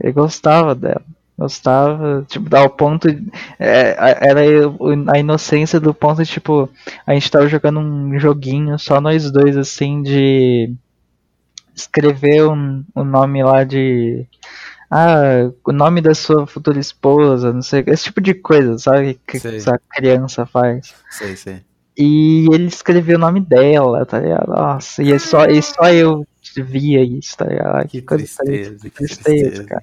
[0.00, 1.02] Ele gostava dela.
[1.38, 3.08] Gostava, tipo, ao ponto.
[3.58, 3.96] é,
[4.28, 6.68] era o- a inocência do ponto de, tipo,
[7.06, 10.74] a gente tava jogando um joguinho, só nós dois, assim, de.
[11.74, 14.26] Escrever um, o nome lá de.
[14.94, 19.18] Ah, o nome da sua futura esposa, não sei, esse tipo de coisa, sabe?
[19.26, 19.56] Que Sei.
[19.56, 20.94] essa criança faz.
[21.10, 21.62] Sei, sei.
[21.96, 24.48] E ele escreveu o nome dela, tá ligado?
[24.48, 27.88] Nossa, e, é só, e só eu via isso, tá ligado?
[27.88, 29.64] Que coisa tristeza, que tristeza, tristeza.
[29.64, 29.82] cara.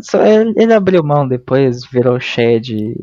[0.00, 2.96] Só ele, ele abriu mão depois, virou Shed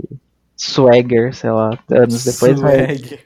[0.58, 2.60] Swagger, sei lá, anos depois.
[2.60, 3.20] mas- Swag.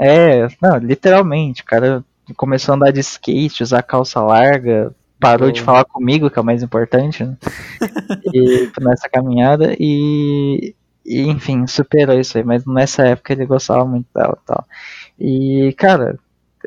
[0.00, 2.04] é, não, literalmente, o cara
[2.36, 5.52] começou a andar de skate, usar calça larga, parou Bom.
[5.52, 7.36] de falar comigo, que é o mais importante, né?
[8.32, 10.74] e, nessa caminhada, e,
[11.04, 14.66] e, enfim, superou isso aí, mas nessa época ele gostava muito dela e tal.
[15.18, 16.18] E, cara,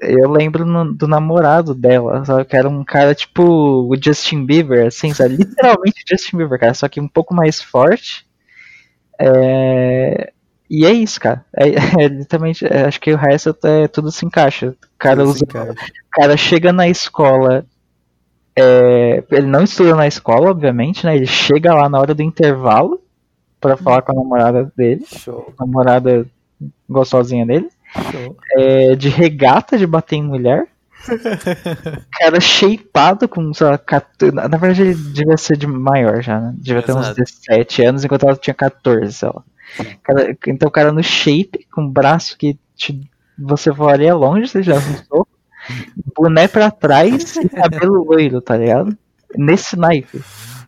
[0.01, 2.45] eu lembro no- do namorado dela, sabe?
[2.45, 5.37] Que era um cara tipo o Justin Bieber, assim, sabe?
[5.37, 8.25] Literalmente o Justin Bieber, cara, só que um pouco mais forte.
[9.19, 10.33] É,
[10.69, 11.45] E é isso, cara.
[11.55, 11.67] É,
[12.05, 14.69] é literalmente, é, acho que o resto é, tudo se encaixa.
[14.71, 15.77] O cara, usa, se encaixa.
[16.07, 17.65] o cara chega na escola.
[18.57, 21.15] É, ele não estuda na escola, obviamente, né?
[21.15, 23.01] Ele chega lá na hora do intervalo
[23.59, 26.25] pra falar com a namorada dele, Show, namorada
[26.89, 27.69] gostosinha dele
[28.11, 28.35] show.
[28.57, 30.67] é, de regata de bater em mulher.
[32.11, 36.53] Cara shapeado com, sei lá, 14, na verdade ele devia ser de maior já, né?
[36.57, 37.15] Devia ter uns Exato.
[37.21, 39.43] 17 anos, enquanto ela tinha 14, sei lá.
[40.03, 44.75] Cara, então o cara no shape, com braço que te- você voaria longe se já
[44.77, 45.27] um soco,
[46.15, 48.97] boné pra trás e cabelo loiro, tá ligado?
[49.35, 50.21] Nesse naipe.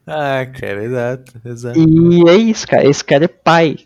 [0.08, 1.80] Ah, cara, exato, exato.
[1.80, 2.88] E é isso, cara.
[2.88, 3.78] Esse cara é pai.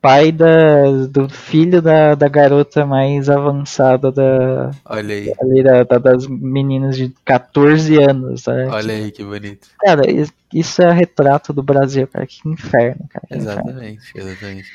[0.00, 5.98] Pai da, do filho da, da garota mais avançada da, Olha aí, ali da, da-
[5.98, 8.62] das meninas de 14 anos, sabe?
[8.68, 9.68] olha aí que bonito.
[9.78, 12.26] Cara, is- isso é retrato do Brasil, cara.
[12.26, 13.26] Que inferno, cara.
[13.28, 13.60] Que inferno.
[13.68, 14.68] Exatamente, exatamente.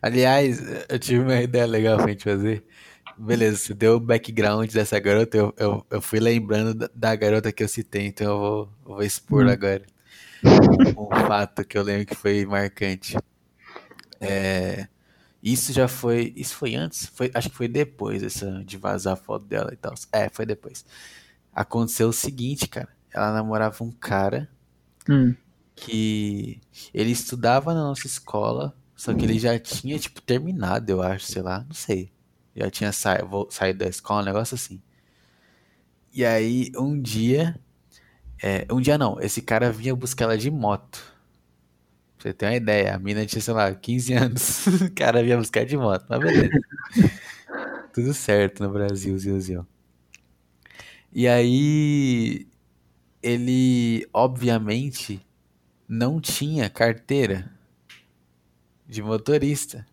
[0.00, 2.64] Aliás, eu tive uma ideia legal pra gente fazer.
[3.18, 7.50] Beleza, você deu o background dessa garota, eu, eu, eu fui lembrando da, da garota
[7.52, 9.48] que eu citei, então eu vou, eu vou expor Hum.
[9.48, 9.86] agora
[10.62, 13.16] um, um fato que eu lembro que foi marcante.
[14.20, 14.88] É,
[15.42, 16.32] isso já foi.
[16.36, 17.06] Isso foi antes?
[17.08, 19.94] Foi, acho que foi depois essa, de vazar a foto dela e tal.
[20.12, 20.84] É, foi depois.
[21.52, 22.88] Aconteceu o seguinte, cara.
[23.12, 24.50] Ela namorava um cara
[25.08, 25.36] Hum,
[25.74, 26.60] que
[26.92, 31.42] ele estudava na nossa escola, só que ele já tinha, tipo, terminado, eu acho, sei
[31.42, 32.10] lá, não sei.
[32.56, 33.18] Já tinha sa
[33.50, 34.80] saído da escola, um negócio assim.
[36.12, 37.60] E aí, um dia,
[38.42, 41.14] é, um dia não, esse cara vinha buscar ela de moto.
[42.16, 45.36] Pra você ter uma ideia, a mina tinha, sei lá, 15 anos, o cara vinha
[45.36, 46.50] buscar de moto, mas beleza.
[47.92, 49.66] Tudo certo no Brasil, Zilzil.
[51.12, 52.46] E aí,
[53.22, 55.20] ele, obviamente,
[55.88, 57.50] não tinha carteira
[58.86, 59.86] de motorista,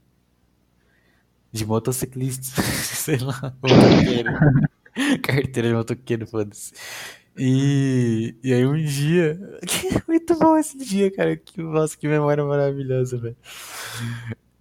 [1.53, 4.31] de motociclista, sei lá, motoqueiro.
[5.21, 6.73] carteira de motoqueiro, foda-se.
[7.37, 9.39] E, e aí um dia,
[10.07, 13.37] muito bom esse dia, cara, que, nossa, que memória maravilhosa, velho.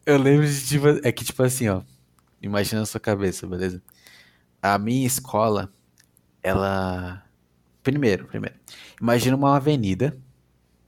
[0.05, 1.82] Eu lembro de, tipo, é que tipo assim, ó,
[2.43, 3.82] imagina na sua cabeça, beleza?
[4.60, 5.73] A minha escola,
[6.43, 7.24] ela,
[7.82, 8.56] primeiro, primeiro,
[9.01, 10.16] imagina uma avenida,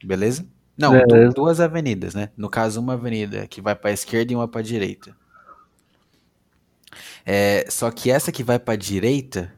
[0.02, 0.46] beleza?
[0.76, 0.92] Não,
[1.34, 2.30] duas avenidas, né?
[2.36, 5.16] No caso, uma avenida que vai pra esquerda e uma pra direita.
[7.24, 9.52] É, só que essa que vai pra direita,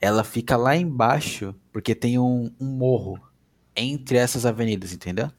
[0.00, 3.20] ela fica lá embaixo, porque tem um, um morro
[3.76, 5.30] entre essas avenidas, entendeu?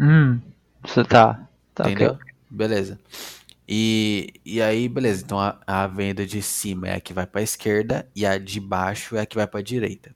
[0.00, 0.40] hum,
[0.84, 1.48] você tá.
[1.74, 1.84] Tá.
[1.90, 2.18] Entendeu?
[2.50, 2.98] Beleza.
[3.68, 5.22] E, e aí, beleza.
[5.24, 8.58] Então a, a avenida de cima é a que vai pra esquerda e a de
[8.60, 10.14] baixo é a que vai pra direita.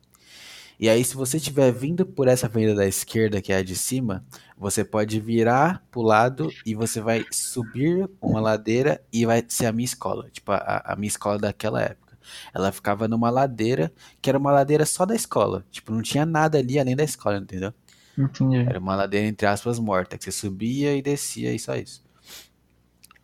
[0.83, 3.77] E aí, se você estiver vindo por essa avenida da esquerda, que é a de
[3.77, 4.27] cima,
[4.59, 9.73] você pode virar pro lado e você vai subir uma ladeira e vai ser a
[9.73, 10.29] minha escola.
[10.33, 12.19] Tipo, a, a minha escola daquela época.
[12.53, 15.65] Ela ficava numa ladeira que era uma ladeira só da escola.
[15.71, 17.73] Tipo, não tinha nada ali além da escola, entendeu?
[18.19, 18.57] Entendi.
[18.57, 22.03] Era uma ladeira, entre aspas, morta, que você subia e descia e só isso.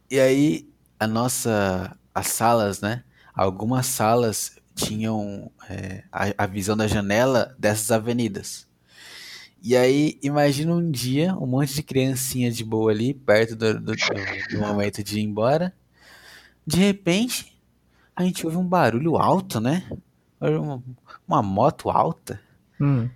[0.09, 3.03] E aí, a nossa, as salas, né?
[3.35, 8.67] Algumas salas tinham é, a, a visão da janela dessas avenidas.
[9.61, 13.93] E aí, imagina um dia, um monte de criancinha de boa ali, perto do, do,
[13.93, 15.75] do- momento de ir embora.
[16.65, 17.61] De repente,
[18.15, 19.85] a gente ouve um barulho alto, né?
[20.41, 20.83] Uma,
[21.27, 22.41] uma moto alta.
[22.81, 23.09] Hum,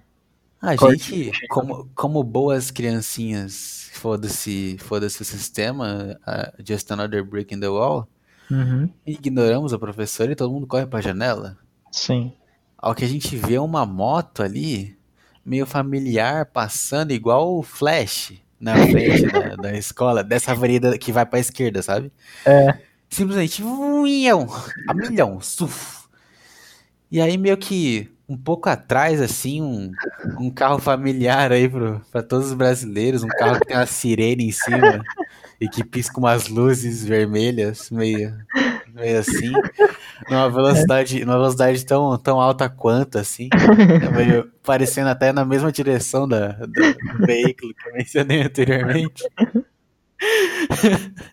[0.60, 1.24] A Corte.
[1.26, 7.68] gente, como, como boas criancinhas, foda-se foda o sistema, uh, just another brick in the
[7.68, 8.08] wall,
[8.50, 11.56] uhum, ignoramos a professora e todo mundo corre pra janela.
[11.90, 12.32] sim.
[12.76, 14.98] Ao que a gente vê uma moto ali,
[15.46, 21.24] meio familiar, passando igual o Flash na frente da, da escola, dessa avenida que vai
[21.24, 22.12] pra esquerda, sabe?
[22.44, 22.76] É.
[23.08, 24.48] Simplesmente, uião,
[24.88, 26.08] a milhão, suf.
[27.10, 29.92] E aí meio que um pouco atrás, assim, um,
[30.40, 34.46] um carro familiar aí pro, pra todos os brasileiros, um carro que tem uma sirene
[34.48, 35.04] em cima
[35.60, 38.34] e que pisca umas luzes vermelhas, meio,
[38.94, 39.52] meio assim,
[40.28, 43.48] numa velocidade, numa velocidade tão, tão alta quanto, assim,
[44.16, 49.24] meio parecendo até na mesma direção da, do, do veículo que eu mencionei anteriormente.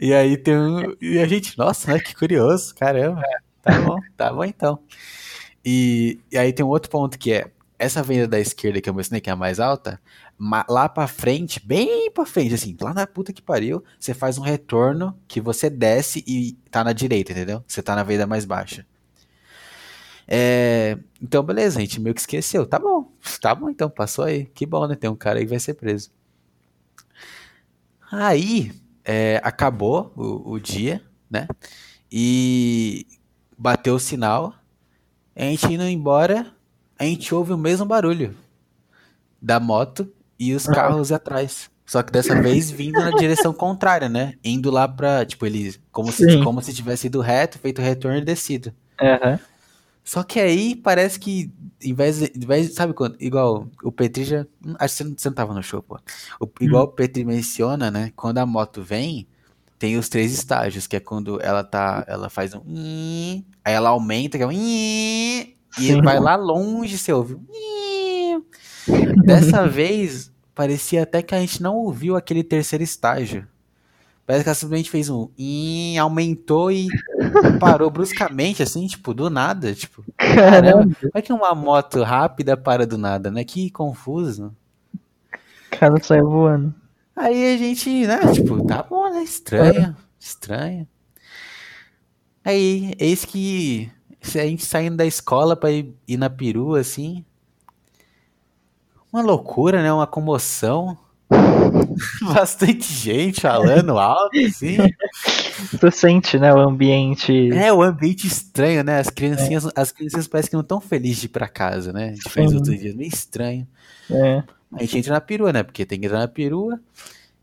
[0.00, 0.96] E aí tem um.
[1.00, 2.00] E a gente, nossa, né?
[2.00, 3.22] Que curioso, caramba.
[3.62, 4.78] Tá bom, tá bom então.
[5.64, 8.94] E, e aí tem um outro ponto que é essa avenida da esquerda que eu
[8.94, 10.00] mencionei, que é a mais alta,
[10.68, 14.42] lá pra frente, bem pra frente, assim, lá na puta que pariu, você faz um
[14.42, 17.62] retorno que você desce e tá na direita, entendeu?
[17.66, 18.84] Você tá na avenida mais baixa.
[20.30, 22.66] É, então, beleza, a gente meio que esqueceu.
[22.66, 23.10] Tá bom,
[23.40, 24.44] tá bom então, passou aí.
[24.46, 24.94] Que bom, né?
[24.94, 26.10] Tem um cara aí que vai ser preso.
[28.10, 28.72] Aí,
[29.04, 31.48] é, acabou o, o dia, né?
[32.12, 33.06] E
[33.56, 34.54] bateu o sinal.
[35.38, 36.46] A gente indo embora,
[36.98, 38.34] a gente ouve o mesmo barulho
[39.40, 41.70] da moto e os carros atrás.
[41.86, 44.34] Só que dessa vez vindo na direção contrária, né?
[44.44, 45.80] Indo lá pra, tipo, eles.
[45.92, 48.74] Como se, como se tivesse ido reto, feito retorno e descido.
[49.00, 49.38] Uhum.
[50.04, 52.32] Só que aí parece que, em vez de.
[52.36, 53.16] Em vez, sabe quando?
[53.20, 54.44] Igual o Petri já.
[54.78, 56.00] Acho que você não, você não tava no show, pô.
[56.40, 56.88] O, igual hum.
[56.88, 58.12] o Petri menciona, né?
[58.16, 59.26] Quando a moto vem,
[59.78, 62.04] tem os três estágios, que é quando ela tá.
[62.08, 62.62] Ela faz um.
[63.64, 64.52] Aí ela aumenta, que é um.
[64.52, 66.02] E Sim.
[66.02, 67.36] vai lá longe, você ouve.
[69.24, 73.46] Dessa vez, parecia até que a gente não ouviu aquele terceiro estágio.
[74.26, 76.88] Parece que ela simplesmente fez um e aumentou e
[77.58, 79.72] parou bruscamente, assim, tipo, do nada.
[79.72, 83.42] Tipo, caramba, como é que uma moto rápida para do nada, né?
[83.42, 84.54] Que confuso.
[85.72, 86.74] O cara saiu voando.
[87.18, 89.24] Aí a gente, né, tipo, tá bom, né?
[89.24, 90.86] Estranho, estranho.
[92.44, 93.90] Aí, eis que
[94.36, 97.24] a gente saindo da escola pra ir, ir na perua, assim.
[99.12, 99.92] Uma loucura, né?
[99.92, 100.96] Uma comoção.
[102.32, 104.76] Bastante gente falando alto, assim.
[105.80, 107.52] Tu sente, né, o ambiente.
[107.52, 109.00] É, o ambiente estranho, né?
[109.00, 109.70] As criancinhas, é.
[109.74, 112.12] as crianças parecem que não estão felizes de ir pra casa, né?
[112.12, 113.66] Diferente dos outros dias, meio estranho.
[114.08, 114.42] É.
[114.72, 115.62] A gente entra na perua, né?
[115.62, 116.80] Porque tem que entrar na perua.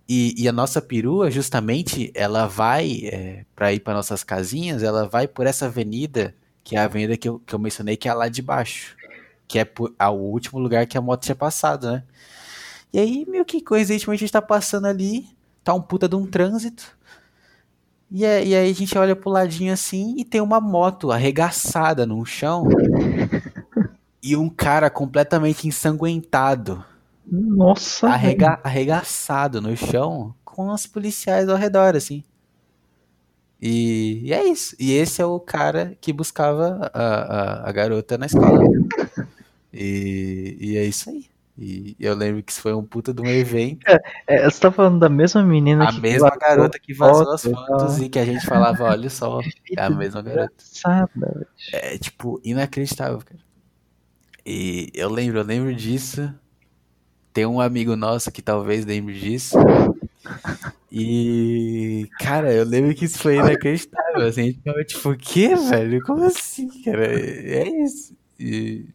[0.07, 5.07] E, e a nossa perua, justamente, ela vai, é, pra ir para nossas casinhas, ela
[5.07, 8.13] vai por essa avenida, que é a avenida que eu, que eu mencionei, que é
[8.13, 8.95] lá de baixo.
[9.47, 12.03] Que é por, o último lugar que a moto tinha passado, né?
[12.93, 15.27] E aí, meio que coincidentemente, a gente tá passando ali,
[15.63, 16.95] tá um puta de um trânsito.
[18.11, 22.05] E, é, e aí a gente olha pro ladinho assim e tem uma moto arregaçada
[22.05, 22.67] no chão.
[24.21, 26.85] e um cara completamente ensanguentado.
[27.27, 28.07] Nossa!
[28.09, 32.23] Arrega, arregaçado no chão com os policiais ao redor, assim.
[33.61, 34.75] E, e, é isso.
[34.79, 38.63] E esse é o cara que buscava a, a, a garota na escola.
[39.73, 41.25] E, e é isso aí.
[41.57, 43.87] E eu lembro que isso foi um puta de um evento.
[43.87, 45.97] É, é, você tá falando da mesma menina a que.
[45.97, 49.39] A mesma garota que vazou as fotos e que a gente falava, olha só,
[49.75, 50.53] é a mesma garota.
[51.71, 53.39] É, tipo, inacreditável, cara.
[54.45, 56.33] E eu lembro, eu lembro disso.
[57.35, 59.57] Tem um amigo nosso que talvez lembre disso.
[60.89, 64.25] E, cara, eu lembro que isso foi inacreditável.
[64.25, 66.01] Assim, a gente ficava tipo, o quê, velho?
[66.03, 67.05] Como assim, cara?
[67.05, 68.15] É isso.
[68.39, 68.85] E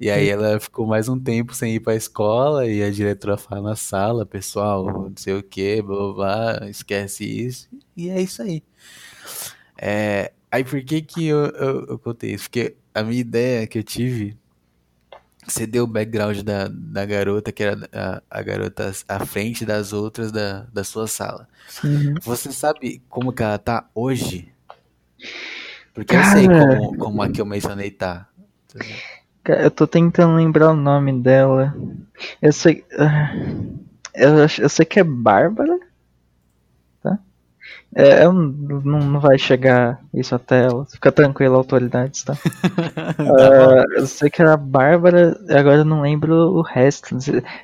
[0.00, 3.70] e aí ela ficou mais um tempo sem ir pra escola e a diretora fala
[3.70, 7.68] na sala, pessoal, não sei o que, blá, blá blá, esquece isso.
[7.94, 8.62] E é isso aí.
[9.76, 12.44] É, aí por que que eu, eu, eu, contei isso?
[12.44, 14.34] Porque a minha ideia que eu tive,
[15.52, 19.92] você deu o background da, da garota, que era a, a garota à frente das
[19.92, 21.48] outras da, da sua sala.
[21.82, 22.14] Uhum.
[22.22, 24.52] Você sabe como que ela tá hoje?
[25.94, 26.26] Porque Cara...
[26.26, 28.28] eu sei como, como a que eu mencionei tá.
[29.44, 31.74] Eu tô tentando lembrar o nome dela.
[32.42, 32.84] Eu sei.
[32.98, 33.32] Ah,
[34.14, 35.78] eu, eu sei que é Bárbara.
[37.98, 40.86] É, eu, não, não vai chegar isso até ela.
[40.86, 42.34] Fica tranquila, autoridades, tá?
[43.18, 47.16] uh, eu sei que era Bárbara, agora eu não lembro o resto.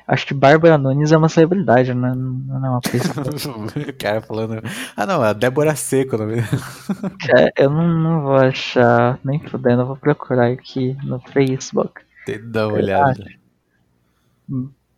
[0.05, 2.11] Acho que Bárbara Nunes é uma celebridade, né?
[2.13, 3.25] não é uma pessoa.
[3.87, 4.61] o cara falando.
[4.97, 6.17] Ah, não, é a Débora Seco.
[6.17, 6.29] Não
[7.37, 12.01] é, eu não, não vou achar, nem fudendo, eu vou procurar aqui no Facebook.
[12.25, 13.25] Tem que dar uma olhada.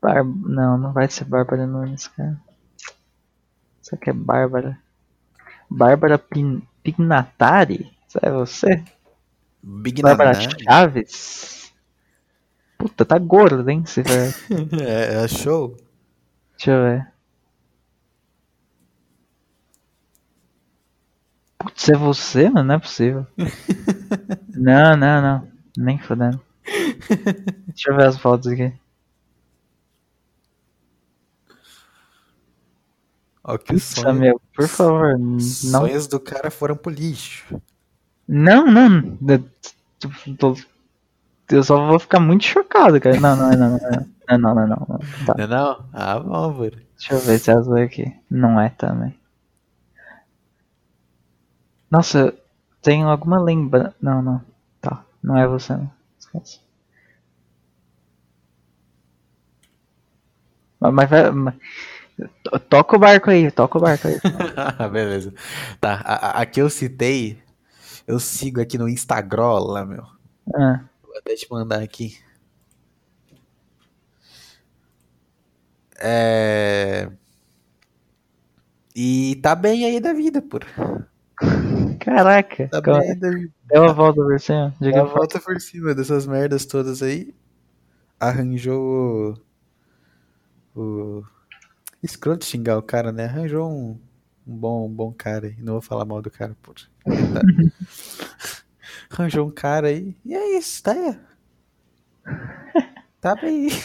[0.02, 0.24] Bar...
[0.24, 2.36] Não, não vai ser Bárbara Nunes, cara.
[3.84, 4.80] Isso aqui é Bárbara.
[5.70, 6.62] Bárbara Pin...
[6.84, 7.92] Pignatari?
[8.08, 8.84] Isso é você?
[10.02, 11.74] Bárbara Chaves?
[12.78, 13.84] Puta, tá gordo, hein?
[13.86, 14.28] Você vai...
[14.82, 15.76] é, é show.
[16.58, 17.08] Deixa eu ver.
[21.58, 22.68] Putz, é você, mano?
[22.68, 23.28] Não é possível.
[24.56, 25.48] não, não, não.
[25.76, 26.42] Nem fodendo.
[27.68, 28.74] Deixa eu ver as fotos aqui.
[33.48, 34.14] Ó, que sonho.
[34.14, 35.40] meu, por favor, não.
[35.40, 37.60] Sonhos do cara foram pro lixo.
[38.28, 39.18] Não, não.
[41.50, 43.20] Eu só vou ficar muito chocado, cara.
[43.20, 44.38] Não, não, não, não.
[44.38, 45.00] Não, não, não, não.
[45.26, 45.34] Tá.
[45.38, 45.86] Não, não?
[45.94, 46.72] Ah, bom, bro.
[46.98, 48.14] Deixa eu ver se é azul aqui.
[48.30, 49.18] Não é também.
[51.90, 52.34] Nossa,
[52.82, 53.96] tenho alguma lembrança.
[54.02, 54.42] Não, não.
[54.82, 55.04] Tá.
[55.24, 55.90] Não é você, não.
[56.20, 56.60] Esquece.
[60.80, 61.56] Mas, vai- mas-
[62.70, 64.20] toca o barco aí, toca o barco aí.
[64.92, 65.34] Beleza.
[65.80, 67.42] Tá, a, a- que eu citei,
[68.08, 70.04] eu sigo aqui no Instagram lá, meu.
[70.56, 72.18] Ah, Vou até te mandar aqui.
[76.00, 77.10] É...
[78.96, 80.60] E tá bem aí da vida, pô.
[82.00, 83.54] caraca, Tá calma- bem aí da vida.
[83.66, 84.74] deu a volta por cima.
[84.80, 87.34] Dá Diga a volta por cima dessas merdas todas aí.
[88.20, 89.38] Arranjou
[90.76, 90.80] o.
[91.20, 91.24] o...
[92.08, 93.26] Escroto xingar o cara, né?
[93.26, 94.00] Arranjou um,
[94.48, 95.56] um bom, um bom cara aí.
[95.60, 96.74] Não vou falar mal do cara, pô.
[99.12, 100.16] Arranjou um cara aí.
[100.26, 101.20] E é isso, tá aí.
[103.20, 103.68] Tá bem.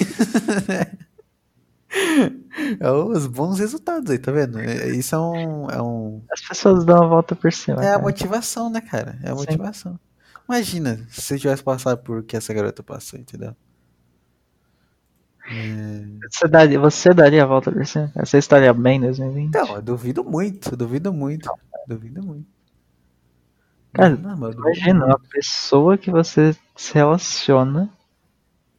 [2.81, 4.59] É os bons resultados aí, tá vendo?
[4.59, 5.71] É- Isso é um.
[5.71, 7.83] É, um, As pessoas dão a volta por cima.
[7.85, 8.03] é a cara.
[8.03, 9.19] motivação, né, cara?
[9.23, 9.37] É a Sim.
[9.41, 10.01] motivação.
[10.49, 13.55] Imagina se você tivesse passado por o que essa garota passou, entendeu?
[15.53, 18.11] É, Você daria, você daria a volta por cima?
[18.17, 19.49] Você estaria bem em 2020?
[19.49, 21.51] Então, eu duvido muito, duvido muito.
[21.87, 22.47] Duvido muito.
[23.93, 27.91] Cara, Não, Imagina, uma pessoa que você se relaciona,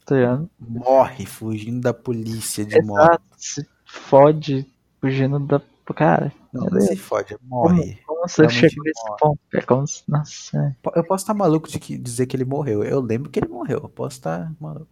[0.06, 0.50] tá ligado?
[0.60, 2.78] Morre fugindo da polícia de.
[2.78, 4.66] Exato, se fode
[5.00, 5.62] fugindo da.
[5.96, 8.00] Cara, Não, não se fode, como, morre.
[8.08, 9.40] como você Realmente chegou nesse ponto?
[9.52, 9.66] cara?
[9.66, 10.76] Como se- nossa, é.
[10.98, 12.84] Eu posso estar maluco de que- dizer que ele morreu.
[12.84, 13.82] Eu lembro que ele morreu.
[13.84, 14.88] Eu posso estar maluco.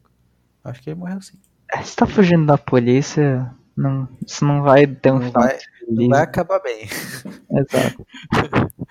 [0.64, 1.40] Acho que ele morreu sim.
[1.72, 5.60] É, Você tá fugindo da polícia, não, isso não vai ter um Não final vai-
[5.88, 6.88] Não vai acabar bem.
[7.52, 8.06] Exato.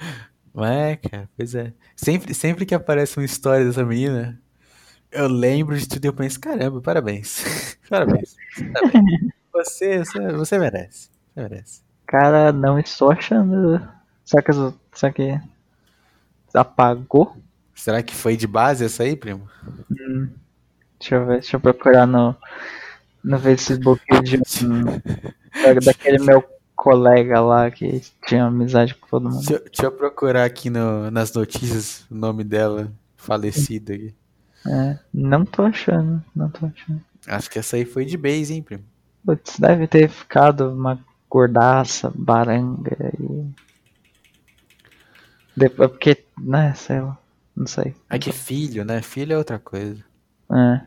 [0.63, 1.73] É, cara, pois é.
[1.95, 4.37] Sempre, sempre que aparece uma história dessa menina,
[5.13, 7.79] eu lembro de tudo e eu penso, caramba, parabéns.
[7.91, 8.37] parabéns.
[9.53, 11.11] Você, você, você, você merece.
[11.35, 11.83] Você merece.
[12.07, 13.81] Cara, não estou achando.
[14.25, 14.53] Será que,
[14.95, 15.41] será que
[16.55, 17.37] apagou?
[17.75, 19.49] Será que foi de base essa aí, primo?
[19.91, 20.29] Hum,
[21.01, 22.37] deixa eu ver, deixa eu procurar no,
[23.25, 26.45] no Facebook de um, da- daquele meu
[26.77, 29.39] colega lá que tinha amizade com todo mundo.
[29.39, 34.15] Deixa, eu- deixa eu procurar aqui no- nas notícias o nome dela, falecida aqui.
[34.67, 37.01] É, não tô achando, não tô achando.
[37.27, 38.85] Acho que essa aí foi de base, hein, primo?
[39.25, 40.99] Putz, deve ter ficado uma
[41.29, 43.45] gordaça, baranga e.
[45.57, 47.19] Depois, porque, né, sei lá,
[47.57, 47.95] não sei.
[48.09, 49.03] É que filho, né?
[49.03, 50.03] Filho é outra coisa.
[50.53, 50.81] É.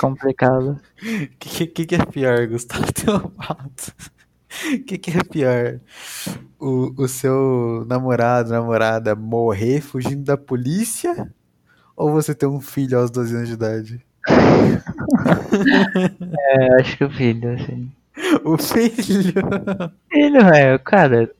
[0.00, 0.80] Complicado.
[1.02, 3.28] O que, que, que é pior, Gustavo?
[3.30, 3.92] Pauta.
[4.74, 5.80] O que, que é pior?
[6.60, 11.32] O, o seu namorado, namorada morrer fugindo da polícia?
[11.96, 14.06] Ou você ter um filho aos 12 anos de idade?
[16.38, 17.90] É, acho que o filho, assim.
[18.44, 19.32] O filho!
[20.10, 21.30] Filho, é, cara.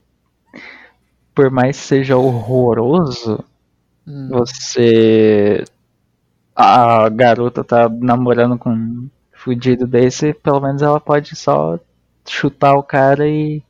[1.35, 3.43] Por mais que seja horroroso,
[4.07, 5.65] Hum, você.
[6.55, 11.79] A garota tá namorando com um fudido desse, pelo menos ela pode só
[12.27, 13.63] chutar o cara e.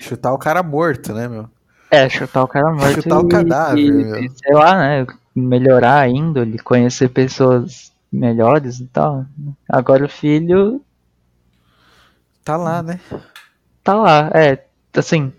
[0.00, 1.48] Chutar o cara morto, né, meu?
[1.90, 3.02] É, chutar o cara morto.
[3.02, 4.16] Chutar o e- cadáver, e, meu.
[4.24, 5.06] e, sei lá, né?
[5.34, 9.24] Melhorar a índole, conhecer pessoas melhores e tal.
[9.68, 10.80] Agora o filho
[12.44, 13.00] Tá lá, né?
[13.84, 14.64] tá lá, é,
[14.96, 15.32] assim.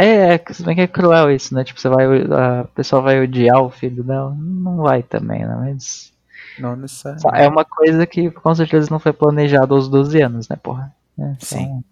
[0.00, 1.62] É, é, se bem que é cruel isso, né?
[1.62, 4.34] Tipo, você vai, a pessoa vai odiar o filho dela.
[4.34, 5.54] Não vai também, né?
[5.54, 6.10] Mas.
[6.58, 7.44] Não necessariamente.
[7.44, 10.94] É uma coisa que com certeza não foi planejado aos 12 anos, né, porra?
[11.18, 11.84] É, então, Sim.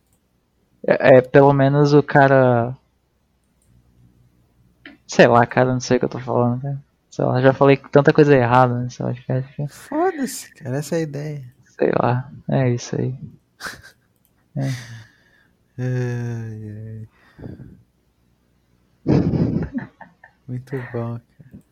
[0.87, 2.75] É, é, pelo menos o cara.
[5.07, 6.79] Sei lá, cara, não sei o que eu tô falando, cara.
[7.11, 9.69] Sei lá, já falei tanta coisa errada nesse podcast.
[9.69, 11.45] Foda-se, cara, essa é a ideia.
[11.79, 13.15] Sei lá, é isso aí.
[15.81, 17.07] Ai,
[17.39, 17.69] ai.
[20.47, 21.63] Muito bom, cara.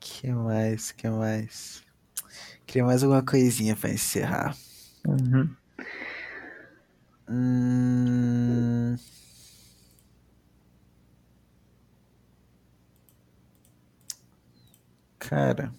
[0.00, 1.82] Que mais, que mais?
[2.66, 4.56] Queria mais alguma coisinha pra encerrar.
[5.06, 5.54] Uhum.
[7.28, 8.96] Hum...
[15.18, 15.72] Cara.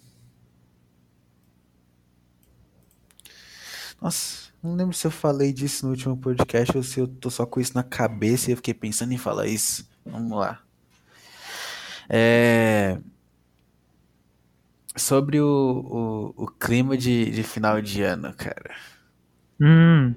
[4.00, 7.44] Nossa, não lembro se eu falei disso no último podcast ou se eu tô só
[7.44, 9.88] com isso na cabeça e eu fiquei pensando em falar isso.
[10.04, 10.62] Vamos lá.
[12.08, 12.98] É...
[14.96, 18.74] Sobre o, o, o clima de, de final de ano, cara.
[19.60, 20.14] Hum,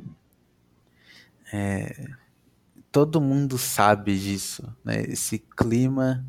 [2.98, 5.02] todo mundo sabe disso, né?
[5.04, 6.26] Esse clima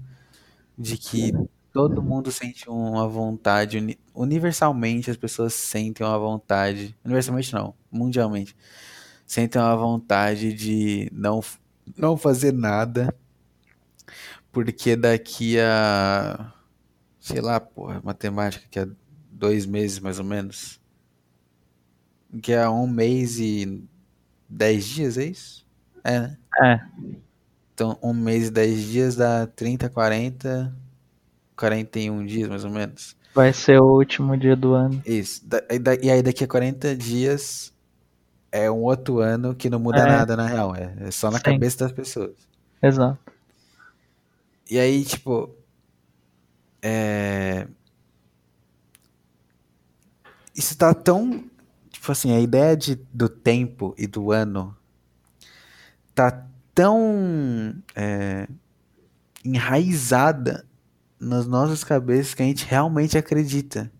[0.77, 1.33] de que
[1.79, 8.57] todo mundo sente uma vontade, uni- universalmente as pessoas sentem uma vontade, universalmente não, mundialmente,
[9.27, 11.41] sentem uma vontade de não,
[11.97, 13.15] não fazer nada
[14.53, 16.53] Porque daqui a.
[17.21, 18.89] Sei lá, porra, matemática, que é
[19.31, 20.81] dois meses mais ou menos.
[22.43, 23.83] Que é um mês e
[24.49, 25.67] dez dias, é isso?
[26.05, 26.39] É, né?
[26.63, 26.81] É,
[27.75, 30.75] Então, um mês e dez dias dá 30, 40,
[31.59, 33.17] 41 dias mais ou menos.
[33.35, 35.03] vai ser o último dia do ano.
[35.05, 35.43] Isso.
[35.71, 37.73] E E aí daqui a 40 dias
[38.51, 40.07] é um outro ano que não muda É.
[40.07, 40.75] nada na real.
[40.75, 41.45] É, é só na Sim.
[41.45, 42.37] cabeça das pessoas.
[42.83, 43.19] Exato.
[44.71, 45.51] E aí, tipo.
[46.83, 47.67] É...
[50.55, 51.45] Isso tá tão.
[51.91, 54.77] Tipo assim, a ideia de, do tempo e do ano
[56.15, 58.49] tá tão é,
[59.45, 60.65] enraizada
[61.21, 63.91] nas nossas cabeças que a gente realmente acredita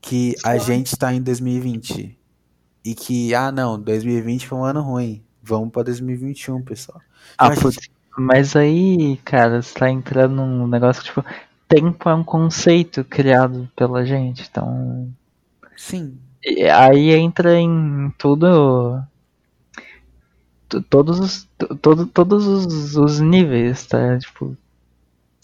[0.00, 2.18] que a gente tá em 2020
[2.84, 5.22] e que, ah, não, 2020 foi um ano ruim.
[5.42, 7.00] Vamos pra 2021, pessoal.
[7.36, 11.24] Ah, a gente- putz, mas aí, cara, você tá entrando num negócio que, tipo,
[11.68, 15.08] tempo é um conceito criado pela gente, então.
[15.76, 19.02] Sim, e Aí entra em tudo.
[20.90, 21.48] Todos os,
[21.80, 24.18] todo, todos os, os níveis, tá?
[24.18, 24.54] Tipo,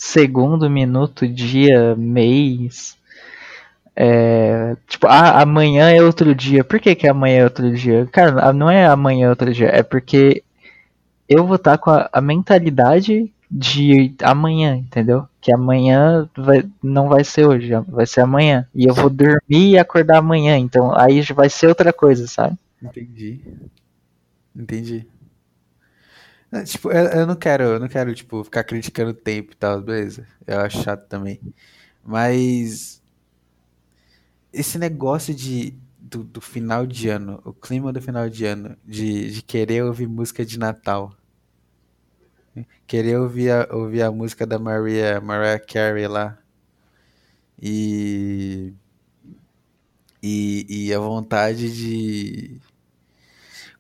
[0.05, 2.97] segundo, minuto, dia, mês.
[3.97, 6.63] É, tipo, ah, amanhã é outro dia.
[6.63, 8.07] Por que, que amanhã é outro dia?
[8.13, 10.43] Cara, não é amanhã é outro dia, é porque
[11.29, 15.27] eu vou estar com a, a mentalidade de amanhã, entendeu?
[15.41, 18.67] Que amanhã vai, não vai ser hoje, vai ser amanhã.
[18.75, 22.57] E eu vou dormir e acordar amanhã, então aí vai ser outra coisa, sabe?
[22.83, 23.41] Entendi.
[24.55, 25.07] Entendi.
[26.55, 29.57] É, tipo, eu, eu não quero, eu não quero, tipo, ficar criticando o tempo e
[29.57, 30.27] tal, beleza.
[30.47, 31.41] Eu acho chato também.
[32.05, 33.03] Mas
[34.53, 39.31] esse negócio de do, do final de ano, o clima do final de ano, de,
[39.33, 41.13] de querer ouvir música de Natal.
[42.87, 46.39] Querer ouvir a, ouvir a música da Maria, Mariah Carey lá.
[47.61, 48.73] E,
[50.23, 52.61] e, e a vontade de.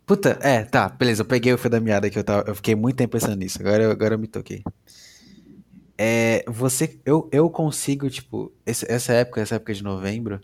[0.06, 2.44] Puta, é, tá, beleza, eu peguei o fio da meada que eu tava.
[2.48, 4.62] Eu fiquei muito tempo pensando nisso, agora, agora eu me toquei.
[5.96, 10.40] É, você, eu, eu consigo, tipo, esse- essa época, essa época de novembro,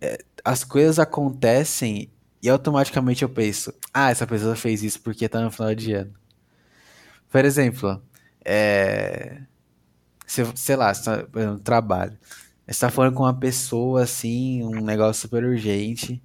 [0.00, 2.10] é, as coisas acontecem
[2.42, 6.14] e automaticamente eu penso, ah, essa pessoa fez isso porque tá no final de ano.
[7.30, 8.02] Por exemplo,
[8.44, 9.40] é,
[10.26, 12.18] se- sei lá, você tá no trabalho,
[12.68, 16.22] você tá falando com uma pessoa assim, um negócio super urgente,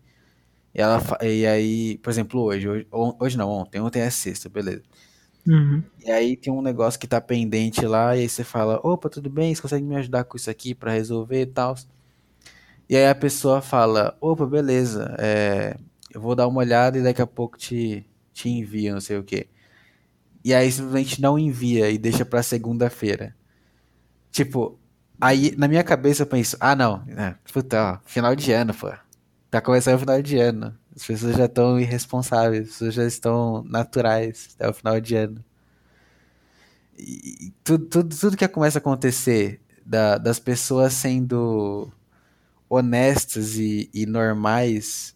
[0.75, 4.83] e ela, e aí, por exemplo, hoje, hoje, hoje não, ontem, ontem é sexta, beleza.
[5.47, 5.81] Uhum.
[6.03, 9.29] E aí tem um negócio que tá pendente lá, e aí você fala, opa, tudo
[9.29, 11.75] bem, você consegue me ajudar com isso aqui pra resolver e tal?
[12.89, 15.77] E aí a pessoa fala, opa, beleza, é,
[16.13, 19.23] eu vou dar uma olhada e daqui a pouco te, te envio, não sei o
[19.23, 19.47] quê.
[20.43, 23.33] E aí simplesmente não envia e deixa pra segunda-feira.
[24.29, 24.77] Tipo,
[25.21, 28.91] aí na minha cabeça eu penso, ah não, é, puta, ó, final de ano, pô.
[29.55, 30.77] Tá começando o final de ano.
[30.93, 35.41] As pessoas já estão irresponsáveis, as pessoas já estão naturais até o final de ano.
[36.97, 41.91] E, tudo, tudo, tudo que começa a acontecer da- das pessoas sendo
[42.69, 45.15] honestas e, e normais,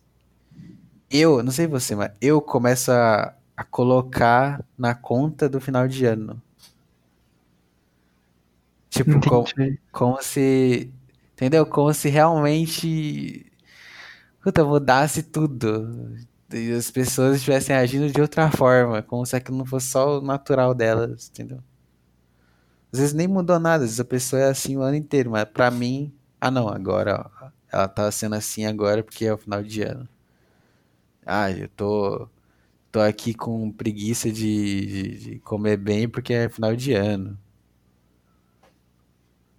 [1.10, 6.06] eu, não sei você, mas eu começo a, a colocar na conta do final de
[6.06, 6.42] ano.
[8.90, 9.80] Tipo, com- Entendi.
[9.92, 10.92] como se.
[11.34, 11.66] Entendeu?
[11.66, 13.46] Como se realmente.
[14.42, 16.16] Puta, mudasse tudo.
[16.52, 19.02] E as pessoas estivessem agindo de outra forma.
[19.04, 21.62] Como se aquilo não fosse só o natural delas, entendeu?
[22.92, 25.46] Às vezes nem mudou nada, às vezes a pessoa é assim o ano inteiro, mas
[25.46, 26.12] pra mim.
[26.42, 30.08] Ah não, agora, ó, ela tá sendo assim agora porque é o final de ano.
[31.26, 32.28] Ah, eu tô.
[32.92, 37.38] Tô aqui com preguiça de, de, de comer bem porque é final de ano.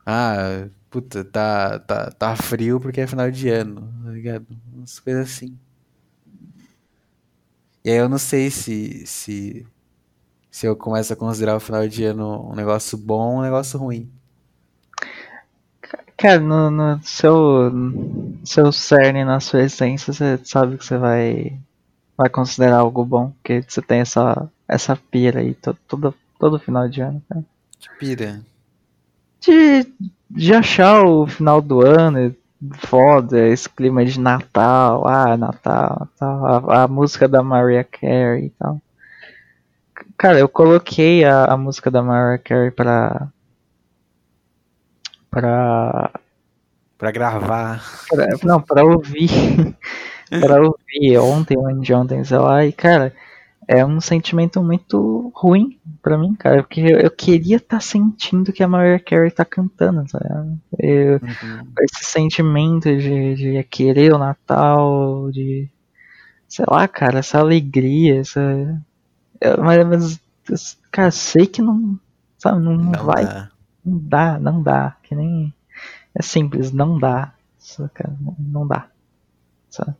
[0.06, 4.46] Ah, puta, tá, tá, tá frio porque é final de ano, tá ligado?
[4.74, 5.56] Umas coisas assim.
[7.84, 9.66] E aí eu não sei se, se,
[10.50, 13.78] se eu começo a considerar o final de ano um negócio bom ou um negócio
[13.78, 14.10] ruim.
[16.16, 17.72] Cara, no, no seu,
[18.44, 21.58] seu cerne, na sua essência, você sabe que você vai,
[22.14, 26.86] vai considerar algo bom, porque você tem essa, essa pira aí to, todo, todo final
[26.86, 27.42] de ano, cara.
[27.78, 28.44] Que pira.
[29.40, 29.90] De,
[30.30, 32.34] de achar o final do ano
[32.78, 38.50] foda, esse clima de Natal, ah, Natal, tal, a, a música da Mariah Carey e
[38.50, 38.80] tal.
[40.16, 43.28] Cara, eu coloquei a, a música da Mariah Carey pra.
[45.30, 46.10] pra.
[46.98, 47.82] Pra gravar.
[48.10, 49.30] pra não, pra ouvir.
[50.28, 53.14] pra ouvir ontem ou anteontem, sei lá, e cara,
[53.70, 58.52] é um sentimento muito ruim, pra mim, cara, porque eu, eu queria estar tá sentindo
[58.52, 60.58] que a Mariah Carey tá cantando, sabe?
[60.76, 61.72] Eu, uhum.
[61.80, 65.70] Esse sentimento de, de querer o Natal, de.
[66.48, 68.40] Sei lá, cara, essa alegria, essa.
[69.62, 71.96] Mas, mas cara, sei que não.
[72.38, 73.24] Sabe, não, não vai.
[73.24, 73.50] Dá.
[73.84, 74.96] Não dá, não dá.
[75.04, 75.54] Que nem.
[76.12, 77.32] É simples, não dá.
[77.94, 78.88] Cara, não, não dá.
[79.70, 79.94] Sabe?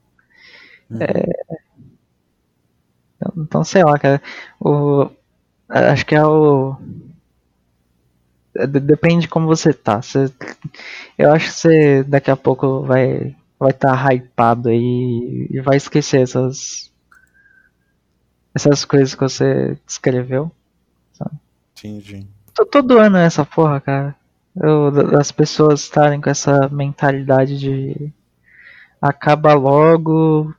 [0.91, 0.99] Uhum.
[1.03, 1.25] É,
[3.37, 4.23] então, sei lá, cara.
[4.59, 5.11] O,
[5.69, 6.77] acho que é o.
[8.69, 10.03] Depende de como você tá.
[10.03, 10.33] Você,
[11.17, 15.77] eu acho que você daqui a pouco vai vai estar tá hypado aí e vai
[15.77, 16.91] esquecer essas
[18.55, 20.51] essas coisas que você escreveu.
[21.13, 21.37] Sabe?
[21.73, 22.27] Entendi.
[22.71, 24.17] Todo ano é essa porra, cara.
[24.57, 28.13] Eu, das pessoas estarem com essa mentalidade de
[29.01, 30.55] acaba logo,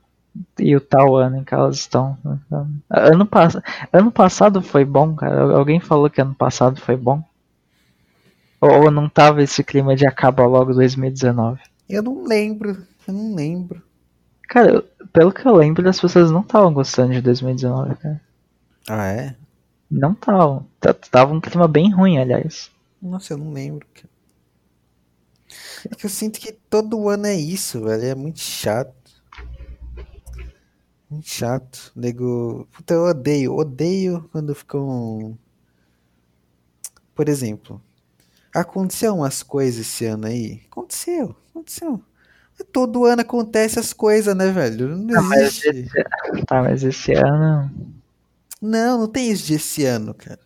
[0.58, 2.16] e o tal ano em que elas estão.
[2.88, 3.56] Ano, pass
[3.92, 5.56] ano passado foi bom, cara.
[5.56, 7.22] Alguém falou que ano passado foi bom?
[8.60, 11.60] Ou não tava esse clima de acaba logo 2019?
[11.88, 13.82] Eu não lembro, eu não lembro.
[14.48, 18.20] Cara, pelo que eu lembro, as pessoas não estavam gostando de 2019, cara.
[18.88, 19.34] Ah, é?
[19.90, 20.66] Não estavam.
[21.10, 22.70] Tava um clima bem ruim, aliás.
[23.00, 23.86] Nossa, eu não lembro.
[25.90, 28.04] É que eu sinto que todo ano é isso, velho.
[28.04, 29.01] É muito chato.
[31.12, 31.92] Muito chato.
[31.94, 32.66] Nego.
[32.72, 33.54] Puta, eu odeio.
[33.54, 35.38] Odeio quando ficam.
[37.14, 37.80] Por exemplo.
[38.54, 40.62] Aconteceu umas coisas esse ano aí.
[40.70, 41.36] Aconteceu.
[41.50, 42.00] Aconteceu.
[42.72, 44.96] Todo ano acontece as coisas, né, velho?
[44.96, 45.66] Não existe.
[45.68, 46.44] Mas esse...
[46.46, 47.70] Tá, mas esse ano.
[48.60, 50.38] Não, não tem isso de esse ano, cara.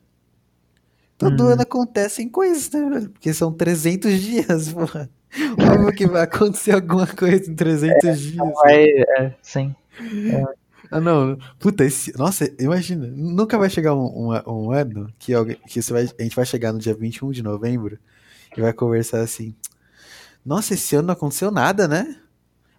[1.19, 1.49] Todo hum.
[1.49, 3.11] ano acontecem coisas, né, velho?
[3.11, 5.11] Porque são 300 dias, porra.
[5.59, 8.37] Óbvio que vai acontecer alguma coisa em 300 é, dias.
[8.63, 9.75] Vai, é, sim.
[10.91, 11.37] Ah, não.
[11.59, 12.17] Puta, esse.
[12.17, 13.07] Nossa, imagina.
[13.09, 16.47] Nunca vai chegar um, um, um ano que, alguém, que você vai, a gente vai
[16.47, 17.99] chegar no dia 21 de novembro
[18.57, 19.55] e vai conversar assim.
[20.45, 22.17] Nossa, esse ano não aconteceu nada, né?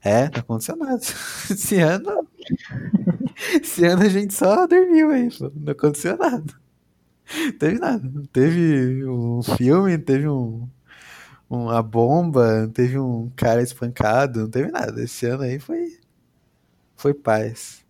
[0.01, 1.01] É, não aconteceu nada.
[1.51, 2.27] Esse ano.
[3.61, 5.29] Esse ano a gente só dormiu aí.
[5.55, 6.53] Não aconteceu nada.
[7.59, 8.09] Teve nada.
[8.31, 10.67] Teve um filme, teve um,
[11.49, 15.03] uma bomba, teve um cara espancado, não teve nada.
[15.03, 15.97] Esse ano aí foi
[16.97, 17.85] foi paz.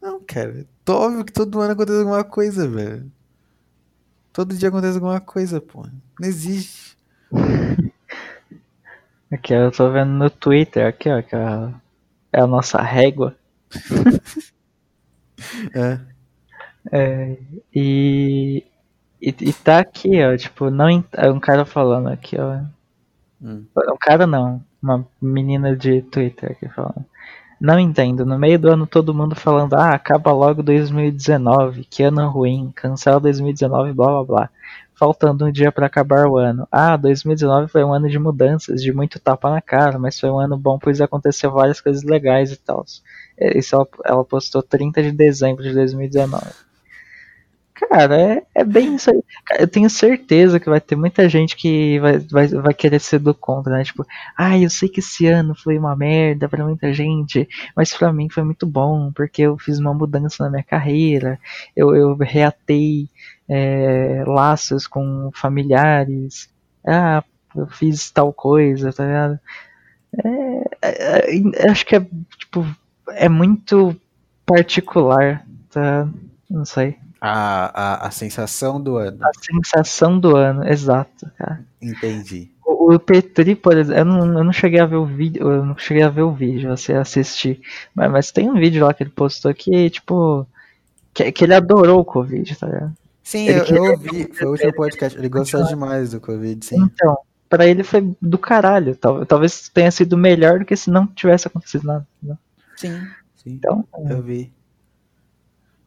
[0.00, 0.64] Não, cara.
[0.84, 3.10] Tô óbvio que todo ano acontece alguma coisa, velho.
[4.32, 5.84] Todo dia acontece alguma coisa, pô.
[6.20, 6.96] Não existe.
[9.32, 13.36] Aqui, eu tô vendo no Twitter, aqui, ó, que é a, nossa régua.
[15.74, 15.98] é.
[16.92, 17.36] é.
[17.74, 18.64] E,
[19.20, 22.60] e, e tá aqui, ó, tipo, não é um cara falando aqui, ó.
[23.42, 23.66] Hum.
[23.76, 27.04] Um cara não, uma menina de Twitter aqui falando.
[27.64, 28.26] Não entendo.
[28.26, 33.18] No meio do ano todo mundo falando, ah, acaba logo 2019, que ano ruim, cancela
[33.18, 34.50] 2019, blá blá blá.
[34.94, 36.68] Faltando um dia para acabar o ano.
[36.70, 40.38] Ah, 2019 foi um ano de mudanças, de muito tapa na cara, mas foi um
[40.38, 42.84] ano bom, pois aconteceu várias coisas legais e tal.
[43.38, 46.63] Isso ela, ela postou 30 de dezembro de 2019.
[47.74, 49.20] Cara, é, é bem isso aí.
[49.58, 53.34] Eu tenho certeza que vai ter muita gente que vai, vai, vai querer ser do
[53.34, 53.82] contra, né?
[53.84, 54.06] Tipo,
[54.36, 58.28] ah, eu sei que esse ano foi uma merda pra muita gente, mas pra mim
[58.30, 61.38] foi muito bom, porque eu fiz uma mudança na minha carreira,
[61.74, 63.08] eu, eu reatei
[63.48, 66.48] é, laços com familiares,
[66.86, 67.24] ah,
[67.56, 69.40] eu fiz tal coisa, tá ligado?
[70.82, 72.00] É, é, é acho que é,
[72.38, 72.66] tipo,
[73.10, 73.96] é muito
[74.46, 76.08] particular, tá?
[76.50, 76.96] Não sei.
[77.26, 79.18] A, a, a sensação do ano.
[79.24, 81.64] A sensação do ano, exato, cara.
[81.80, 82.50] Entendi.
[82.66, 85.64] O, o Petri, por exemplo, eu não, eu não cheguei a ver o vídeo, eu
[85.64, 87.62] não cheguei a ver o vídeo, você assistir.
[87.94, 90.46] Mas, mas tem um vídeo lá que ele postou que, tipo,
[91.14, 92.92] que, que ele adorou o Covid, tá ligado?
[93.22, 96.76] Sim, ele eu, eu ouvi, foi o último podcast, ele gostou demais do Covid, sim.
[96.76, 97.16] Então,
[97.48, 101.48] pra ele foi do caralho, talvez, talvez tenha sido melhor do que se não tivesse
[101.48, 102.06] acontecido nada.
[102.22, 102.36] Né?
[102.76, 103.00] Sim,
[103.34, 103.50] sim.
[103.52, 104.52] Então, eu vi.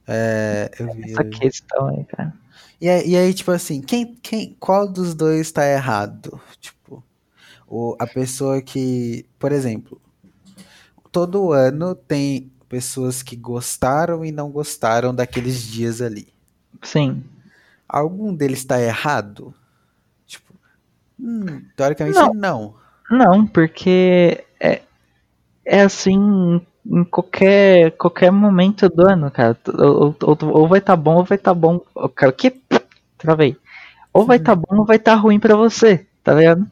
[0.07, 1.11] É, eu vi.
[1.11, 2.33] Essa questão aí, cara.
[2.79, 6.39] E, e aí, tipo assim, quem, quem, qual dos dois tá errado?
[6.59, 7.03] Tipo,
[7.67, 9.99] o, a pessoa que, por exemplo,
[11.11, 16.27] todo ano tem pessoas que gostaram e não gostaram daqueles dias ali.
[16.81, 17.23] Sim.
[17.87, 19.53] Algum deles tá errado?
[20.25, 20.53] Tipo,
[21.19, 22.33] hum, teoricamente não.
[22.33, 22.75] não.
[23.09, 24.81] Não, porque é,
[25.65, 29.57] é assim em qualquer, qualquer momento do ano, cara.
[29.77, 31.79] Ou, ou, ou vai estar tá bom ou vai estar tá bom.
[32.15, 32.53] Cara, que.
[33.17, 33.57] Travei.
[34.13, 36.65] Ou vai estar tá bom ou vai estar tá ruim para você, tá ligado?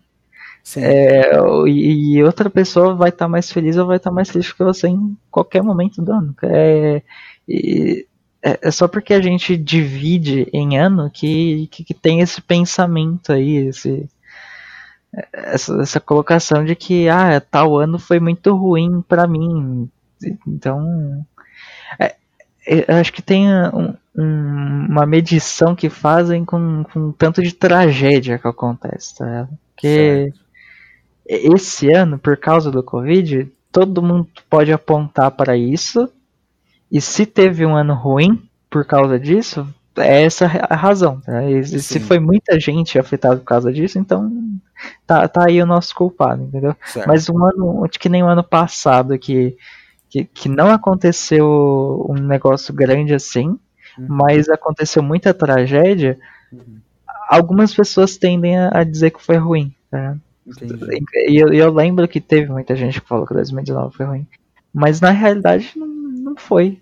[0.63, 0.81] Sim.
[0.83, 1.31] É,
[1.67, 4.55] e, e, outra pessoa vai estar tá mais feliz ou vai estar tá mais triste
[4.55, 6.35] que você em qualquer momento do ano.
[6.43, 7.01] É,
[7.47, 8.07] e,
[8.43, 13.31] é, é só porque a gente divide em ano que, que, que tem esse pensamento
[13.31, 14.09] aí, esse,
[15.33, 19.89] essa, essa colocação de que ah, tal ano foi muito ruim para mim.
[20.47, 21.25] Então,
[21.99, 22.15] é,
[22.67, 27.53] é, eu acho que tem um, um, uma medição que fazem com, com tanto de
[27.53, 29.47] tragédia que acontece, tá?
[29.73, 30.33] Porque
[31.27, 31.55] certo.
[31.55, 36.09] esse ano, por causa do Covid, todo mundo pode apontar para isso
[36.91, 39.67] e se teve um ano ruim por causa disso,
[39.97, 41.21] é essa a razão.
[41.49, 44.31] E se foi muita gente afetada por causa disso, então
[45.05, 46.75] tá, tá aí o nosso culpado, entendeu?
[46.85, 47.07] Certo.
[47.07, 49.57] Mas um ano, que nem o ano passado, que,
[50.15, 53.47] que, que não aconteceu um negócio grande assim,
[53.97, 54.07] uhum.
[54.07, 56.17] mas aconteceu muita tragédia,
[56.53, 56.79] uhum.
[57.29, 59.75] algumas pessoas tendem a, a, dizer que foi ruim.
[59.91, 60.15] Tá?
[61.27, 64.27] E eu, eu, lembro que teve muita gente que falou que 2019 foi ruim.
[64.73, 66.79] Mas na realidade não, não foi.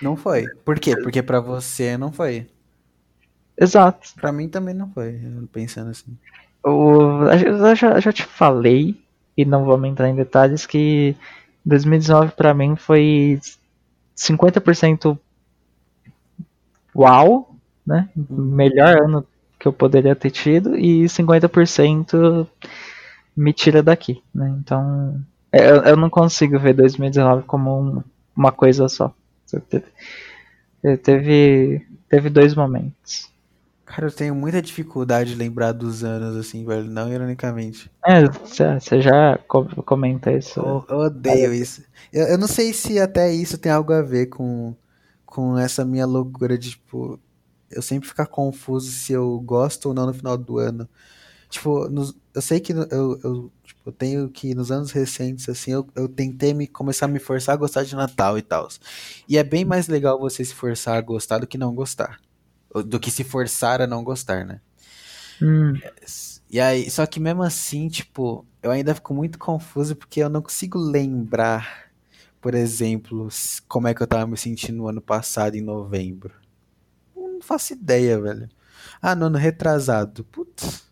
[0.00, 0.46] Não foi.
[0.64, 0.96] Por quê?
[0.96, 2.46] Porque para você não foi.
[3.60, 4.10] Exato.
[4.14, 5.20] Para mim também não foi,
[5.52, 6.16] pensando assim.
[6.64, 8.96] O, eu já, já te falei,
[9.36, 11.16] e não vamos entrar em detalhes, que
[11.64, 13.40] 2019 para mim foi
[14.14, 15.18] 50%
[16.94, 17.54] uau,
[17.86, 18.08] né?
[18.16, 19.26] Melhor ano
[19.58, 22.46] que eu poderia ter tido, e 50%
[23.36, 24.54] me tira daqui, né?
[24.60, 25.20] Então,
[25.52, 28.02] eu, eu não consigo ver 2019 como um,
[28.36, 29.12] uma coisa só.
[31.02, 33.28] Teve, teve dois momentos.
[33.88, 37.90] Cara, eu tenho muita dificuldade de lembrar dos anos, assim, velho, não ironicamente.
[38.04, 40.60] É, você já comenta isso.
[40.60, 41.82] Eu, eu odeio isso.
[42.12, 44.76] Eu, eu, não sei se até isso tem algo a ver com,
[45.24, 47.18] com essa minha loucura de, tipo,
[47.70, 50.86] eu sempre ficar confuso se eu gosto ou não no final do ano.
[51.48, 55.88] Tipo, nos, eu sei que eu, eu, tipo, tenho que, nos anos recentes, assim, eu,
[55.96, 58.68] eu tentei me, começar a me forçar a gostar de Natal e tal.
[59.26, 62.20] E é bem mais legal você se forçar a gostar do que não gostar.
[62.86, 64.60] Do que se forçar a não gostar, né?
[65.40, 65.74] Hum.
[66.50, 70.42] E aí, só que mesmo assim, tipo, eu ainda fico muito confuso porque eu não
[70.42, 71.90] consigo lembrar,
[72.40, 73.28] por exemplo,
[73.66, 76.34] como é que eu tava me sentindo no ano passado, em novembro.
[77.14, 78.48] Não faço ideia, velho.
[79.00, 80.24] Ah, no ano retrasado.
[80.24, 80.88] Putz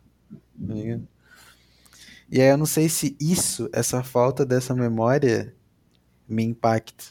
[2.29, 5.55] e aí eu não sei se isso, essa falta dessa memória,
[6.29, 7.05] me impacta.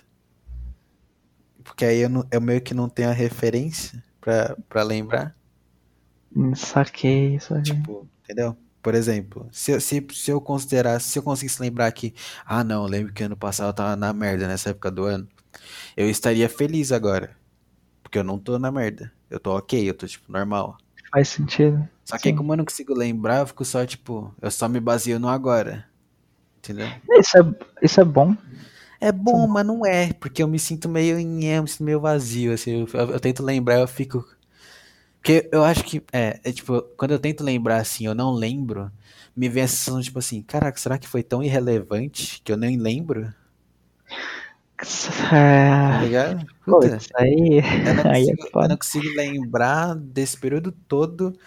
[1.63, 5.35] Porque aí eu, não, eu meio que não tenho a referência pra, pra lembrar.
[6.55, 7.61] Saquei isso aí.
[7.61, 8.57] Tipo, entendeu?
[8.81, 12.13] Por exemplo, se, se, se eu considerasse, se eu conseguisse lembrar que,
[12.45, 15.27] ah não, eu lembro que ano passado eu tava na merda nessa época do ano,
[15.95, 17.37] eu estaria feliz agora.
[18.01, 19.11] Porque eu não tô na merda.
[19.29, 20.77] Eu tô ok, eu tô tipo normal.
[21.11, 21.87] Faz sentido.
[22.03, 24.79] Só que aí, como eu não consigo lembrar, eu fico só, tipo, eu só me
[24.79, 25.85] baseio no agora.
[26.57, 26.87] Entendeu?
[27.11, 27.41] Isso é,
[27.81, 28.35] isso é bom.
[29.05, 31.99] É bom, mas não é, porque eu me sinto meio em eu me sinto meio
[31.99, 34.27] vazio, assim, eu, eu, tento lembrar, eu fico.
[35.21, 38.91] Porque eu acho que, é, é, tipo, quando eu tento lembrar assim, eu não lembro,
[39.37, 42.77] me vem a sensação, tipo assim, caraca, será que foi tão irrelevante que eu nem
[42.79, 43.31] lembro?
[45.29, 46.43] Tá ligado?
[46.65, 50.71] Puta, Pô, aí, eu, não aí é consigo, é eu não consigo lembrar desse período
[50.71, 51.37] todo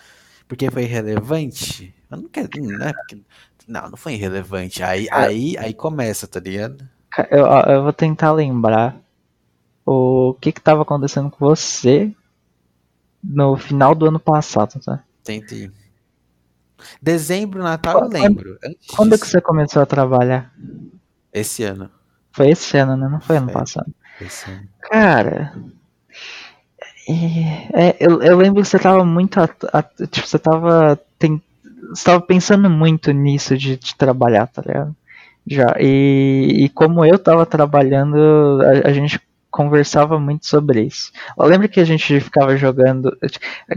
[0.47, 1.93] porque foi irrelevante.
[2.09, 2.49] Eu não quero.
[2.57, 3.19] Não, é porque,
[3.67, 4.81] não, não foi irrelevante.
[4.81, 6.89] Aí, aí, aí começa, tá ligado?
[7.31, 8.97] Eu, eu vou tentar lembrar
[9.85, 12.15] o que que tava acontecendo com você
[13.23, 15.03] no final do ano passado, tá?
[15.21, 15.73] Entendi.
[17.03, 18.59] Dezembro, Natal, eu lembro.
[18.95, 20.53] Quando, é que você começou a trabalhar?
[21.33, 21.91] Esse ano.
[22.33, 23.09] Foi esse ano, né?
[23.09, 23.93] Não foi, foi ano passado.
[24.21, 24.69] Esse ano.
[24.83, 25.55] Cara.
[27.73, 29.41] É, eu, eu lembro que você tava muito.
[30.11, 31.01] tipo, você tava.
[31.19, 31.43] Tem,
[31.89, 34.95] você tava pensando muito nisso de, de trabalhar, tá ligado?
[35.49, 35.77] Já.
[35.81, 39.21] E, e como eu tava trabalhando, a, a gente
[39.51, 41.11] conversava muito sobre isso.
[41.39, 43.17] Eu lembro que a gente ficava jogando.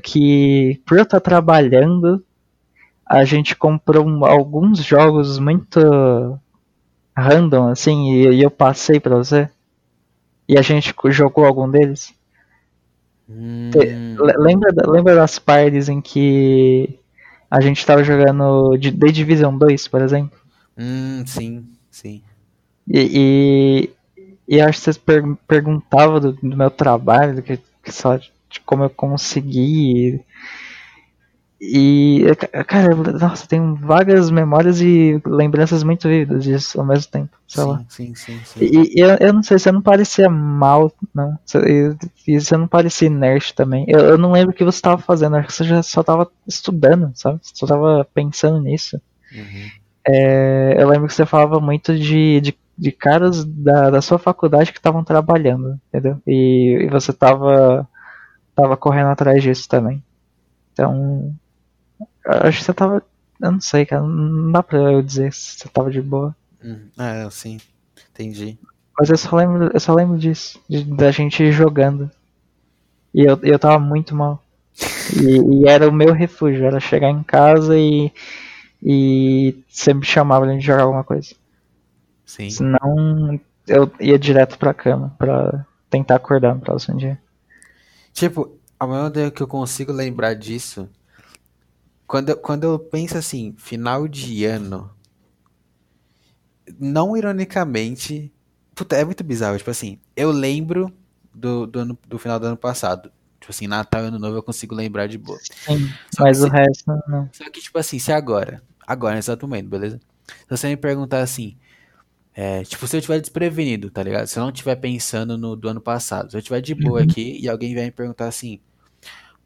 [0.03, 2.23] Que por eu estar trabalhando,
[3.05, 5.79] a gente comprou alguns jogos muito
[7.17, 9.49] random, assim, e, e eu passei pra você.
[10.47, 12.13] E a gente jogou algum deles.
[13.29, 13.69] Hum.
[14.37, 16.99] Lembra, lembra das partes em que
[17.49, 20.40] a gente tava jogando The Division 2, por exemplo?
[20.81, 22.23] Hum, sim, sim.
[22.87, 23.89] E,
[24.47, 28.31] e, e acho que você per, perguntava do, do, meu trabalho, que, que só de
[28.65, 30.25] como eu consegui
[31.63, 32.23] e,
[32.65, 37.37] cara, nossa, tenho vagas memórias e lembranças muito vívidas disso ao mesmo tempo.
[37.47, 37.85] Sei sim, lá.
[37.87, 38.59] sim, sim, sim.
[38.59, 41.37] E, e eu, eu, não sei, você não parecia mal, não.
[42.25, 43.85] E você não parecia nerd também.
[43.87, 46.31] Eu, eu não lembro o que você estava fazendo, acho que você já só estava
[46.47, 47.39] estudando, sabe?
[47.43, 48.99] Você só estava pensando nisso.
[49.31, 49.80] Uhum.
[50.07, 54.71] É, eu lembro que você falava muito de, de, de caras da, da sua faculdade
[54.71, 56.21] que estavam trabalhando, entendeu?
[56.25, 57.87] E, e você tava,
[58.55, 60.03] tava correndo atrás disso também.
[60.73, 61.35] Então,
[62.25, 63.03] acho que você tava.
[63.41, 64.03] Eu não sei, cara.
[64.03, 66.35] Não dá pra eu dizer se você tava de boa.
[66.63, 67.59] Hum, ah, sim.
[68.11, 68.57] Entendi.
[68.97, 72.09] Mas eu só lembro, eu só lembro disso, de, da gente jogando.
[73.13, 74.43] E eu, eu tava muito mal.
[75.15, 78.11] E, e, era o meu refúgio, era chegar em casa e,
[78.81, 81.35] e sempre chamava a gente jogar alguma coisa.
[82.25, 82.49] Sim.
[82.49, 87.21] Senão eu ia direto pra cama pra tentar acordar no próximo dia.
[88.13, 90.89] Tipo, a maior ideia que eu consigo lembrar disso,
[92.07, 94.89] quando, eu, quando eu penso assim, final de ano,
[96.79, 98.31] não ironicamente,
[98.73, 100.91] puta, é muito bizarro, tipo assim, eu lembro
[101.33, 103.11] do, do, ano, do final do ano passado.
[103.39, 105.39] Tipo assim, Natal e Ano Novo eu consigo lembrar de boa.
[105.39, 107.27] Sim, mas o resto não.
[107.33, 109.99] Só que, tipo assim, se agora, agora, nesse exato momento, beleza?
[110.27, 111.57] Se você me perguntar assim,
[112.33, 114.27] é, tipo, se eu tiver desprevenido, tá ligado?
[114.27, 117.05] Se eu não estiver pensando no do ano passado, se eu tiver de boa uhum.
[117.05, 118.61] aqui e alguém vier me perguntar assim,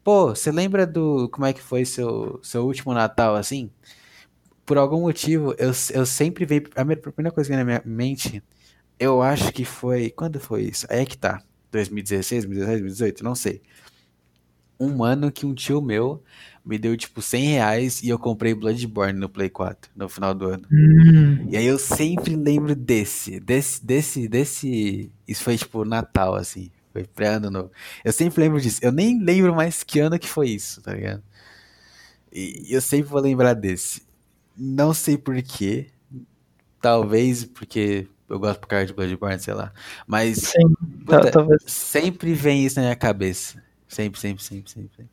[0.04, 3.70] pô, você lembra do como é que foi seu, seu último Natal assim?
[4.64, 6.66] Por algum motivo, eu, eu sempre vejo.
[6.76, 8.42] A primeira coisa que vem na minha mente,
[8.98, 10.10] eu acho que foi.
[10.10, 10.86] Quando foi isso?
[10.90, 11.42] Aí é que tá.
[11.72, 13.62] 2016, 2017, 2018, não sei.
[14.78, 16.22] Um ano que um tio meu
[16.66, 20.46] me deu tipo 100 reais e eu comprei Bloodborne no Play 4 no final do
[20.46, 20.66] ano.
[20.70, 21.46] Hum.
[21.48, 25.12] E aí eu sempre lembro desse, desse, desse, desse.
[25.28, 26.72] Isso foi tipo Natal, assim.
[26.92, 27.70] Foi pré-ano novo.
[28.04, 28.80] Eu sempre lembro disso.
[28.82, 31.22] Eu nem lembro mais que ano que foi isso, tá ligado?
[32.32, 34.02] E eu sempre vou lembrar desse.
[34.56, 35.86] Não sei porquê.
[36.80, 39.72] Talvez porque eu gosto por causa de Bloodborne, sei lá.
[40.04, 40.74] Mas Sim,
[41.04, 41.62] puta, talvez.
[41.66, 43.62] sempre vem isso na minha cabeça.
[43.86, 45.06] Sempre, sempre, sempre, sempre.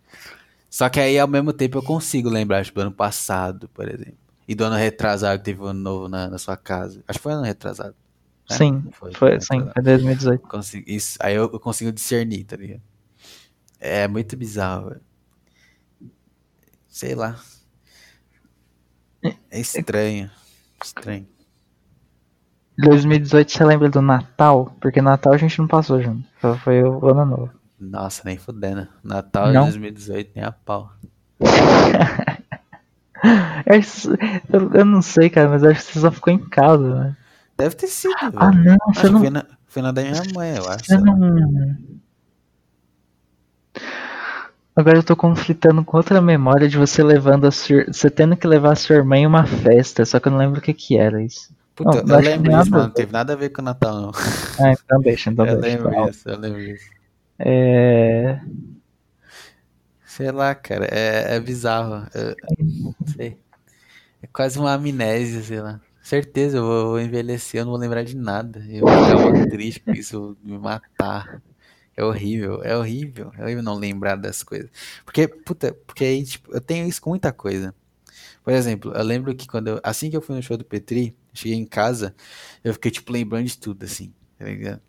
[0.73, 4.17] Só que aí, ao mesmo tempo, eu consigo lembrar, tipo, do ano passado, por exemplo.
[4.47, 7.03] E do ano retrasado, que teve um ano novo na, na sua casa.
[7.07, 7.95] Acho que foi ano retrasado.
[8.49, 8.57] Né?
[8.57, 10.47] Sim, foi, foi sim, foi 2018.
[10.47, 12.81] Consigo, isso, aí eu, eu, consigo discernir, tá ligado?
[13.79, 15.01] É muito bizarro, velho.
[16.87, 17.39] Sei lá.
[19.51, 20.31] É estranho.
[20.83, 21.27] Estranho.
[22.79, 24.75] 2018 você lembra do Natal?
[24.81, 26.27] Porque Natal a gente não passou junto.
[26.63, 27.62] Foi o ano novo.
[27.89, 28.87] Nossa, nem fudendo.
[29.03, 30.91] Natal de 2018, nem a pau.
[34.49, 37.17] eu, eu, não sei, cara, mas acho que você só ficou em casa, né?
[37.57, 38.13] Deve ter sido.
[38.35, 38.63] Ah, velho.
[38.63, 39.19] não, você não.
[39.19, 40.85] Foi na, foi na da minha mãe, eu acho.
[40.85, 41.77] Você não...
[44.75, 47.85] Agora eu tô conflitando com outra memória de você levando a sua.
[47.85, 50.59] Você tendo que levar a sua irmã em uma festa, só que eu não lembro
[50.59, 51.53] o que que era isso.
[51.75, 54.11] Puta, não, eu lembro disso, mas não teve nada a ver com o Natal, não.
[54.59, 55.77] Ah, então deixa, então eu deixa.
[55.77, 57.02] Eu lembro disso, eu lembro disso.
[57.39, 58.39] É.
[60.05, 62.07] Sei lá, cara, é, é bizarro.
[62.13, 62.35] Eu,
[63.13, 63.37] sei.
[64.21, 65.81] É quase uma amnésia, sei lá.
[66.01, 68.59] Certeza, eu vou, vou envelhecer, eu não vou lembrar de nada.
[68.69, 71.41] Eu vou ficar muito triste com isso me matar.
[71.95, 73.31] É horrível, é horrível.
[73.37, 74.69] É horrível não lembrar das coisas.
[75.05, 77.73] Porque, puta, porque aí, tipo, eu tenho isso com muita coisa.
[78.43, 81.15] Por exemplo, eu lembro que quando eu, assim que eu fui no show do Petri,
[81.33, 82.15] cheguei em casa,
[82.63, 84.81] eu fiquei, tipo, lembrando de tudo, assim, tá ligado?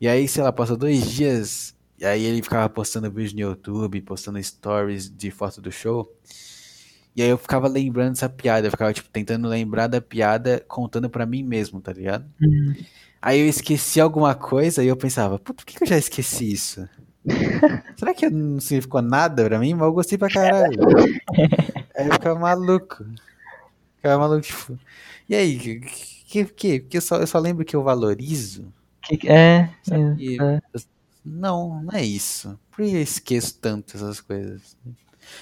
[0.00, 4.00] E aí, sei lá, passou dois dias, e aí ele ficava postando vídeo no YouTube,
[4.00, 6.10] postando stories de foto do show.
[7.14, 11.10] E aí eu ficava lembrando dessa piada, eu ficava, tipo, tentando lembrar da piada, contando
[11.10, 12.24] para mim mesmo, tá ligado?
[12.40, 12.74] Uhum.
[13.20, 16.50] Aí eu esqueci alguma coisa e eu pensava, puta, por que, que eu já esqueci
[16.50, 16.88] isso?
[17.96, 19.74] Será que não significou nada pra mim?
[19.74, 20.80] Mas eu gostei pra caralho.
[21.94, 23.04] aí eu ficava maluco.
[23.96, 24.78] Ficava maluco, tipo.
[25.28, 25.58] E aí,
[26.24, 28.72] que, que, que eu, só, eu só lembro que eu valorizo?
[29.02, 30.60] Que, é, é, é.
[31.24, 32.58] Não, não é isso.
[32.70, 34.76] Por que eu esqueço tanto essas coisas?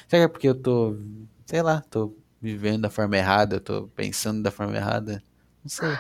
[0.07, 0.97] Será que é porque eu tô,
[1.47, 5.23] sei lá, tô vivendo da forma errada, eu tô pensando da forma errada?
[5.63, 5.97] Não sei.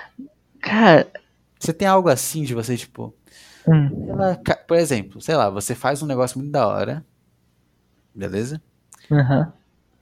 [0.60, 1.10] Cara.
[1.58, 3.14] Você tem algo assim de você, tipo.
[3.66, 4.14] Hum.
[4.14, 4.36] Lá,
[4.66, 7.04] por exemplo, sei lá, você faz um negócio muito da hora.
[8.14, 8.62] Beleza?
[9.10, 9.52] Uhum.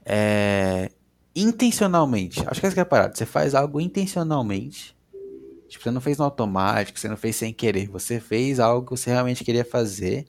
[0.05, 0.91] É,
[1.35, 2.41] intencionalmente.
[2.47, 3.15] Acho que essa que é a parada.
[3.15, 4.96] Você faz algo intencionalmente.
[5.69, 7.89] Tipo, você não fez no automático, você não fez sem querer.
[7.89, 10.27] Você fez algo que você realmente queria fazer.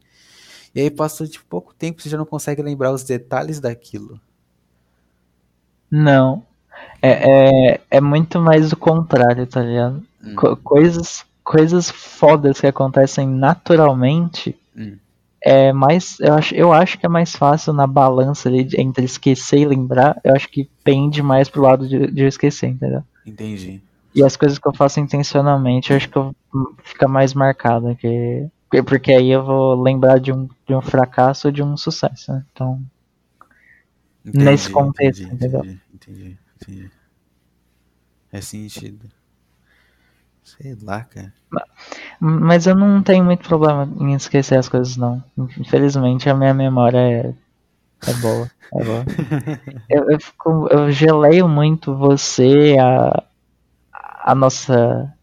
[0.73, 4.19] E aí passou tipo, pouco tempo você já não consegue lembrar os detalhes daquilo.
[5.89, 6.43] Não.
[7.01, 10.03] É, é, é muito mais o contrário, tá ligado?
[10.23, 10.35] Hum.
[10.35, 14.55] Co coisas, coisas fodas que acontecem naturalmente.
[14.75, 14.97] Hum.
[15.41, 16.19] É mais.
[16.19, 20.19] Eu acho, eu acho que é mais fácil na balança ali, entre esquecer e lembrar.
[20.23, 23.03] Eu acho que pende mais pro lado de, de eu esquecer, entendeu?
[23.25, 23.81] Entendi.
[24.13, 26.35] E as coisas que eu faço intencionalmente, eu acho que eu,
[26.83, 27.95] fica mais marcado.
[27.95, 28.49] Que,
[28.85, 32.31] porque aí eu vou lembrar de um, de um fracasso ou de um sucesso.
[32.31, 32.45] Né?
[32.51, 32.81] Então.
[34.25, 35.59] Entendi, nesse contexto, entendi, entendeu?
[35.61, 36.91] Entendi, entendi, entendi.
[38.31, 39.09] É sentido.
[40.43, 41.33] Sei lá, cara.
[42.19, 45.21] Mas eu não tenho muito problema em esquecer as coisas, não.
[45.57, 47.33] Infelizmente a minha memória é,
[48.07, 48.51] é boa.
[48.73, 49.05] É boa.
[49.89, 53.23] eu, eu, fico, eu geleio muito você, a,
[54.31, 55.13] a nossa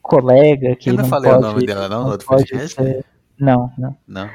[0.00, 2.74] colega que Eu não, não falei pode, o nome dela não no outro podcast?
[2.74, 3.04] ser-
[3.38, 3.96] Não, não.
[4.06, 4.28] Não.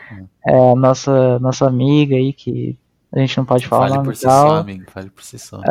[0.45, 2.77] É a nossa, nossa amiga aí que
[3.11, 4.47] a gente não pode falar Fale por si tal.
[4.49, 4.83] só, amigo.
[4.91, 5.61] Fale por si só.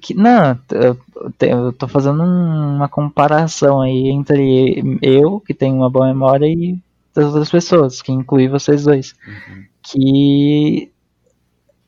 [0.00, 0.98] Que, não, eu,
[1.40, 6.78] eu tô fazendo um- uma comparação aí entre eu, que tenho uma boa memória, e
[7.14, 9.14] das outras pessoas, que inclui vocês dois.
[9.26, 9.64] Uhum.
[9.82, 10.92] Que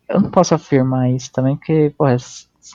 [0.09, 2.07] eu não posso afirmar isso também, porque, pô,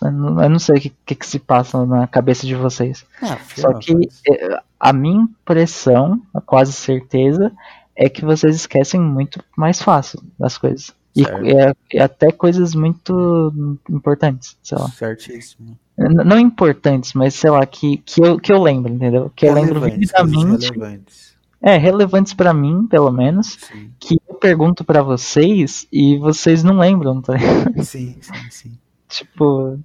[0.03, 3.06] eu não eu não sei o que, que, que se passa na cabeça de vocês.
[3.22, 3.94] Ah, Só que
[4.30, 7.52] eh, a minha impressão, a quase certeza,
[7.95, 10.94] é que vocês esquecem muito mais fácil das coisas.
[11.16, 14.90] E, e- e até coisas muito importantes, sei lá.
[14.90, 15.78] Certíssimo.
[15.98, 19.32] N- Não importantes, mas sei lá, que, que, eu, que eu lembro, entendeu?
[19.34, 20.72] Que eu lembro Relevantes, vividamente.
[20.74, 21.36] relevantes.
[21.62, 23.57] É, relevantes pra mim, pelo menos.
[23.62, 27.34] Sim, Que eu pergunto pra vocês e vocês não lembram, tá?
[27.82, 28.34] sim, sim.
[28.52, 28.78] sim.
[29.18, 29.80] Tipo,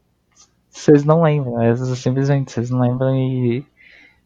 [0.70, 3.64] vocês não lembram, é, simplesmente vocês não lembram e,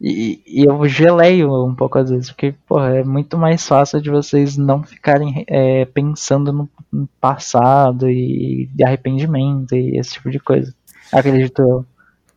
[0.01, 4.09] e, e eu geleio um pouco às vezes, porque, porra, é muito mais fácil de
[4.09, 10.39] vocês não ficarem é, pensando no, no passado e de arrependimento e esse tipo de
[10.39, 10.73] coisa.
[11.11, 11.85] Acredito eu.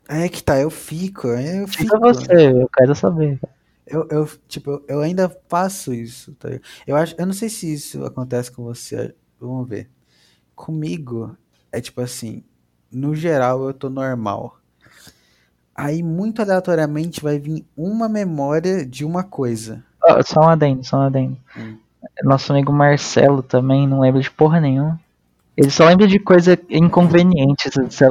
[0.08, 1.82] É que tá, eu fico, eu fico.
[1.84, 3.38] Fica você, eu quero saber.
[3.86, 6.48] Eu, eu, tipo, eu- ainda faço isso, tá?
[6.86, 9.88] Eu acho, eu não sei se isso acontece com você, vamos ver.
[10.54, 11.36] Comigo,
[11.72, 12.42] é tipo assim,
[12.90, 14.56] no geral eu tô normal.
[15.74, 19.84] Aí, muito aleatoriamente, vai vir uma memória de uma coisa.
[20.02, 21.36] Ó, só um adendo, só um adendo.
[21.56, 21.76] Hum.
[22.24, 24.98] Nosso amigo Marcelo também não lembra de porra nenhuma.
[25.56, 27.68] Ele só lembra de coisa inconveniente.
[27.68, 28.06] Você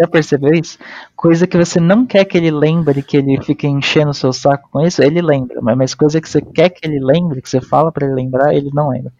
[0.00, 0.78] já percebeu isso?
[1.14, 4.66] Coisa que você não quer que ele lembre, que ele fique enchendo o seu saco
[4.70, 5.60] com isso, ele lembra.
[5.60, 8.54] Mas, mas coisa que você quer que ele lembre, que você fala pra ele lembrar,
[8.54, 9.12] ele não lembra.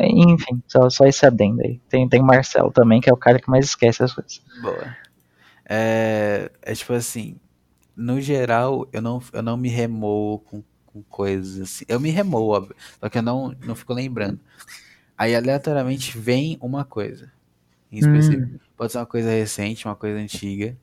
[0.00, 1.80] Enfim, só, só esse adendo aí.
[1.88, 4.42] Tem, tem o Marcelo também, que é o cara que mais esquece as coisas.
[4.60, 4.96] Boa.
[5.68, 7.36] É, é tipo assim,
[7.96, 11.84] no geral, eu não, eu não me remoo com, com coisas assim.
[11.88, 14.38] Eu me remoo, óbvio, só que eu não, não fico lembrando.
[15.16, 17.32] Aí, aleatoriamente, vem uma coisa.
[17.90, 18.60] Em específico.
[18.76, 20.76] Pode ser uma coisa recente, uma coisa antiga.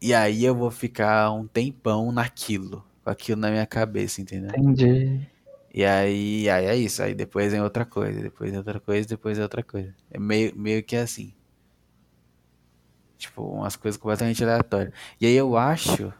[0.00, 2.84] E aí eu vou ficar um tempão naquilo.
[3.04, 4.50] Com aquilo na minha cabeça, entendeu?
[4.56, 5.20] Entendi.
[5.72, 7.02] E aí, aí é isso.
[7.02, 9.94] Aí depois vem outra coisa, depois é outra coisa, depois é outra coisa.
[10.10, 11.34] É meio, meio que assim.
[13.18, 14.92] Tipo, umas coisas completamente aleatórias.
[15.20, 16.12] E aí eu acho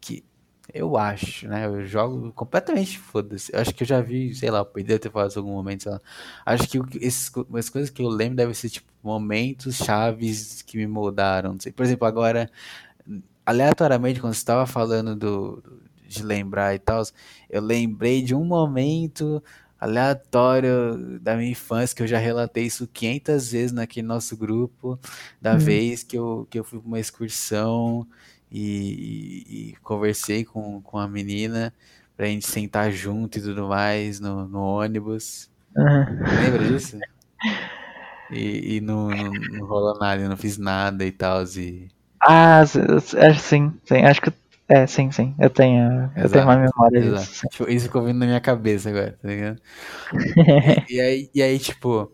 [0.00, 0.24] que.
[0.72, 1.66] Eu acho, né?
[1.66, 3.52] Eu jogo completamente foda-se.
[3.54, 5.92] Eu acho que eu já vi, sei lá, poderia ter falado em algum momento, sei
[5.92, 6.00] lá.
[6.46, 10.86] Acho que esses, as coisas que eu lembro devem ser, tipo, momentos chaves que me
[10.86, 11.52] moldaram.
[11.52, 11.72] Não sei.
[11.72, 12.50] Por exemplo, agora,
[13.46, 15.62] aleatoriamente, quando você estava falando do,
[16.08, 17.02] de lembrar e tal,
[17.50, 19.42] eu lembrei de um momento
[19.80, 24.98] aleatório da minha infância, que eu já relatei isso 500 vezes naquele nosso grupo,
[25.40, 25.58] da Hum.
[25.58, 28.06] vez que eu, que eu fui pra uma excursão
[28.50, 31.72] e, e- e conversei com, com a menina
[32.16, 35.50] pra gente sentar junto e tudo mais no, no ônibus.
[35.76, 36.06] Uhum.
[36.34, 37.04] Lembra disso?
[38.28, 41.42] E, e não, não, não rolou nada, eu não fiz nada e tal.
[41.56, 41.88] E...
[42.22, 42.62] Ah,
[43.16, 44.04] é, sim, sim.
[44.04, 44.32] Acho que.
[44.70, 45.34] É, sim, sim.
[45.38, 47.24] Eu tenho, eu tenho uma memória exato.
[47.26, 47.46] disso.
[47.48, 49.60] Tipo, isso ficou vindo na minha cabeça agora, tá ligado?
[50.90, 52.12] E aí, e aí tipo,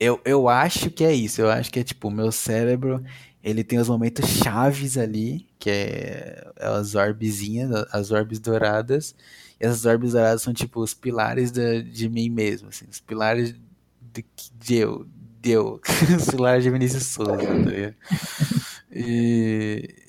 [0.00, 1.40] eu, eu acho que é isso.
[1.40, 3.02] Eu acho que é tipo, o meu cérebro,
[3.42, 9.14] ele tem os momentos chaves ali, que é, é as orbezinhas, as orbes douradas.
[9.60, 13.54] E essas orbes douradas são tipo os pilares da, de mim mesmo, assim, os pilares
[14.00, 14.24] de,
[14.58, 15.06] de eu,
[15.40, 15.80] de eu,
[16.18, 17.96] os pilares de Vinícius Souza, tá ligado?
[18.94, 20.01] E,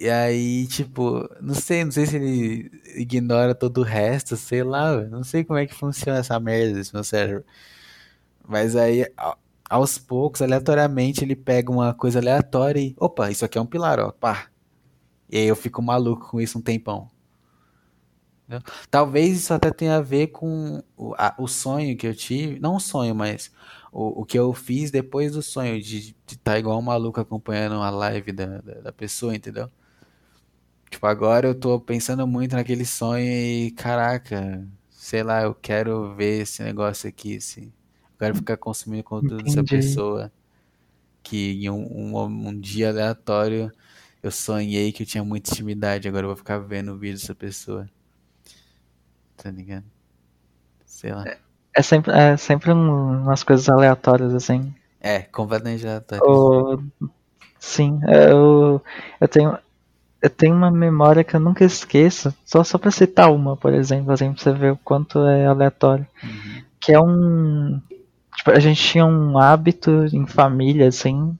[0.00, 5.02] e aí, tipo, não sei, não sei se ele ignora todo o resto, sei lá,
[5.04, 7.44] não sei como é que funciona essa merda desse meu cérebro.
[8.46, 9.06] Mas aí,
[9.68, 14.00] aos poucos, aleatoriamente, ele pega uma coisa aleatória e, opa, isso aqui é um pilar,
[14.00, 14.48] ó, pá.
[15.30, 17.10] E aí eu fico maluco com isso um tempão.
[18.90, 22.76] Talvez isso até tenha a ver com o, a- o sonho que eu tive, não
[22.76, 23.50] o sonho, mas
[23.92, 27.90] o, o que eu fiz depois do sonho, de estar igual um maluco acompanhando a
[27.90, 29.70] live da, da, da pessoa, entendeu?
[30.90, 36.42] Tipo, agora eu tô pensando muito naquele sonho e, caraca, sei lá, eu quero ver
[36.42, 39.76] esse negócio aqui, esse, eu quero ficar consumindo conteúdo dessa Entendi.
[39.76, 40.32] pessoa
[41.22, 43.72] que em um, um, um dia aleatório
[44.22, 47.34] eu sonhei que eu tinha muita intimidade, agora eu vou ficar vendo o vídeo dessa
[47.34, 47.88] pessoa.
[49.36, 49.84] Tá ligado?
[50.86, 51.24] Sei lá.
[51.74, 54.74] É sempre, é sempre um- umas coisas aleatórias, assim.
[55.00, 56.22] É, completamente aleatório.
[56.24, 56.82] Ou,
[57.58, 58.82] sim, eu,
[59.20, 59.58] eu tenho.
[60.22, 64.12] Eu tenho uma memória que eu nunca esqueço, só, só pra citar uma, por exemplo,
[64.12, 66.06] assim, pra você ver o quanto é aleatório.
[66.22, 66.62] Uhum.
[66.78, 67.80] Que é um.
[68.36, 71.36] Tipo, a gente tinha um hábito em família, assim,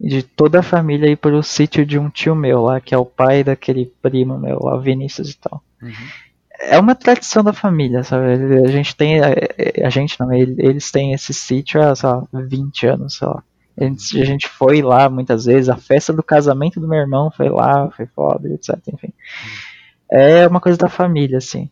[0.00, 2.98] de toda a família ir para o sítio de um tio meu lá, que é
[2.98, 5.62] o pai daquele primo meu lá, Vinícius e tal.
[5.80, 5.92] Uhum.
[6.60, 8.34] É uma tradição da família, sabe?
[8.64, 9.20] A gente tem.
[9.20, 13.42] A, gente não, eles têm esse sítio há, sei lá, 20 anos, sei lá.
[13.76, 17.30] A gente, a gente foi lá muitas vezes, a festa do casamento do meu irmão
[17.30, 18.76] foi lá, foi foda, etc.
[18.92, 19.12] Enfim.
[20.10, 21.70] É uma coisa da família, assim.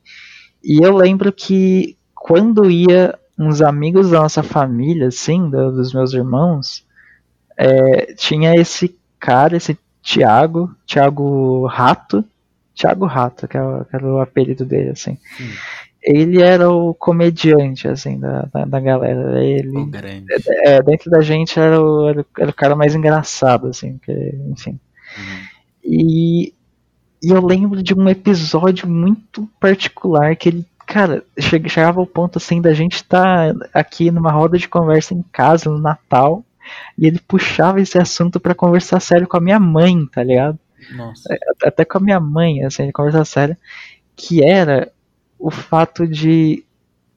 [0.63, 6.85] E eu lembro que quando ia uns amigos da nossa família, assim, dos meus irmãos,
[7.57, 12.25] é, tinha esse cara, esse Thiago, Thiago Rato,
[12.75, 15.19] Thiago Rato, que, é que era o apelido dele, assim.
[15.41, 19.45] Hum ele era o comediante, assim, da, da, da galera.
[19.45, 20.27] Ele, o grande.
[20.65, 24.13] É, dentro da gente era o, era, o cara mais engraçado, assim, que,
[24.51, 24.81] enfim.
[25.19, 25.41] Uhum.
[25.85, 26.55] E,
[27.23, 32.63] e eu lembro de um episódio muito particular que ele, cara, chegava ao ponto, assim,
[32.63, 36.43] da gente estar tá aqui numa roda de conversa em casa, no Natal,
[36.97, 40.59] e ele puxava esse assunto para conversar sério com a minha mãe, tá ligado?
[40.97, 41.35] Nossa.
[41.35, 43.57] É, até com a minha mãe, assim, conversar sério,
[44.17, 44.91] que era
[45.41, 46.65] o fato de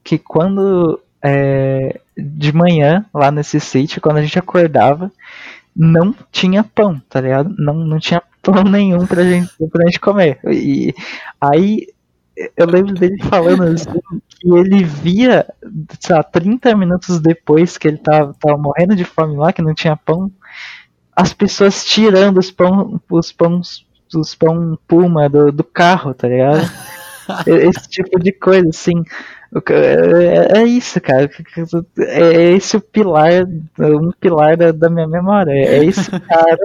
[0.02, 5.10] que quando é, de manhã, lá nesse sítio, quando a gente acordava,
[5.74, 7.54] não tinha pão, tá ligado?
[7.58, 10.38] Não, não tinha pão nenhum pra gente, pra gente comer.
[10.46, 10.94] E
[11.40, 11.88] aí
[12.56, 15.46] eu lembro dele falando assim, que ele via,
[16.00, 19.74] sei lá, 30 minutos depois que ele tava, tava morrendo de fome lá, que não
[19.74, 20.30] tinha pão,
[21.14, 26.60] as pessoas tirando os pão, os pães, os pão puma do, do carro, tá ligado?
[27.46, 29.02] Esse tipo de coisa, assim.
[29.70, 31.30] É, é, isso, cara.
[31.98, 33.44] É esse o pilar,
[33.78, 35.52] um pilar da, minha memória.
[35.52, 36.58] É esse cara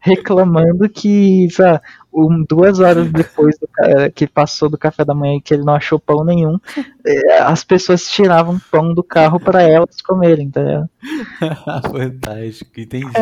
[0.00, 1.80] reclamando que, sabe,
[2.12, 3.68] um, duas horas depois do,
[4.14, 6.58] que passou do café da manhã e que ele não achou pão nenhum,
[7.04, 10.84] é, as pessoas tiravam pão do carro para elas comerem, entendeu?
[11.90, 13.12] Fantástico, entendi.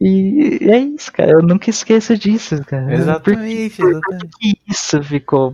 [0.00, 1.32] E é isso, cara.
[1.32, 2.94] Eu nunca esqueço disso, cara.
[2.94, 4.00] Exatamente, por.
[4.00, 5.52] Por que isso ficou?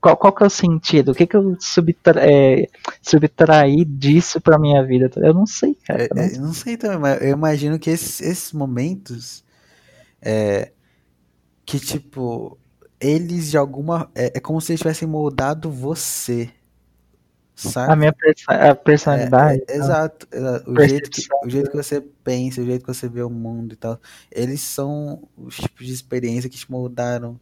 [0.00, 1.12] Qual, qual que é o sentido?
[1.12, 2.66] O que, que eu subtra, é,
[3.00, 5.08] subtraí disso pra minha vida?
[5.16, 6.08] Eu não sei, cara.
[6.10, 9.44] Eu não, é, não sei também, mas eu imagino que esses, esses momentos
[10.20, 10.72] é,
[11.64, 12.58] que, tipo,
[13.00, 14.10] eles de alguma.
[14.12, 16.50] É, é como se eles tivessem moldado você.
[17.54, 17.92] Sabe?
[17.92, 19.62] A minha perso a personalidade.
[19.68, 20.70] É, é, exato, exato.
[20.70, 23.74] O, jeito que, o jeito que você pensa, o jeito que você vê o mundo
[23.74, 24.00] e tal.
[24.30, 27.38] Eles são os tipos de experiência que te moldaram.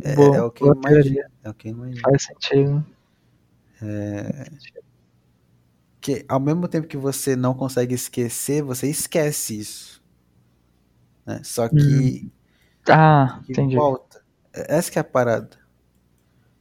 [0.00, 1.24] É, boa, é o que eu imagino.
[1.42, 2.00] É o que eu imagino.
[2.02, 2.86] Faz sentido.
[3.82, 4.50] É...
[6.00, 10.00] Que ao mesmo tempo que você não consegue esquecer, você esquece isso.
[11.26, 11.40] Né?
[11.42, 12.22] Só que.
[12.24, 12.30] Hum.
[12.88, 13.74] Ah, que entendi.
[13.74, 14.22] Volta.
[14.52, 15.57] Essa que é a parada.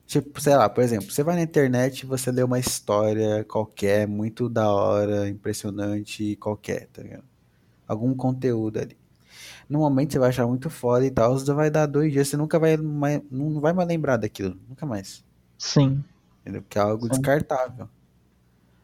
[0.08, 4.08] Tipo, sei lá, por exemplo, você vai na internet e você lê uma história qualquer,
[4.08, 7.26] muito da hora, impressionante, qualquer, tá ligado?
[7.86, 8.98] Algum conteúdo ali.
[9.70, 12.38] No momento você vai achar muito foda e tal, você vai dar dois dias, você
[12.38, 15.26] nunca vai mais, não vai mais lembrar daquilo, nunca mais.
[15.58, 16.02] Sim.
[16.42, 16.62] Entendeu?
[16.62, 17.10] Porque é algo Sim.
[17.10, 17.90] descartável.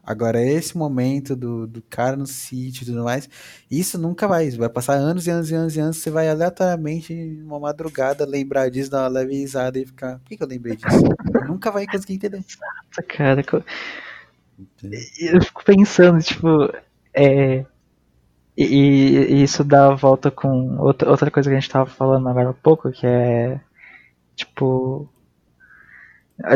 [0.06, 3.28] Agora, esse momento do, do cara no sítio e tudo mais,
[3.70, 4.50] isso nunca vai.
[4.50, 5.96] Vai passar anos e anos e anos e anos.
[5.96, 10.18] Você vai aleatoriamente, numa madrugada, lembrar disso, dar uma leve risada e ficar.
[10.18, 11.02] Por que, que eu lembrei disso?
[11.48, 12.36] nunca vai conseguir entender.
[12.36, 13.42] Nossa, cara.
[15.18, 16.70] Eu fico pensando, tipo.
[17.14, 17.64] É...
[18.56, 22.28] E, e, isso dá a volta com outra, outra coisa que a gente tava falando
[22.28, 23.58] agora há pouco, que é.
[24.36, 25.08] Tipo.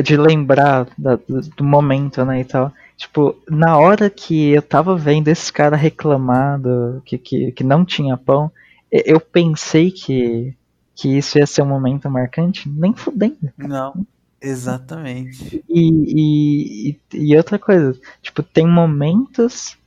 [0.02, 2.72] De lembrar da, do, do momento, né, e tal.
[2.98, 8.16] Tipo, na hora que eu tava vendo esse cara reclamando que, que, que não tinha
[8.16, 8.50] pão,
[8.90, 10.52] eu pensei que,
[10.96, 13.52] que isso ia ser um momento marcante, nem fudendo.
[13.56, 14.04] Não,
[14.42, 15.64] exatamente.
[15.68, 19.78] E, e, e outra coisa, tipo, tem momentos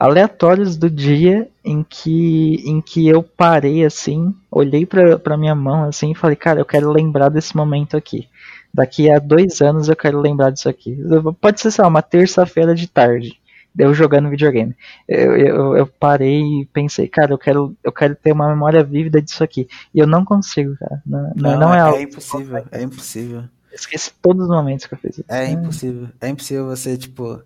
[0.00, 5.84] aleatórios do dia em que em que eu parei assim, olhei pra, pra minha mão
[5.84, 8.26] assim e falei, cara, eu quero lembrar desse momento aqui
[8.78, 10.96] daqui a dois anos eu quero lembrar disso aqui.
[11.40, 13.36] Pode ser, sei lá, uma terça-feira de tarde,
[13.76, 14.76] eu jogando videogame.
[15.08, 19.20] Eu, eu, eu, parei e pensei, cara, eu quero, eu quero ter uma memória vívida
[19.20, 19.68] disso aqui.
[19.92, 21.02] E eu não consigo, cara.
[21.04, 21.98] Não, não, não é, é, algo.
[21.98, 23.44] É impossível, é impossível.
[23.72, 25.20] esqueci todos os momentos que eu fiz.
[25.28, 26.08] É, é impossível.
[26.20, 27.42] É impossível você, tipo.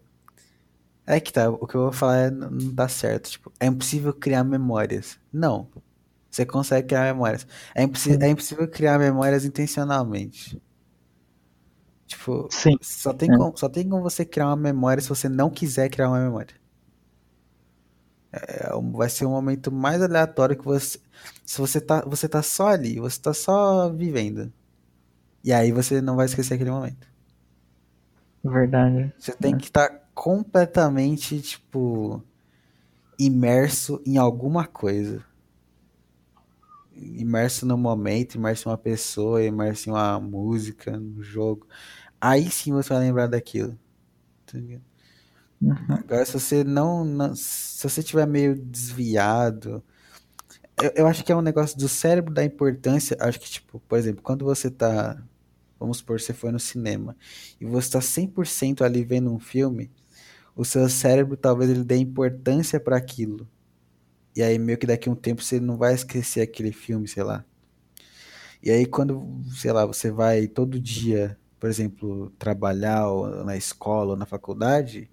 [1.06, 3.30] É que tá, o que eu vou falar é, não dá certo.
[3.30, 5.18] Tipo, é impossível criar memórias.
[5.32, 5.66] Não.
[6.30, 7.46] Você consegue criar memórias.
[7.74, 10.60] É, é impossível criar memórias intencionalmente.
[12.12, 12.76] Tipo, Sim.
[12.82, 13.36] Só, tem é.
[13.36, 16.54] como, só tem como você criar uma memória se você não quiser criar uma memória.
[18.30, 21.00] É, vai ser um momento mais aleatório que você.
[21.44, 24.52] Se você tá, você tá só ali, você tá só vivendo.
[25.42, 27.06] E aí você não vai esquecer aquele momento.
[28.44, 29.12] Verdade.
[29.18, 32.22] Você tem que estar tá completamente, tipo,
[33.18, 35.24] imerso em alguma coisa.
[36.94, 41.66] Imerso no momento, imerso em uma pessoa, imerso em uma música, no jogo.
[42.24, 43.76] Aí sim você vai lembrar daquilo.
[44.46, 44.56] Tá
[45.60, 45.74] uhum.
[45.88, 47.34] Agora, se você não, não.
[47.34, 49.82] Se você tiver meio desviado.
[50.80, 53.16] Eu, eu acho que é um negócio do cérebro da importância.
[53.20, 55.20] Acho que, tipo, por exemplo, quando você tá.
[55.80, 57.16] Vamos supor, você foi no cinema
[57.60, 59.90] e você tá 100% ali vendo um filme,
[60.56, 63.48] o seu cérebro talvez ele dê importância para aquilo.
[64.36, 67.24] E aí meio que daqui a um tempo você não vai esquecer aquele filme, sei
[67.24, 67.44] lá.
[68.62, 73.06] E aí quando, sei lá, você vai todo dia por exemplo, trabalhar
[73.44, 75.08] na escola ou na faculdade,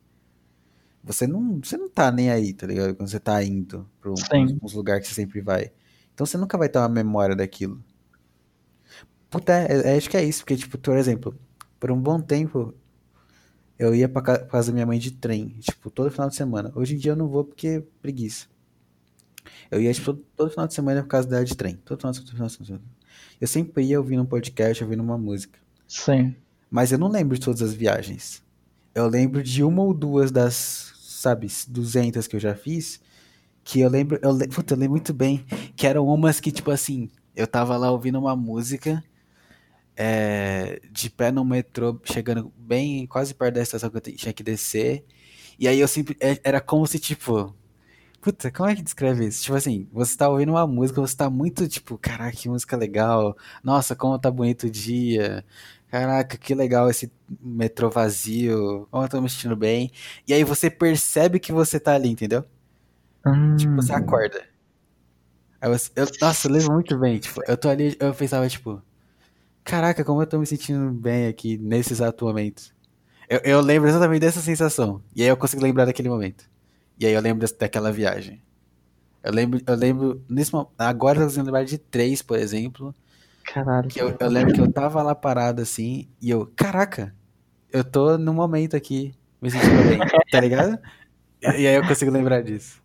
[1.04, 2.96] você não, você não tá nem aí, tá ligado?
[2.96, 5.72] Quando você tá indo para uns lugares que você sempre vai.
[6.12, 7.84] Então você nunca vai ter uma memória daquilo.
[9.30, 11.40] Puta, é, é, acho que é isso, porque, tipo, por exemplo,
[11.80, 12.74] por um bom tempo
[13.78, 16.72] eu ia pra casa da minha mãe de trem, tipo, todo final de semana.
[16.74, 18.48] Hoje em dia eu não vou porque é preguiça.
[19.70, 21.76] Eu ia, tipo, todo, todo final de semana pra casa dela de trem.
[21.86, 22.82] Todo final de semana.
[23.40, 25.60] Eu sempre ia ouvindo um podcast, ouvindo uma música.
[25.90, 26.36] Sim.
[26.72, 28.44] Mas eu não lembro de todas as viagens.
[28.96, 33.02] Eu lembro de uma ou duas das, sabe, 200 que eu já fiz,
[33.64, 35.46] que eu lembro, eu, puta, eu lembro muito bem,
[35.76, 39.04] que eram umas que, tipo assim, eu tava lá ouvindo uma música,
[39.98, 44.44] é, de pé no metrô, chegando bem, quase perto da estação que eu tinha que
[44.44, 45.06] descer,
[45.60, 47.56] e aí eu sempre, é, era como se, tipo,
[48.22, 49.44] Puta, como é que descreve isso?
[49.44, 53.38] Tipo assim, você tá ouvindo uma música, você tá muito tipo, caraca, que música legal.
[53.64, 55.46] Nossa, como tá bonito o dia.
[55.90, 57.12] Caraca, que legal esse
[57.42, 58.88] metrô vazio.
[58.92, 59.92] Como eu tô me sentindo bem.
[60.28, 62.46] E aí você percebe que você tá ali, entendeu?
[63.26, 63.56] Hum.
[63.56, 64.44] Tipo, você acorda.
[65.62, 67.18] Você, eu, nossa, eu lembro muito bem.
[67.20, 68.82] Tipo, eu tô ali, eu pensava, tipo,
[69.64, 72.74] caraca, como eu tô me sentindo bem aqui nesse exato momento.
[73.28, 75.02] Eu, eu lembro exatamente dessa sensação.
[75.16, 76.50] E aí eu consigo lembrar daquele momento.
[77.00, 78.42] E aí eu lembro daquela viagem.
[79.24, 82.96] Eu lembro, eu lembro, nesse agora eu consigo lembrar de três, por exemplo,
[83.54, 83.90] Caralho.
[83.96, 87.16] Eu, eu lembro que eu tava lá parado assim, e eu, caraca,
[87.72, 90.00] eu tô no momento aqui, me sentindo bem,
[90.32, 90.80] tá ligado?
[91.42, 92.82] E, e, aí eu consigo lembrar disso.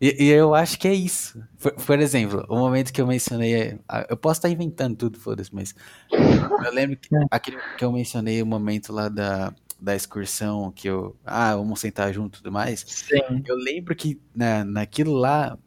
[0.00, 1.40] E, e eu acho que é isso.
[1.60, 3.78] Por, por, exemplo, o momento que eu mencionei.
[4.08, 5.74] Eu posso estar inventando tudo, foda-se, mas.
[6.10, 7.20] Eu lembro que é.
[7.30, 11.14] aquele que eu mencionei o momento lá da, da excursão, que eu.
[11.24, 12.82] Ah, vamos sentar junto e tudo mais.
[12.86, 13.42] Sim.
[13.46, 15.58] Eu lembro que na, naquilo lá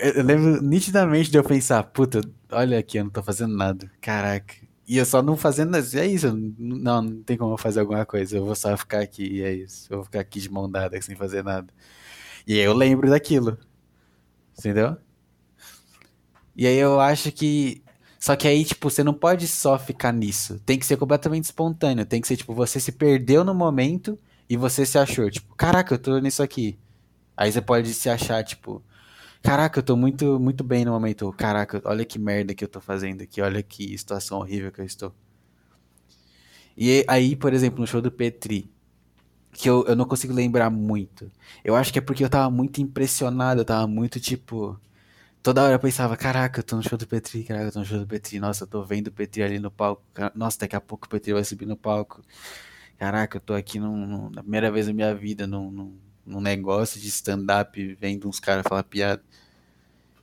[0.00, 2.20] eu lembro nitidamente de eu pensar, puta,
[2.56, 3.90] olha aqui, eu não tô fazendo nada.
[4.00, 4.54] Caraca.
[4.88, 5.86] E eu só não fazendo nada.
[5.94, 8.36] É isso, não, não tem como eu fazer alguma coisa.
[8.36, 9.92] Eu vou só ficar aqui, e é isso.
[9.92, 11.72] Eu vou ficar aqui de mão dada sem fazer nada.
[12.46, 13.58] E aí eu lembro daquilo.
[14.58, 14.96] Entendeu?
[16.56, 17.82] E aí eu acho que.
[18.18, 20.58] Só que aí, tipo, você não pode só ficar nisso.
[20.66, 22.06] Tem que ser completamente espontâneo.
[22.06, 24.18] Tem que ser, tipo, você se perdeu no momento
[24.48, 26.78] e você se achou, tipo, caraca, eu tô nisso aqui.
[27.36, 28.82] Aí você pode se achar, tipo,
[29.46, 31.32] Caraca, eu tô muito, muito bem no momento.
[31.32, 33.40] Caraca, olha que merda que eu tô fazendo aqui.
[33.40, 35.14] Olha que situação horrível que eu estou.
[36.76, 38.68] E aí, por exemplo, no show do Petri,
[39.52, 41.30] que eu, eu não consigo lembrar muito.
[41.64, 44.80] Eu acho que é porque eu tava muito impressionado, eu tava muito tipo.
[45.42, 47.84] Toda hora eu pensava, caraca, eu tô no show do Petri, caraca, eu tô no
[47.86, 50.02] show do Petri, nossa, eu tô vendo o Petri ali no palco,
[50.34, 52.22] nossa, daqui a pouco o Petri vai subir no palco.
[52.98, 56.40] Caraca, eu tô aqui num, num, na primeira vez da minha vida num, num, num
[56.40, 59.22] negócio de stand-up, vendo uns caras falar piada.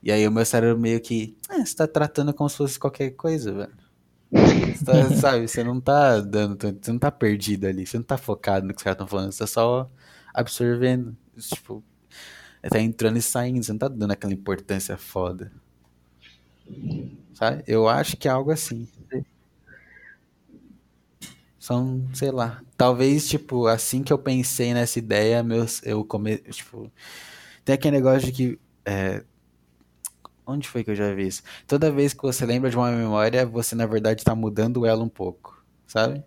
[0.01, 1.35] E aí o meu cérebro meio que.
[1.47, 3.73] Ah, você tá tratando como se fosse qualquer coisa, velho.
[4.31, 6.57] Você tá, sabe, você não tá dando.
[6.59, 9.31] Você não tá perdido ali, você não tá focado no que os caras estão falando,
[9.31, 9.89] você tá só
[10.33, 11.15] absorvendo.
[11.37, 11.81] Tipo,
[12.69, 15.51] tá entrando e saindo, você não tá dando aquela importância foda.
[17.33, 17.63] Sabe?
[17.65, 18.87] Eu acho que é algo assim.
[21.63, 22.61] São, sei lá.
[22.75, 26.91] Talvez, tipo, assim que eu pensei nessa ideia, meus, eu come, tipo,
[27.63, 29.23] tem aquele negócio de que é,
[30.45, 31.41] onde foi que eu já vi isso?
[31.65, 35.07] Toda vez que você lembra de uma memória, você na verdade tá mudando ela um
[35.07, 36.21] pouco, sabe?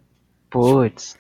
[0.48, 1.18] Putz.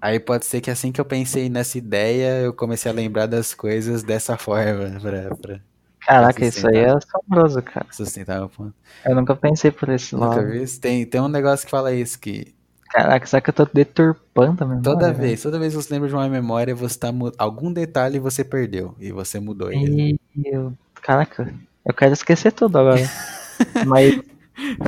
[0.00, 3.52] Aí pode ser que assim que eu pensei nessa ideia, eu comecei a lembrar das
[3.52, 5.60] coisas dessa forma pra, pra
[6.00, 7.86] Caraca, isso aí é assombroso, cara.
[7.90, 8.74] Sustentar o ponto.
[9.04, 10.36] Eu nunca pensei por esse lado.
[10.36, 10.80] Nunca vi isso?
[10.80, 12.54] Tem, tem um negócio que fala isso, que
[12.92, 14.82] Caraca, será que eu tô deturpando a memória?
[14.82, 15.14] Toda né?
[15.14, 17.08] vez, toda vez que você lembra de uma memória, você tá
[17.38, 20.20] algum detalhe você perdeu e você mudou ele.
[20.44, 20.76] Eu...
[21.00, 21.54] Caraca,
[21.86, 23.00] eu quero esquecer tudo agora.
[23.86, 24.20] Mas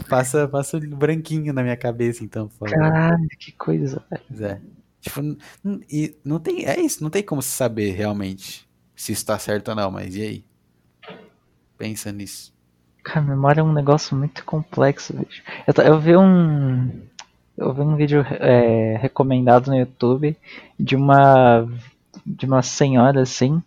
[0.06, 2.74] passa, passa branquinho na minha cabeça então, por favor.
[2.74, 4.54] Caralho, que coisa, velho.
[4.56, 4.74] É.
[5.00, 5.20] Tipo,
[5.90, 8.68] e não tem, é isso, não tem como saber realmente.
[8.94, 10.44] se está certo ou não, mas e aí?
[11.78, 12.54] Pensa nisso.
[13.02, 15.42] Cara, memória é um negócio muito complexo, bicho.
[15.66, 17.02] Eu, eu vi um.
[17.56, 20.36] Eu vi um vídeo é, recomendado no YouTube
[20.78, 21.68] de uma.
[22.24, 23.62] de uma senhora assim.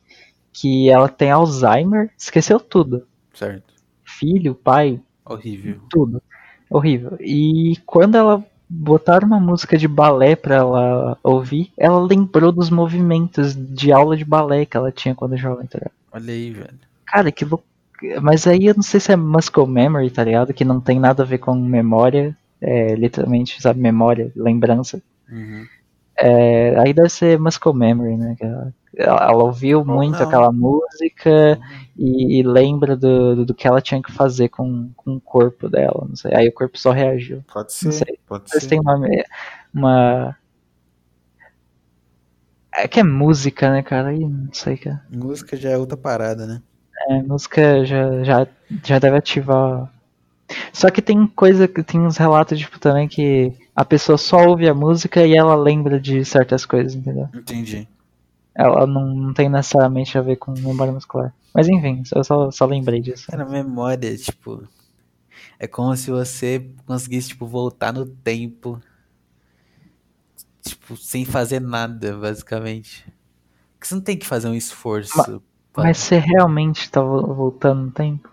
[0.51, 3.05] Que ela tem Alzheimer, esqueceu tudo.
[3.33, 3.73] Certo.
[4.03, 4.99] Filho, pai.
[5.23, 5.79] Horrível.
[5.89, 6.21] Tudo.
[6.69, 7.15] Horrível.
[7.19, 13.55] E quando ela botaram uma música de balé pra ela ouvir, ela lembrou dos movimentos
[13.55, 15.93] de aula de balé que ela tinha quando jovem, tá ligado?
[16.11, 16.79] Olha aí, velho.
[17.05, 17.63] Cara, que louco.
[18.21, 20.53] Mas aí eu não sei se é muscle memory, tá ligado?
[20.53, 22.35] Que não tem nada a ver com memória.
[22.59, 25.01] É, literalmente, sabe, memória, lembrança.
[25.29, 25.65] Uhum.
[26.17, 28.35] É, aí deve ser muscle memory, né?
[28.95, 30.27] Ela, ela, ouviu muito não.
[30.27, 31.59] aquela música
[31.95, 36.05] e, e lembra do, do, que ela tinha que fazer com, com o corpo dela,
[36.09, 36.33] não sei.
[36.33, 37.43] Aí o corpo só reagiu.
[37.53, 38.05] Pode Não ser.
[38.05, 38.19] sei.
[38.25, 38.69] Pode Vocês ser.
[38.69, 38.99] têm uma,
[39.71, 40.37] uma.
[42.73, 44.09] É que é música, né, cara?
[44.09, 45.03] Aí não sei, cara.
[45.11, 46.63] Música já é outra parada, né?
[47.09, 48.47] É, música já, já,
[48.83, 49.93] já deve ativar.
[50.71, 54.67] Só que tem coisa que tem uns relatos, tipo, também que a pessoa só ouve
[54.67, 57.27] a música e ela lembra de certas coisas, entendeu?
[57.33, 57.87] Entendi.
[58.55, 61.33] Ela não, não tem necessariamente a ver com memória muscular.
[61.53, 63.27] Mas enfim, eu só, só lembrei disso.
[63.27, 64.67] Cara, memória, tipo.
[65.59, 68.79] É como se você conseguisse, tipo, voltar no tempo.
[70.61, 73.05] Tipo, sem fazer nada, basicamente.
[73.73, 75.41] Porque você não tem que fazer um esforço
[75.71, 78.29] pra, Mas você realmente tá vo- voltando no tempo?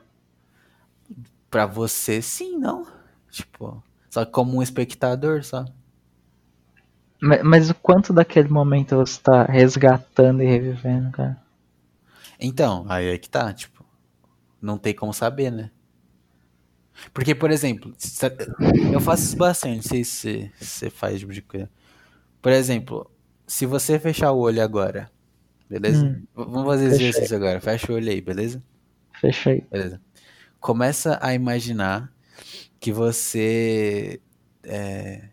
[1.54, 2.84] Pra você, sim, não?
[3.30, 5.64] Tipo, só como um espectador, só.
[7.20, 11.36] Ma- Mas o quanto daquele momento você tá resgatando e revivendo, cara?
[12.38, 13.84] Então, aí é que tá, tipo,
[14.62, 15.70] não tem como saber, né?
[17.12, 17.94] Porque, por exemplo,
[18.90, 21.70] eu faço isso bastante, não sei se você faz tipo de coisa.
[22.42, 23.10] Por exemplo,
[23.46, 25.10] se você fechar o olho agora,
[25.70, 26.06] beleza?
[26.06, 26.26] Hum.
[26.34, 26.88] Vamos fazer Fechei.
[26.88, 28.62] exercício agora, fecha o olho aí, beleza?
[29.20, 29.66] Fechei.
[29.70, 30.00] Beleza.
[30.64, 32.10] Começa a imaginar
[32.80, 34.18] que você.
[34.62, 35.28] É...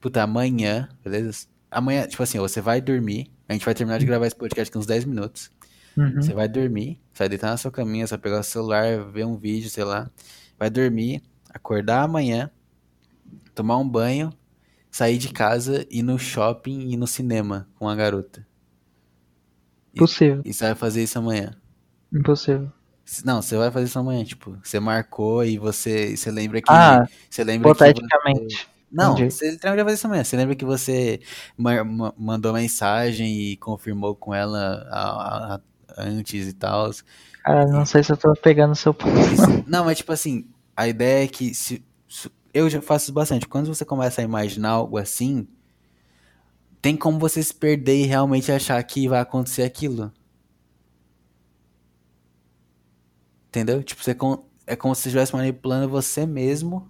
[0.00, 1.46] Puta, amanhã, beleza?
[1.70, 3.30] Amanhã, tipo assim, você vai dormir.
[3.46, 5.50] A gente vai terminar de gravar esse podcast com uns 10 minutos.
[5.94, 6.14] Uhum.
[6.14, 9.26] Você vai dormir, você vai deitar na sua caminha, você vai pegar o celular, ver
[9.26, 10.10] um vídeo, sei lá.
[10.58, 12.50] Vai dormir, acordar amanhã,
[13.54, 14.32] tomar um banho,
[14.90, 18.46] sair de casa, ir no shopping e no cinema com a garota.
[19.94, 20.40] Impossível.
[20.42, 21.50] E você vai fazer isso amanhã.
[22.10, 22.72] Impossível.
[23.24, 26.70] Não, você vai fazer isso amanhã, tipo, você marcou e você, você lembra que.
[26.70, 28.68] Ah, você lembra que você- hipoteticamente.
[28.90, 29.30] Não, entendi.
[29.34, 30.24] você literalmente vai fazer isso amanhã.
[30.24, 31.20] Você lembra que você
[31.56, 35.60] ma- ma- mandou mensagem e confirmou com ela a- a-
[35.98, 36.90] antes e tal.
[37.44, 39.10] Cara, não sei se eu tô pegando seu ponto.
[39.66, 43.46] Não, mas tipo assim, a ideia é que se, se- eu já faço isso bastante.
[43.48, 45.46] Quando você começa a imaginar algo assim,
[46.80, 50.12] tem como você se perder e realmente achar que vai acontecer aquilo.
[53.48, 53.82] Entendeu?
[53.82, 56.88] Tipo, você con- é como se você estivesse manipulando você mesmo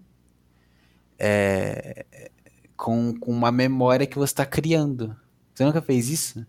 [1.18, 2.06] é,
[2.76, 5.16] com, com uma memória que você está criando.
[5.54, 6.46] Você nunca fez isso?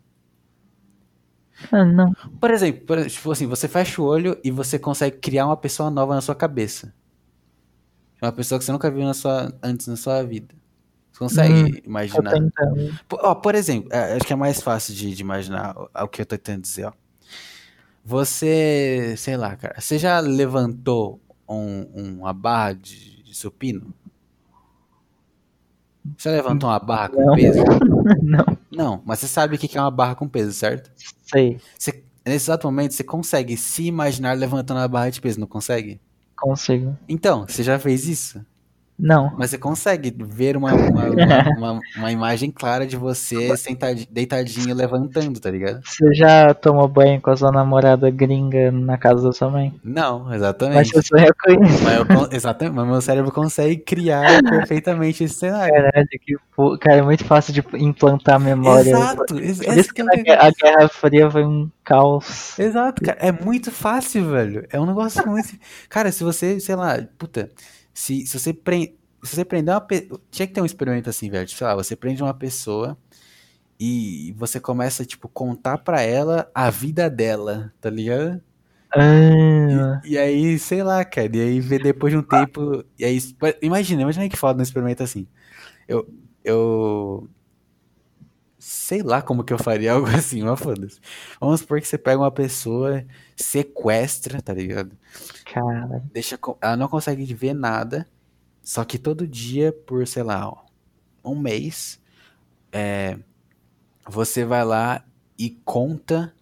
[1.72, 2.14] Ah, não.
[2.40, 5.90] Por exemplo, por, tipo assim, você fecha o olho e você consegue criar uma pessoa
[5.90, 6.94] nova na sua cabeça.
[8.22, 10.54] Uma pessoa que você nunca viu na sua, antes na sua vida.
[11.12, 12.34] Você consegue Hum, imaginar?
[13.08, 16.08] Por, ó, por exemplo, é, acho que é mais fácil de, de imaginar o, o
[16.08, 16.94] que eu tô tentando dizer, ó.
[18.10, 23.94] Você, sei lá, cara, você já levantou um- uma barra de, de supino?
[26.18, 27.36] Você levantou uma barra com Não.
[27.36, 27.60] peso?
[28.24, 28.58] não.
[28.72, 30.90] Não, mas você sabe o que é uma barra com peso, certo?
[31.32, 31.60] Sei.
[31.78, 36.02] Você, nesse exato momento, você consegue se imaginar levantando a barra de peso, não consegue?
[36.36, 36.98] Consigo.
[37.08, 38.44] Então, você já fez isso?
[39.00, 39.34] Não.
[39.38, 41.06] Mas você consegue ver uma, uma,
[41.58, 45.82] uma, uma- imagem clara de você sentadinho, deitadinho, levantando, tá ligado?
[45.86, 49.74] Você já tomou banho com a sua namorada gringa na casa da sua mãe?
[49.84, 50.92] Não, Mas exatamente.
[50.92, 51.84] você sonha com isso.
[51.84, 55.74] Mas, eu exatamente, mas meu cérebro consegue criar perfeitamente esse cenário.
[55.74, 56.36] Caralho, que
[56.80, 58.90] cara, é muito fácil de implantar memória.
[58.90, 60.24] Exato, ex- Por isso que que é.
[60.24, 62.58] Guerra- a Guerra Fria foi um caos.
[62.60, 63.18] Exato, cara.
[63.22, 64.66] É muito fácil, velho.
[64.72, 65.50] É um negócio muito.
[65.90, 67.50] Cara, se você, sei lá, puta,
[68.00, 68.96] se, se você prende.
[69.24, 70.22] Se você prender uma pessoa.
[70.32, 71.46] Tinha que ter um experimento assim, velho.
[71.48, 72.98] Tipo, sei lá, você prende uma pessoa
[73.80, 78.42] e você começa, tipo, contar pra ela a vida dela, tá ligado?
[78.92, 81.36] Ah, E aí, sei lá, cara.
[81.36, 82.84] E aí vê depois de um tempo.
[82.98, 83.20] E aí.
[83.62, 85.28] Imagina, imagina que foda um experimento assim.
[85.88, 86.08] Eu.
[86.44, 87.30] Eu.
[88.60, 91.00] Sei lá como que eu faria algo assim, mas foda-se.
[91.40, 93.06] Vamos supor que você pega uma pessoa,
[93.36, 94.98] sequestra, tá ligado?
[95.46, 96.04] cara.
[96.14, 98.10] Deixa, ela não consegue ver nada,
[98.64, 100.52] só que todo dia, por, sei lá,
[101.24, 102.02] um mês,
[102.72, 103.20] é,
[104.08, 105.06] você vai lá
[105.38, 106.34] e conta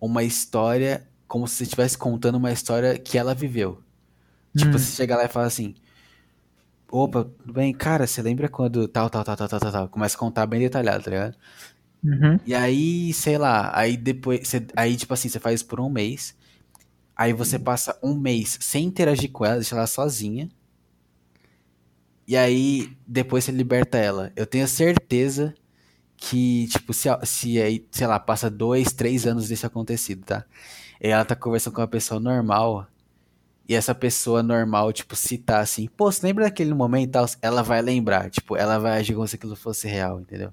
[0.00, 3.82] uma história como se você estivesse contando uma história que ela viveu.
[4.56, 4.78] Tipo, Hum.
[4.78, 5.74] você chega lá e fala assim:
[6.92, 9.88] Opa, tudo bem, cara, você lembra quando tal, tal, tal, tal, tal, tal, tal.
[9.88, 11.36] Começa a contar bem detalhado, tá ligado?
[12.04, 12.40] Uhum.
[12.44, 16.34] E aí, sei lá, aí depois, você- aí tipo assim, você faz por um mês.
[17.16, 20.50] Aí você passa um mês sem interagir com ela, deixa ela sozinha.
[22.26, 24.32] E aí, depois você liberta ela.
[24.36, 25.54] Eu tenho certeza
[26.16, 30.44] que, tipo, se, se aí, sei lá, passa dois, três anos disso acontecido, tá?
[31.02, 32.88] E ela tá conversando com uma pessoa normal.
[33.70, 37.26] E essa pessoa normal, tipo, citar assim, pô, você lembra daquele momento e tal?
[37.40, 40.52] Ela vai lembrar, tipo, ela vai agir como se aquilo fosse real, entendeu?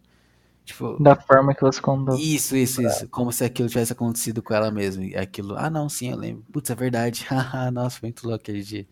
[0.65, 2.15] Tipo, Da forma que você contou.
[2.17, 3.07] isso, isso, isso.
[3.09, 5.03] Como se aquilo tivesse acontecido com ela mesma.
[5.05, 6.43] E aquilo, ah, não, sim, eu lembro.
[6.51, 7.25] Putz, é verdade.
[7.73, 8.85] Nossa, foi muito louco aquele dia.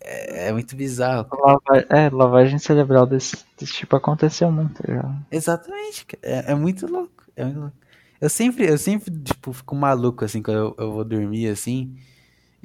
[0.00, 1.28] É, é muito bizarro.
[1.32, 5.14] Lava- É, lavagem cerebral desse, desse tipo aconteceu muito já.
[5.30, 6.06] Exatamente.
[6.22, 7.24] É, é muito louco.
[7.36, 7.76] É muito louco.
[8.20, 11.94] Eu sempre, eu sempre, tipo, fico maluco, assim, quando eu, eu vou dormir, assim,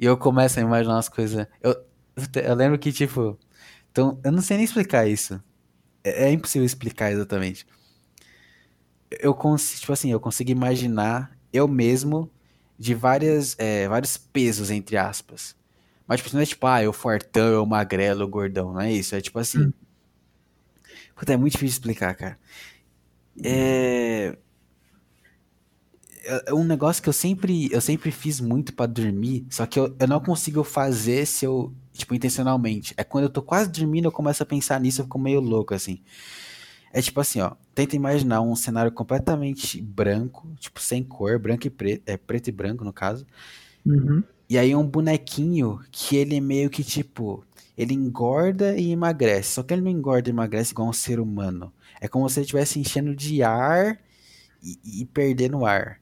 [0.00, 1.46] e eu começo a imaginar umas coisas.
[1.62, 1.76] Eu,
[2.42, 3.38] eu lembro que, tipo,
[3.92, 5.42] então, eu não sei nem explicar isso.
[6.02, 7.66] É, é impossível explicar exatamente.
[9.10, 12.30] Eu consigo, tipo assim, eu consigo imaginar eu mesmo
[12.78, 15.54] de várias, é, vários pesos, entre aspas.
[16.06, 19.14] Mas, tipo, não é tipo, ah, eu fortão, eu magrelo, eu gordão, não é isso.
[19.14, 19.64] É tipo assim.
[19.64, 19.72] Hum.
[21.14, 22.38] Puta, é muito difícil explicar, cara.
[23.44, 24.34] É.
[26.24, 29.94] é um negócio que eu sempre, eu sempre fiz muito pra dormir, só que eu,
[29.98, 32.94] eu não consigo fazer se eu, tipo, intencionalmente.
[32.96, 35.74] É quando eu tô quase dormindo, eu começo a pensar nisso, eu fico meio louco,
[35.74, 36.00] assim.
[36.92, 41.70] É tipo assim, ó, tenta imaginar um cenário completamente branco, tipo, sem cor, branco e
[41.70, 43.26] preto, é preto e branco, no caso.
[43.86, 44.22] Uhum.
[44.48, 47.44] E aí um bonequinho que ele é meio que, tipo,
[47.78, 51.72] ele engorda e emagrece, só que ele não engorda e emagrece igual um ser humano.
[52.00, 54.00] É como se ele estivesse enchendo de ar
[54.62, 56.00] e, e perdendo ar.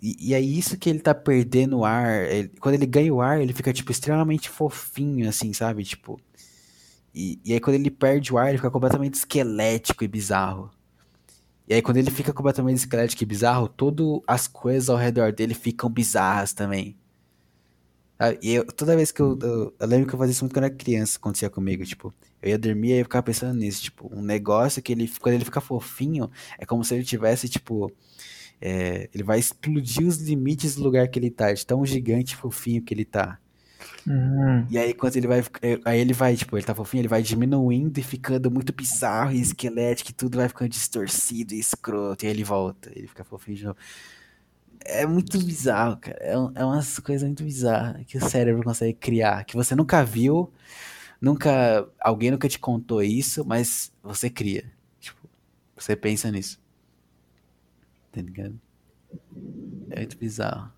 [0.00, 2.24] E, e é isso que ele tá perdendo o ar.
[2.30, 5.84] ele- quando ele ganha o ar, ele fica, tipo, extremamente fofinho, assim, sabe?
[5.84, 6.20] Tipo.
[7.14, 10.70] E, e aí quando ele perde o ar, ele fica completamente esquelético e bizarro.
[11.68, 15.54] E aí quando ele fica completamente esquelético e bizarro, todas as coisas ao redor dele
[15.54, 16.96] ficam bizarras também.
[18.42, 20.64] E eu- toda vez que eu, eu, eu lembro que eu fazia isso muito quando
[20.64, 22.12] era criança, acontecia comigo, tipo,
[22.42, 25.44] eu ia dormir e eu ficava pensando nisso, tipo, um negócio que ele, quando ele
[25.44, 27.92] fica fofinho, é como se ele tivesse, tipo,
[28.60, 32.36] é, ele vai explodir os limites do lugar que ele tá, de tão gigante e
[32.36, 33.38] fofinho que ele tá.
[34.06, 34.66] Uhum.
[34.70, 37.22] E aí quando ele vai, é, aí ele vai, tipo, ele tá fofinho, ele vai
[37.22, 42.28] diminuindo e ficando muito bizarro e esquelético e tudo vai ficando distorcido e escroto, e
[42.28, 43.78] aí ele volta, ele fica fofinho de novo.
[44.84, 46.16] É muito bizarro, cara.
[46.20, 50.50] É, é umas coisas muito bizarras que o cérebro consegue criar, que você nunca viu,
[51.20, 54.64] nunca, alguém nunca te contou isso, mas você cria.
[54.98, 55.28] Tipo,
[55.76, 56.58] você pensa nisso.
[58.18, 58.60] Tá ligado?
[59.90, 60.72] É muito bizarro.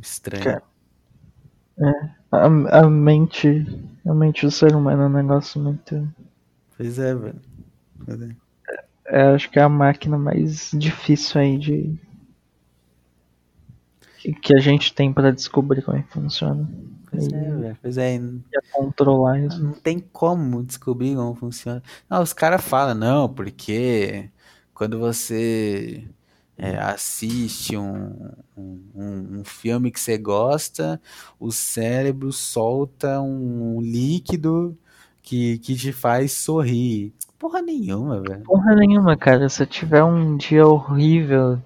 [0.00, 0.44] Estranho.
[0.44, 0.62] Cara.
[2.32, 3.66] A, a mente.
[4.06, 6.08] A mente do ser humano é um negócio muito.
[6.76, 7.40] Pois é, velho.
[8.04, 8.36] Pois é.
[9.06, 11.98] É, acho que é a máquina mais difícil aí de.
[14.42, 16.68] que- a gente tem pra descobrir como é que funciona.
[17.10, 17.78] Pois é, E- velho.
[17.82, 18.16] Pois é.
[18.16, 18.40] e
[18.72, 19.62] controlar isso.
[19.62, 21.82] Não tem como descobrir como funciona.
[22.08, 24.30] Não, os caras falam, não, porque
[24.80, 26.08] quando você
[26.56, 30.98] é, assiste um, um, um- filme que você gosta,
[31.38, 34.74] o cérebro solta um líquido
[35.20, 37.12] que, que te faz sorrir.
[37.38, 38.42] Porra nenhuma, velho.
[38.44, 39.50] Porra nenhuma, cara.
[39.50, 41.58] Se eu tiver um dia horrível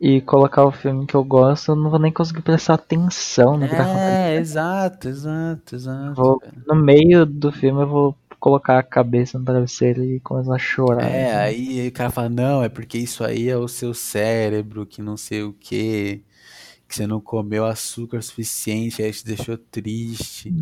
[0.00, 3.66] e colocar o filme que eu gosto, eu não vou nem conseguir prestar atenção no
[3.68, 4.12] que tá acontecendo.
[4.12, 6.14] É, exato, exato, exato.
[6.14, 6.40] Vou-.
[6.68, 11.10] No meio do filme eu vou colocar a cabeça no travesseiro e começar a chorar.
[11.10, 11.80] É, assim.
[11.80, 15.16] aí o cara fala, não, é porque isso aí é o seu cérebro, que não
[15.16, 16.22] sei o quê,
[16.88, 20.52] que você não comeu açúcar suficiente, aí te deixou triste.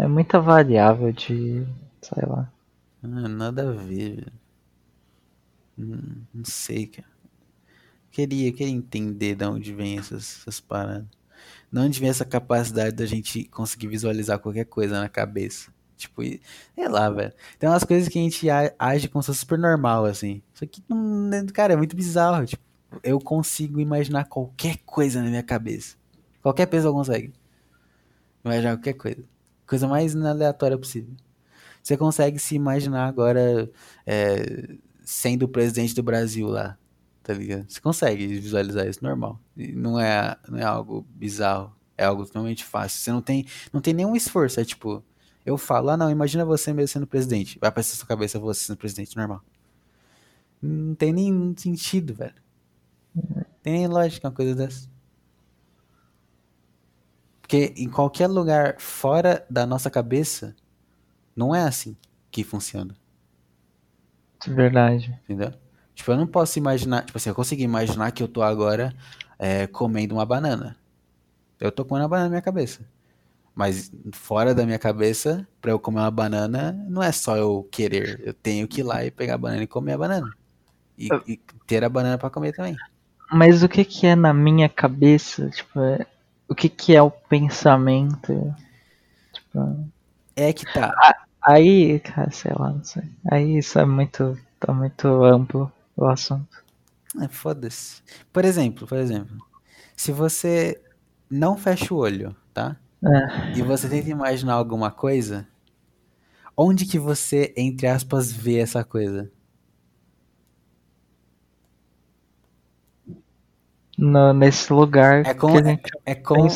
[0.00, 1.66] É muita variável de.
[2.00, 2.50] sei lá.
[3.02, 4.32] Ah, nada a ver, velho.
[5.78, 7.08] Hum, não sei, cara.
[8.10, 11.06] Queria, queria entender de onde vem essas, essas paradas.
[11.72, 15.72] De onde vem essa capacidade da gente conseguir visualizar qualquer coisa na cabeça.
[16.00, 17.32] Tipo, sei lá, velho.
[17.58, 18.46] Tem umas coisas que a gente
[18.78, 20.42] age como se fosse super normal, assim.
[20.54, 22.44] Isso aqui, não, é- cara, é muito bizarro.
[22.46, 22.62] Tipo,
[23.02, 25.96] eu consigo imaginar qualquer coisa na minha cabeça.
[26.42, 27.32] Qualquer pessoa consegue.
[28.44, 29.24] Imaginar qualquer coisa.
[29.66, 31.14] Coisa mais aleatória possível.
[31.82, 33.70] Você consegue se imaginar agora
[34.06, 36.76] é, sendo o presidente do Brasil lá,
[37.22, 37.64] tá ligado?
[37.68, 39.40] Você consegue visualizar isso normal.
[39.56, 41.74] Não é, não é algo bizarro.
[41.96, 42.98] É algo totalmente fácil.
[42.98, 44.58] Você não tem, não tem nenhum esforço.
[44.58, 45.04] É tipo,
[45.44, 47.58] eu falo, ah não, imagina você mesmo sendo presidente.
[47.58, 49.42] Vai aparecer na sua cabeça você sendo presidente normal.
[50.62, 52.34] Não tem nenhum sentido, velho.
[53.14, 54.88] Não tem nem lógica uma coisa dessa.
[57.40, 60.54] Porque em qualquer lugar fora da nossa cabeça,
[61.34, 61.96] não é assim
[62.30, 62.94] que funciona.
[64.44, 65.18] De verdade.
[65.24, 65.52] Entendeu?
[65.94, 67.04] Tipo, eu não posso imaginar.
[67.04, 68.94] Tipo assim, eu consigo imaginar que eu tô agora
[69.38, 70.76] é, comendo uma banana.
[71.58, 72.86] Eu tô comendo uma banana na minha cabeça.
[73.54, 78.20] Mas fora da minha cabeça, pra eu comer uma banana, não é só eu querer.
[78.24, 80.34] Eu tenho que ir lá e pegar a banana e comer a banana.
[80.98, 82.76] E, e ter a banana pra comer também.
[83.32, 85.48] Mas o que que é na minha cabeça?
[85.50, 86.06] Tipo, é-
[86.48, 88.54] o que que é o pensamento?
[89.32, 89.88] Tipo,
[90.36, 90.94] É que tá.
[91.42, 93.02] aí, cara, sei lá, não sei.
[93.30, 96.62] Aí isso é muito, tá muito amplo o assunto.
[97.20, 98.02] É, foda-se.
[98.32, 99.36] Por exemplo, por exemplo,
[99.96, 100.80] se você
[101.30, 102.76] não fecha o olho, tá?
[103.02, 105.46] É, E você tenta imaginar alguma coisa,
[106.56, 109.30] onde que você, entre aspas, vê essa coisa?
[114.00, 116.48] no, nesse lugar É como, que a gente é, como,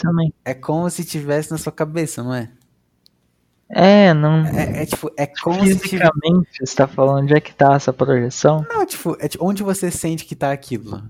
[0.44, 2.50] é como se tivesse na sua cabeça, não é?
[3.68, 4.46] É, não.
[4.46, 5.78] É, é tipo, é como se.
[5.78, 8.64] Fisicamente, você tá falando onde é que tá essa projeção?
[8.68, 11.02] Não, tipo, é tipo, onde você sente que tá aquilo?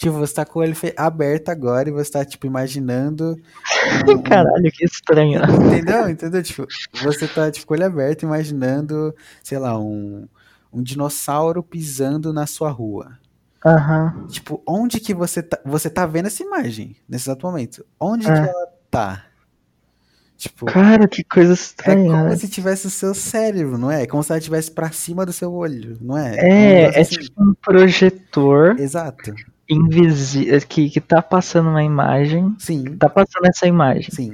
[0.00, 3.38] Tipo, você tá com o olho aberto agora e você tá, tipo, imaginando.
[4.08, 5.42] um- um- Caralho, que estranho.
[5.44, 6.08] Entendeu?
[6.08, 6.42] Entendeu?
[6.42, 6.66] Tipo,
[7.02, 10.26] você tá, tipo, com o olho aberto imaginando, sei lá, um,
[10.72, 13.18] um dinossauro pisando na sua rua.
[13.62, 14.24] Aham.
[14.28, 15.58] Tipo, onde que você tá.
[15.66, 17.84] Você tá vendo essa imagem nesse exato momento?
[18.00, 18.32] Onde É.
[18.32, 19.24] que ela tá?
[20.38, 22.10] Tipo, Cara, que coisa é estranha.
[22.10, 22.36] como né?
[22.36, 24.04] se tivesse o seu cérebro, não é?
[24.04, 26.30] É como se ela estivesse pra cima do seu olho, não é?
[26.30, 27.14] Um É, negócio é assim.
[27.18, 29.34] tipo um projetor Exato.
[29.70, 32.54] Invisível que, que tá passando uma imagem.
[32.58, 34.10] Sim, Tá passando essa imagem.
[34.10, 34.32] sim.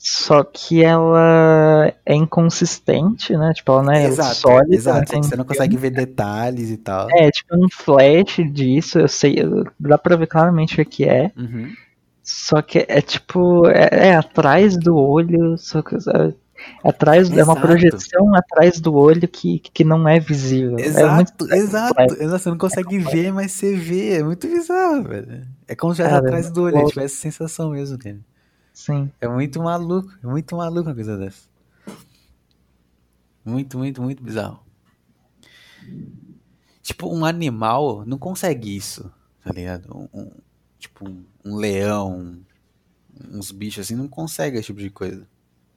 [0.00, 3.52] Só que ela é inconsistente, né?
[3.52, 4.74] Tipo, ela não é exato, sólida.
[4.76, 5.10] exato.
[5.10, 7.08] tem- Você não consegue ver detalhes e tal.
[7.10, 9.36] É, tipo um flash disso, eu sei,
[9.78, 11.32] dá pra ver claramente o que é.
[11.36, 11.72] Uhum.
[12.22, 15.96] Só que é tipo, é, é atrás do olho, só que
[16.84, 17.60] é, atrás, é uma Exato.
[17.60, 20.76] projeção atrás do olho que, que não é visível.
[20.78, 22.28] É muito Exato, exato, exato.
[22.42, 24.14] Você não consegue ver, mas você vê.
[24.18, 25.46] É muito bizarro, velho.
[25.66, 26.90] É como se estivesse atrás do olho, louco.
[26.90, 28.18] tivesse essa sensação mesmo, cara.
[28.72, 29.10] sim.
[29.20, 31.48] É muito maluco, é muito maluco uma coisa dessa.
[33.44, 34.60] Muito, muito, muito bizarro.
[36.82, 39.10] Tipo, um animal não consegue isso,
[39.44, 39.86] tá ligado?
[39.94, 40.30] Um, um-
[40.78, 42.38] tipo, um, um leão,
[43.30, 45.26] uns bichos assim, não consegue esse tipo de coisa.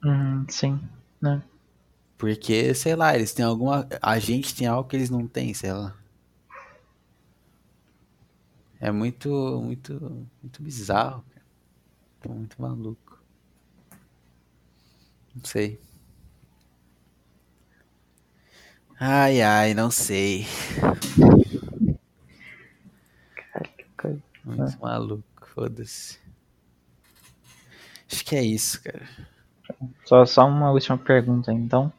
[0.04, 0.80] Uhum, sim.
[1.20, 1.42] né?
[2.18, 3.86] Porque, sei lá, eles têm alguma.
[4.00, 5.94] A gente tem algo que eles não têm, sei lá.
[8.80, 9.28] É muito,
[9.62, 11.46] muito, muito bizarro, cara.
[12.22, 13.20] Tô muito maluco.
[15.34, 15.78] Não sei.
[19.00, 20.46] Ai, ai, não sei.
[23.52, 24.22] Cara, que coisa.
[24.44, 26.18] Muito maluco, foda-se.
[28.10, 29.06] Acho que é isso, cara.
[30.04, 31.92] Só, só uma última pergunta, então.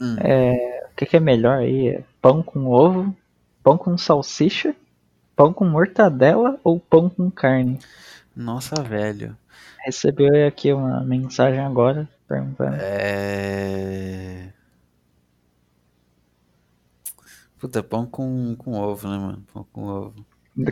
[0.00, 0.16] Hum.
[0.20, 1.88] É, o que, que é melhor aí?
[1.88, 3.14] É pão com ovo,
[3.62, 4.74] pão com salsicha,
[5.34, 7.78] pão com mortadela ou pão com carne?
[8.34, 9.36] Nossa, velho.
[9.84, 12.76] Recebeu aqui uma mensagem agora perguntando.
[12.80, 14.52] É.
[17.58, 19.44] Puta, pão com, com ovo, né, mano?
[19.52, 20.26] Pão com ovo.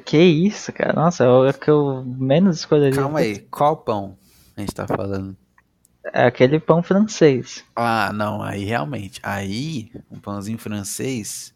[0.04, 0.92] Que isso, cara?
[0.92, 3.00] Nossa, é o que eu menos escolheria.
[3.00, 4.16] Calma aí, qual pão
[4.56, 5.36] a gente tá falando?
[6.12, 7.64] É aquele pão francês.
[7.74, 9.20] Ah, não, aí realmente.
[9.22, 11.52] Aí, um pãozinho francês,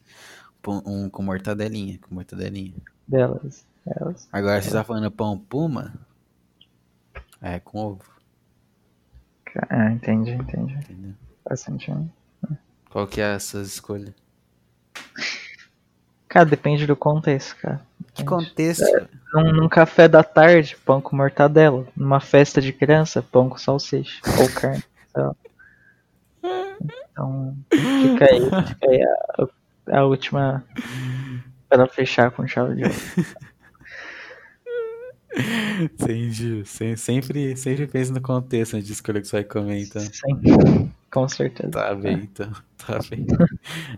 [0.62, 2.74] pão- um com mortadelinha, com mortadelinha.
[3.06, 3.66] Delas.
[3.84, 4.28] Delas.
[4.32, 5.94] Agora, você tá falando pão puma?
[7.40, 8.02] É, com ovo,
[9.70, 10.74] Ah, entendi, entendi.
[10.74, 11.14] entendeu?
[11.44, 12.10] Faz sentido.
[12.90, 14.14] Qual que é essas escolhas?
[16.28, 17.80] Cara, depende do contexto, cara.
[18.14, 18.84] Que contexto?
[19.32, 21.86] Num, num café da tarde, pão com mortadela.
[21.96, 24.20] Numa festa de criança, pão com salsicha.
[24.40, 24.82] Ou carne.
[27.10, 30.64] Então, fica aí, fica aí a, a última
[31.68, 32.94] para fechar com chave de ouro.
[35.80, 36.62] Entendi.
[36.64, 40.02] Sem- Sempre, sempre pensa no contexto antes de escolher o que você vai comer, então.
[41.10, 41.70] Com certeza.
[41.70, 42.52] Tá bem, então.
[42.86, 43.26] Tá bem.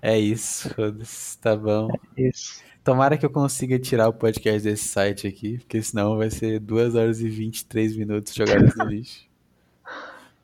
[0.01, 1.39] É isso, foda-se.
[1.39, 1.89] Tá bom.
[2.17, 2.63] Isso.
[2.83, 6.95] Tomara que eu consiga tirar o podcast desse site aqui, porque senão vai ser 2
[6.95, 9.29] horas e 23 minutos jogados no lixo.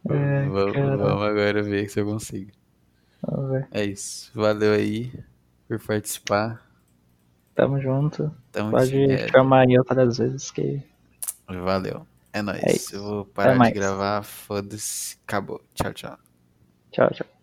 [0.08, 2.52] É, vamos, vamos agora ver se eu consigo.
[3.20, 3.66] Vamos ver.
[3.72, 4.30] É isso.
[4.32, 5.12] Valeu aí
[5.66, 6.64] por participar.
[7.56, 8.32] Tamo junto.
[8.52, 9.32] Tamo Pode junto.
[9.32, 10.80] chamar aí outras vezes que.
[11.48, 12.06] Valeu.
[12.32, 12.92] É nóis.
[12.92, 12.96] É.
[12.96, 14.22] Eu vou parar de gravar.
[14.22, 15.16] Foda-se.
[15.26, 15.60] Acabou.
[15.74, 16.25] Tchau, tchau.
[16.96, 17.35] Tchau, tchau.